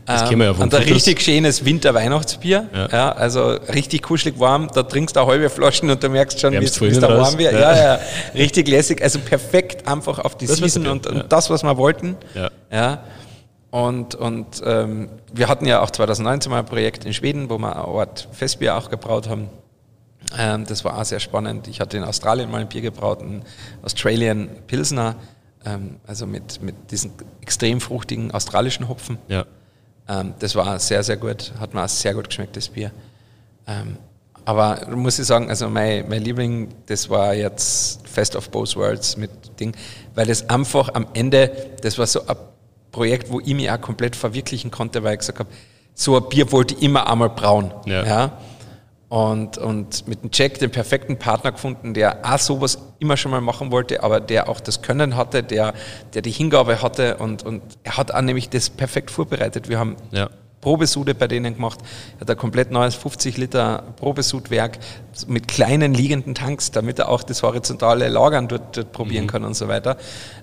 Das 0.05 0.29
ähm, 0.31 0.39
wir 0.39 0.45
ja 0.45 0.53
von 0.53 0.63
Und 0.63 0.75
ein 0.75 0.83
richtig 0.83 1.21
schönes 1.21 1.65
Winter-Weihnachtsbier. 1.65 2.69
Ja. 2.73 2.87
ja. 2.89 3.11
also 3.11 3.47
richtig 3.73 4.03
kuschelig 4.03 4.39
warm. 4.39 4.69
Da 4.73 4.83
trinkst 4.83 5.15
du 5.15 5.21
eine 5.21 5.29
halbe 5.29 5.49
Flaschen 5.49 5.89
und 5.89 6.03
du 6.03 6.09
merkst 6.09 6.39
schon, 6.39 6.53
wie 6.53 6.63
es 6.63 6.99
da 6.99 7.09
warm 7.09 7.37
wird. 7.37 7.53
Ja. 7.53 7.59
ja. 7.59 7.95
Ja, 7.95 7.99
richtig 8.35 8.67
lässig. 8.67 9.01
Also 9.01 9.19
perfekt 9.19 9.87
einfach 9.87 10.19
auf 10.19 10.37
die 10.37 10.45
das 10.45 10.57
Season 10.57 10.87
und, 10.87 11.07
und 11.07 11.31
das, 11.31 11.49
was 11.49 11.63
wir 11.63 11.77
wollten. 11.77 12.15
Ja. 12.71 13.03
Und, 13.71 14.15
und 14.15 14.61
ähm, 14.63 15.09
wir 15.33 15.49
hatten 15.49 15.65
ja 15.65 15.81
auch 15.81 15.91
2019 15.91 16.49
mal 16.49 16.59
ein 16.59 16.65
Projekt 16.65 17.03
in 17.03 17.13
Schweden, 17.13 17.49
wo 17.49 17.57
wir 17.57 17.75
eine 17.75 17.85
Art 17.85 18.27
Festbier 18.31 18.77
auch 18.77 18.89
gebraut 18.89 19.27
haben. 19.27 19.49
Ähm, 20.37 20.65
das 20.65 20.85
war 20.85 20.97
auch 20.97 21.03
sehr 21.03 21.19
spannend. 21.19 21.67
Ich 21.67 21.81
hatte 21.81 21.97
in 21.97 22.03
Australien 22.03 22.49
mal 22.49 22.61
ein 22.61 22.69
Bier 22.69 22.81
gebraut, 22.81 23.21
ein 23.21 23.43
Australian 23.83 24.49
Pilsner, 24.67 25.15
ähm, 25.65 25.97
also 26.07 26.25
mit, 26.25 26.61
mit 26.61 26.75
diesen 26.91 27.11
extrem 27.41 27.81
fruchtigen 27.81 28.31
australischen 28.31 28.87
Hopfen. 28.87 29.17
Ja. 29.27 29.45
Ähm, 30.07 30.33
das 30.39 30.55
war 30.55 30.79
sehr, 30.79 31.03
sehr 31.03 31.17
gut, 31.17 31.53
hat 31.59 31.73
mir 31.73 31.83
auch 31.83 31.89
sehr 31.89 32.13
gut 32.13 32.27
geschmeckt, 32.27 32.55
das 32.55 32.69
Bier. 32.69 32.91
Ähm, 33.67 33.97
aber 34.45 34.87
muss 34.95 35.17
ich 35.17 35.25
sagen, 35.25 35.49
also 35.49 35.67
mein, 35.69 36.07
mein 36.07 36.21
Liebling, 36.21 36.69
das 36.85 37.09
war 37.09 37.33
jetzt 37.33 38.07
Fest 38.07 38.35
of 38.35 38.49
Both 38.51 38.75
Worlds 38.75 39.17
mit 39.17 39.31
Ding, 39.59 39.75
weil 40.13 40.27
das 40.27 40.47
einfach 40.49 40.93
am 40.93 41.07
Ende, 41.13 41.51
das 41.81 41.97
war 41.97 42.05
so 42.05 42.27
ein 42.27 42.35
Projekt, 42.91 43.31
wo 43.31 43.39
ich 43.39 43.55
mich 43.55 43.69
auch 43.71 43.81
komplett 43.81 44.15
verwirklichen 44.15 44.69
konnte, 44.69 45.03
weil 45.03 45.13
ich 45.13 45.19
gesagt 45.19 45.39
habe, 45.39 45.49
so 45.95 46.15
ein 46.15 46.29
Bier 46.29 46.51
wollte 46.51 46.75
ich 46.75 46.83
immer 46.83 47.09
einmal 47.09 47.29
brauen. 47.29 47.73
Ja. 47.85 48.05
ja? 48.05 48.37
Und, 49.15 49.57
und 49.57 50.09
mit 50.09 50.23
dem 50.23 50.29
Jack 50.33 50.59
den 50.59 50.71
perfekten 50.71 51.15
Partner 51.15 51.53
gefunden, 51.53 51.93
der 51.93 52.19
auch 52.23 52.37
sowas 52.37 52.79
immer 52.99 53.15
schon 53.15 53.31
mal 53.31 53.39
machen 53.39 53.71
wollte, 53.71 54.03
aber 54.03 54.19
der 54.19 54.49
auch 54.49 54.59
das 54.59 54.81
Können 54.81 55.15
hatte, 55.15 55.41
der, 55.41 55.73
der 56.13 56.21
die 56.21 56.31
Hingabe 56.31 56.81
hatte 56.81 57.15
und, 57.15 57.41
und 57.41 57.61
er 57.83 57.95
hat 57.95 58.11
auch 58.13 58.19
nämlich 58.19 58.49
das 58.49 58.69
perfekt 58.69 59.11
vorbereitet. 59.11 59.69
Wir 59.69 59.79
haben 59.79 59.95
ja. 60.11 60.29
Probesude 60.59 61.15
bei 61.15 61.29
denen 61.29 61.53
gemacht. 61.53 61.79
Er 62.17 62.21
hat 62.21 62.31
ein 62.31 62.35
komplett 62.35 62.71
neues 62.71 62.93
50 62.95 63.37
Liter 63.37 63.85
Probesudwerk 63.95 64.79
mit 65.27 65.47
kleinen 65.47 65.93
liegenden 65.93 66.35
Tanks, 66.35 66.71
damit 66.71 66.99
er 66.99 67.07
auch 67.07 67.23
das 67.23 67.41
horizontale 67.41 68.09
Lagern 68.09 68.49
dort, 68.49 68.75
dort 68.75 68.91
probieren 68.91 69.27
mhm. 69.27 69.29
kann 69.29 69.43
und 69.45 69.53
so 69.53 69.69
weiter. 69.69 69.95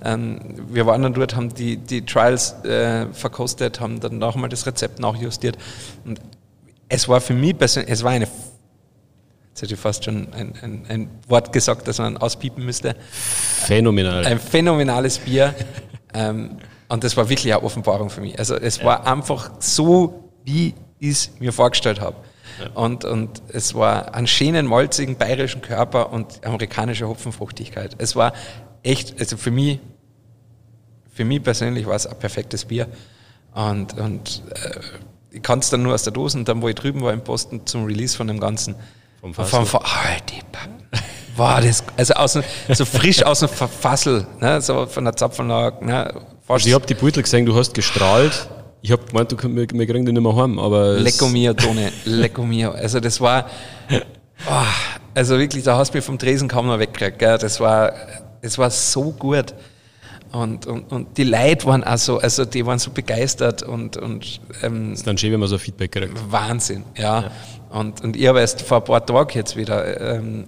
Ähm, 0.02 0.40
wir 0.70 0.87
waren 0.87 1.02
dann 1.02 1.12
dort, 1.12 1.37
haben 1.37 1.52
die, 1.52 1.76
die 1.76 2.06
Trials 2.06 2.54
äh, 2.64 3.04
verkostet, 3.12 3.80
haben 3.80 4.00
dann 4.00 4.16
nochmal 4.16 4.48
das 4.48 4.64
Rezept 4.64 4.98
nachjustiert. 4.98 5.58
Und 6.06 6.22
es 6.88 7.06
war 7.06 7.20
für 7.20 7.35
mich 7.35 7.58
persönlich, 7.58 7.92
es 7.92 8.02
war 8.02 8.12
eine 8.12 8.28
Jetzt 9.52 9.62
hätte 9.62 9.74
ich 9.74 9.80
fast 9.80 10.04
schon 10.04 10.32
ein, 10.32 10.54
ein, 10.62 10.86
ein, 10.88 11.10
Wort 11.28 11.52
gesagt, 11.52 11.86
das 11.86 11.98
man 11.98 12.16
auspiepen 12.16 12.64
müsste. 12.64 12.96
Phänomenal. 13.10 14.24
Ein 14.24 14.40
phänomenales 14.40 15.18
Bier. 15.18 15.54
ähm, 16.14 16.56
und 16.88 17.04
das 17.04 17.18
war 17.18 17.28
wirklich 17.28 17.52
eine 17.52 17.62
Offenbarung 17.62 18.08
für 18.08 18.22
mich. 18.22 18.38
Also 18.38 18.56
es 18.56 18.78
ja. 18.78 18.84
war 18.86 19.06
einfach 19.06 19.50
so, 19.58 20.30
wie 20.44 20.74
ich 20.98 21.10
es 21.10 21.30
mir 21.38 21.52
vorgestellt 21.52 22.00
habe. 22.00 22.16
Ja. 22.60 22.70
Und, 22.72 23.04
und 23.04 23.42
es 23.48 23.74
war 23.74 24.14
einen 24.14 24.26
schönen, 24.26 24.66
malzigen 24.66 25.16
bayerischen 25.16 25.60
Körper 25.60 26.14
und 26.14 26.42
amerikanische 26.46 27.06
Hopfenfruchtigkeit. 27.06 27.94
Es 27.98 28.16
war 28.16 28.32
echt, 28.82 29.20
also 29.20 29.36
für 29.36 29.50
mich, 29.50 29.80
für 31.12 31.26
mich 31.26 31.42
persönlich 31.42 31.86
war 31.86 31.96
es 31.96 32.06
ein 32.06 32.18
perfektes 32.18 32.64
Bier. 32.64 32.88
Und, 33.54 33.98
und 33.98 34.42
äh, 34.54 34.80
ich 35.30 35.42
kann 35.42 35.58
es 35.58 35.68
dann 35.68 35.82
nur 35.82 35.92
aus 35.92 36.04
der 36.04 36.14
Dose 36.14 36.38
und 36.38 36.48
dann, 36.48 36.62
wo 36.62 36.68
ich 36.68 36.74
drüben 36.74 37.02
war 37.02 37.12
im 37.12 37.22
Posten 37.22 37.66
zum 37.66 37.84
Release 37.84 38.16
von 38.16 38.28
dem 38.28 38.40
Ganzen, 38.40 38.76
vom 39.22 39.32
Fassel. 39.32 39.64
Vom, 39.64 39.80
die 40.28 40.40
War 41.37 41.61
das, 41.61 41.85
also 41.96 42.14
aus, 42.14 42.38
so 42.68 42.85
frisch 42.85 43.22
aus 43.22 43.38
dem 43.38 43.48
Fassel, 43.48 44.26
ne, 44.40 44.61
so 44.61 44.85
von 44.87 45.04
der 45.04 45.14
Zapfenlage. 45.14 45.87
Ne, 45.87 46.12
also 46.48 46.68
ich 46.68 46.74
habe 46.74 46.85
die 46.87 46.94
Beutel 46.94 47.22
gesehen, 47.22 47.46
du 47.46 47.54
hast 47.54 47.72
gestrahlt. 47.72 48.48
Ich 48.82 48.90
habe 48.90 49.04
gemeint, 49.04 49.30
du, 49.30 49.37
wir, 49.40 49.66
wir 49.70 49.87
kriegen 49.87 50.04
den 50.04 50.16
nicht 50.16 50.22
mehr 50.22 50.35
heim, 50.35 50.58
aber... 50.58 50.94
Lecco 50.94 51.28
mio, 51.28 51.54
Tone, 51.54 51.92
lecco 52.04 52.42
mio. 52.42 52.72
Also 52.72 52.98
das 52.98 53.20
war, 53.20 53.46
oh, 53.90 54.66
also 55.14 55.38
wirklich, 55.38 55.62
da 55.62 55.78
hast 55.78 55.94
du 55.94 55.98
mich 55.98 56.04
vom 56.04 56.18
Tresen 56.18 56.48
kaum 56.48 56.66
noch 56.66 56.80
weggekriegt. 56.80 57.20
Gell. 57.20 57.38
Das, 57.38 57.61
war, 57.61 57.92
das 58.42 58.58
war 58.58 58.70
so 58.70 59.12
gut. 59.12 59.54
Und, 60.32 60.66
und, 60.66 60.90
und 60.90 61.16
die 61.16 61.24
Leute 61.24 61.66
waren 61.66 61.85
auch 61.85 61.98
so, 61.98 62.18
also 62.18 62.44
die 62.44 62.66
waren 62.66 62.80
so 62.80 62.90
begeistert 62.90 63.62
und, 63.62 63.98
und 63.98 64.40
ähm, 64.62 64.94
ist 64.94 65.06
dann 65.06 65.16
schön, 65.16 65.30
wenn 65.30 65.40
man 65.40 65.48
so 65.48 65.58
Feedback 65.58 65.92
kriegt. 65.92 66.12
Wahnsinn, 66.30 66.85
ja. 66.96 67.20
ja. 67.22 67.30
Und, 67.72 68.02
und 68.02 68.16
ich 68.16 68.26
habe 68.26 68.40
erst 68.40 68.62
vor 68.62 68.78
ein 68.78 68.85
paar 68.85 69.04
Tagen 69.04 69.30
jetzt 69.35 69.56
wieder 69.56 70.00
ähm, 70.16 70.46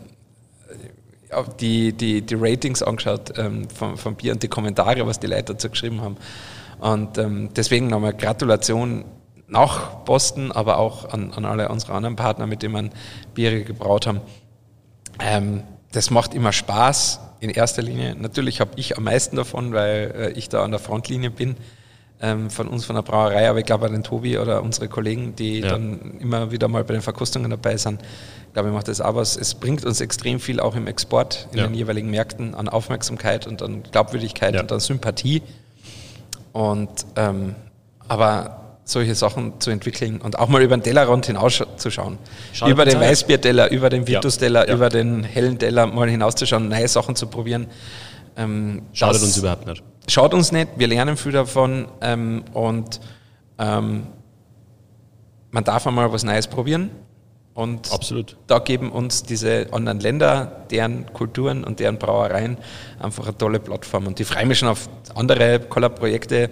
die, 1.58 1.92
die, 1.92 2.22
die 2.22 2.34
Ratings 2.34 2.82
angeschaut 2.82 3.36
ähm, 3.38 3.68
vom, 3.70 3.96
vom 3.96 4.14
Bier 4.14 4.32
und 4.32 4.42
die 4.42 4.48
Kommentare, 4.48 5.06
was 5.06 5.18
die 5.18 5.26
Leute 5.26 5.54
dazu 5.54 5.70
geschrieben 5.70 6.00
haben. 6.02 6.16
Und 6.78 7.18
ähm, 7.18 7.50
deswegen 7.56 7.88
nochmal 7.88 8.14
Gratulation 8.14 9.04
nach 9.48 10.04
Boston, 10.04 10.52
aber 10.52 10.78
auch 10.78 11.08
an, 11.12 11.32
an 11.32 11.44
alle 11.44 11.68
unsere 11.68 11.94
anderen 11.94 12.16
Partner, 12.16 12.46
mit 12.46 12.62
denen 12.62 12.74
wir 12.74 12.90
Biere 13.32 13.62
gebraut 13.62 14.06
haben. 14.06 14.20
Ähm, 15.18 15.62
das 15.92 16.10
macht 16.10 16.34
immer 16.34 16.52
Spaß 16.52 17.20
in 17.40 17.50
erster 17.50 17.82
Linie. 17.82 18.16
Natürlich 18.16 18.60
habe 18.60 18.72
ich 18.76 18.98
am 18.98 19.04
meisten 19.04 19.36
davon, 19.36 19.72
weil 19.72 20.14
äh, 20.16 20.30
ich 20.32 20.48
da 20.48 20.62
an 20.62 20.72
der 20.72 20.80
Frontlinie 20.80 21.30
bin 21.30 21.56
ähm, 22.20 22.50
von 22.50 22.68
uns, 22.68 22.84
von 22.84 22.96
der 22.96 23.02
Brauerei, 23.02 23.48
aber 23.48 23.58
ich 23.58 23.66
glaube, 23.66 23.88
den 23.90 24.02
Tobi 24.02 24.38
oder 24.38 24.62
unsere 24.62 24.88
Kollegen, 24.88 25.34
die 25.36 25.60
ja. 25.60 25.70
dann 25.70 26.18
immer 26.20 26.50
wieder 26.50 26.68
mal 26.68 26.84
bei 26.84 26.94
den 26.94 27.02
Verkostungen 27.02 27.50
dabei 27.50 27.76
sind, 27.76 28.00
glaube 28.52 28.68
ich, 28.68 28.74
macht 28.74 28.88
das 28.88 29.00
auch 29.00 29.14
was. 29.14 29.36
Es 29.36 29.54
bringt 29.54 29.84
uns 29.84 30.00
extrem 30.00 30.40
viel 30.40 30.60
auch 30.60 30.76
im 30.76 30.86
Export 30.86 31.48
in 31.52 31.58
ja. 31.58 31.66
den 31.66 31.74
jeweiligen 31.74 32.10
Märkten 32.10 32.54
an 32.54 32.68
Aufmerksamkeit 32.68 33.46
und 33.46 33.62
an 33.62 33.82
Glaubwürdigkeit 33.82 34.54
ja. 34.54 34.60
und 34.60 34.72
an 34.72 34.80
Sympathie. 34.80 35.42
Und 36.52 36.88
ähm, 37.16 37.56
aber 38.06 38.60
solche 38.84 39.14
Sachen 39.14 39.60
zu 39.60 39.70
entwickeln 39.70 40.20
und 40.20 40.38
auch 40.38 40.48
mal 40.48 40.62
über 40.62 40.76
den 40.76 40.82
Tellerrand 40.82 41.26
hinauszuschauen. 41.26 42.18
Schaut 42.52 42.68
über 42.68 42.84
den 42.84 43.00
Weißbierteller, 43.00 43.70
über 43.70 43.88
den 43.88 44.06
Vitus-Teller, 44.06 44.68
ja. 44.68 44.74
über 44.74 44.90
den 44.90 45.24
hellen 45.24 45.58
Teller 45.58 45.86
mal 45.86 46.08
hinauszuschauen, 46.08 46.68
neue 46.68 46.86
Sachen 46.86 47.16
zu 47.16 47.26
probieren. 47.26 47.66
Ähm, 48.36 48.82
Schadet 48.92 49.22
uns 49.22 49.36
überhaupt 49.36 49.66
nicht. 49.66 49.82
Schaut 50.08 50.34
uns 50.34 50.52
nicht, 50.52 50.68
wir 50.76 50.86
lernen 50.86 51.16
viel 51.16 51.32
davon 51.32 51.88
ähm, 52.00 52.44
und 52.52 53.00
ähm, 53.58 54.06
man 55.50 55.64
darf 55.64 55.86
einmal 55.86 56.12
was 56.12 56.24
Neues 56.24 56.46
probieren. 56.46 56.90
Und 57.54 57.92
Absolut. 57.92 58.36
da 58.48 58.58
geben 58.58 58.90
uns 58.90 59.22
diese 59.22 59.68
anderen 59.72 60.00
Länder, 60.00 60.66
deren 60.70 61.06
Kulturen 61.12 61.62
und 61.62 61.78
deren 61.78 61.98
Brauereien 61.98 62.58
einfach 62.98 63.28
eine 63.28 63.38
tolle 63.38 63.60
Plattform. 63.60 64.08
Und 64.08 64.18
ich 64.18 64.26
freue 64.26 64.44
mich 64.44 64.58
schon 64.58 64.68
auf 64.68 64.88
andere 65.14 65.60
Collab-Projekte, 65.60 66.50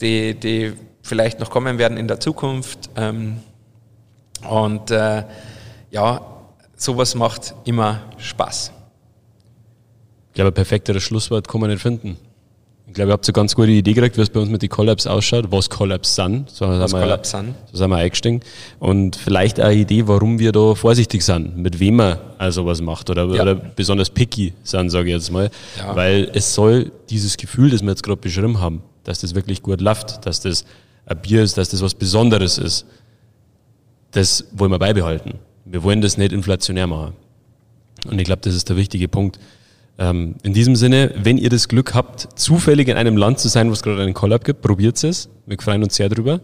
die, 0.00 0.34
die 0.34 0.72
vielleicht 1.00 1.38
noch 1.38 1.48
kommen 1.48 1.78
werden 1.78 1.96
in 1.96 2.08
der 2.08 2.18
Zukunft. 2.18 2.90
Ähm, 2.96 3.38
und 4.48 4.90
äh, 4.90 5.22
ja, 5.92 6.20
sowas 6.76 7.14
macht 7.14 7.54
immer 7.64 8.00
Spaß. 8.18 8.72
Ich 10.28 10.34
glaube, 10.34 10.50
ein 10.50 10.54
perfekteres 10.54 11.04
Schlusswort 11.04 11.46
kann 11.46 11.60
man 11.60 11.70
nicht 11.70 11.82
finden. 11.82 12.16
Ich 12.92 12.94
glaube, 12.94 13.08
ihr 13.10 13.14
habt 13.14 13.26
eine 13.26 13.32
ganz 13.32 13.54
gute 13.54 13.70
Idee 13.70 13.94
gekriegt, 13.94 14.18
wie 14.18 14.20
es 14.20 14.28
bei 14.28 14.38
uns 14.38 14.50
mit 14.50 14.60
den 14.60 14.68
Collabs 14.68 15.06
ausschaut, 15.06 15.46
was 15.50 15.70
Collabs 15.70 16.14
sind. 16.14 16.50
So 16.50 16.68
Was 16.68 16.90
sind 16.90 16.98
wir, 17.00 17.04
Collabs 17.04 17.30
sind. 17.30 17.54
So 17.72 17.78
sind 17.78 17.88
wir 17.88 17.96
eingestiegen. 17.96 18.40
Und 18.80 19.16
vielleicht 19.16 19.58
auch 19.58 19.64
eine 19.64 19.76
Idee, 19.80 20.06
warum 20.08 20.38
wir 20.38 20.52
da 20.52 20.74
vorsichtig 20.74 21.24
sind, 21.24 21.56
mit 21.56 21.80
wem 21.80 21.96
man 21.96 22.18
also 22.36 22.66
was 22.66 22.82
macht 22.82 23.08
oder, 23.08 23.24
Ja. 23.34 23.40
oder 23.44 23.54
besonders 23.54 24.10
picky 24.10 24.52
sind, 24.62 24.90
sage 24.90 25.08
ich 25.08 25.14
jetzt 25.14 25.30
mal. 25.32 25.50
Ja. 25.78 25.96
Weil 25.96 26.30
es 26.34 26.52
soll 26.52 26.92
dieses 27.08 27.38
Gefühl, 27.38 27.70
das 27.70 27.80
wir 27.80 27.88
jetzt 27.88 28.02
gerade 28.02 28.20
beschrieben 28.20 28.60
haben, 28.60 28.82
dass 29.04 29.20
das 29.20 29.34
wirklich 29.34 29.62
gut 29.62 29.80
läuft, 29.80 30.26
dass 30.26 30.40
das 30.40 30.66
ein 31.06 31.16
Bier 31.16 31.42
ist, 31.42 31.56
dass 31.56 31.70
das 31.70 31.80
was 31.80 31.94
Besonderes 31.94 32.58
ist, 32.58 32.84
das 34.10 34.44
wollen 34.52 34.70
wir 34.70 34.78
beibehalten. 34.78 35.38
Wir 35.64 35.82
wollen 35.82 36.02
das 36.02 36.18
nicht 36.18 36.32
inflationär 36.34 36.86
machen. 36.86 37.14
Und 38.06 38.18
ich 38.18 38.26
glaube, 38.26 38.42
das 38.42 38.54
ist 38.54 38.68
der 38.68 38.76
wichtige 38.76 39.08
Punkt. 39.08 39.38
Ähm, 39.98 40.36
in 40.42 40.52
diesem 40.54 40.74
Sinne, 40.76 41.12
wenn 41.22 41.38
ihr 41.38 41.50
das 41.50 41.68
Glück 41.68 41.94
habt, 41.94 42.28
zufällig 42.38 42.88
in 42.88 42.96
einem 42.96 43.16
Land 43.16 43.38
zu 43.38 43.48
sein, 43.48 43.68
wo 43.68 43.72
es 43.72 43.82
gerade 43.82 44.02
einen 44.02 44.14
Collab 44.14 44.44
gibt, 44.44 44.62
probiert 44.62 45.02
es. 45.04 45.28
Wir 45.46 45.58
freuen 45.60 45.82
uns 45.82 45.96
sehr 45.96 46.08
drüber. 46.08 46.40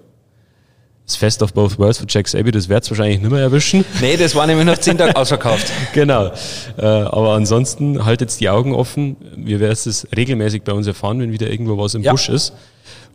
Das 1.07 1.17
Fest 1.17 1.43
of 1.43 1.55
Both 1.55 1.79
Worlds 1.79 1.99
für 1.99 2.05
Jack 2.07 2.35
Abbey, 2.35 2.51
das 2.51 2.69
wird 2.69 2.85
es 2.85 2.91
wahrscheinlich 2.91 3.21
nicht 3.21 3.31
mehr 3.31 3.41
erwischen. 3.41 3.83
Nee, 4.03 4.19
das 4.19 4.35
war 4.35 4.47
nämlich 4.47 4.67
nach 4.67 4.77
zehn 4.77 4.99
Tagen 4.99 5.13
ausverkauft. 5.17 5.73
genau. 5.95 6.31
Äh, 6.77 6.83
aber 6.85 7.33
ansonsten 7.33 8.05
haltet 8.05 8.39
die 8.39 8.51
Augen 8.51 8.75
offen. 8.75 9.17
Wir 9.35 9.59
werden 9.59 9.73
es 9.73 10.07
regelmäßig 10.15 10.63
bei 10.65 10.73
uns 10.73 10.87
erfahren, 10.87 11.19
wenn 11.21 11.33
wieder 11.33 11.51
irgendwo 11.51 11.79
was 11.79 11.95
im 11.95 12.03
Ja. 12.03 12.11
Busch 12.13 12.29
ist. 12.29 12.53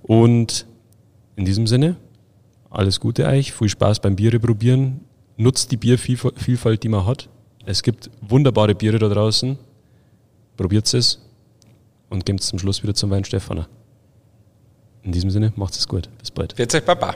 Und 0.02 0.66
in 1.36 1.46
diesem 1.46 1.68
Sinne, 1.68 1.96
alles 2.72 3.00
Gute 3.00 3.28
euch, 3.28 3.54
viel 3.54 3.70
Spaß 3.70 4.00
beim 4.00 4.16
Biere 4.16 4.40
probieren. 4.40 5.02
Nutzt 5.38 5.72
die 5.72 5.78
Biervielfalt, 5.78 6.82
die 6.84 6.90
man 6.90 7.06
hat. 7.06 7.30
Es 7.66 7.84
gibt 7.84 8.10
wunderbare 8.22 8.74
Biere 8.74 8.98
da 8.98 9.08
draußen. 9.08 9.58
Probiert 10.58 10.94
es 10.94 11.20
und 12.10 12.26
gebt 12.26 12.42
zum 12.44 12.60
Schluss 12.60 12.84
wieder 12.84 12.94
zum 12.94 13.10
Wein 13.10 13.26
Stefaner. 13.26 13.68
In 15.02 15.12
diesem 15.12 15.30
Sinne, 15.32 15.52
macht 15.56 15.74
es 15.76 15.88
gut. 15.88 16.10
Bis 16.20 16.32
bald. 16.32 16.58
Wird 16.58 16.74
euch 16.74 16.86
Papa. 16.86 17.16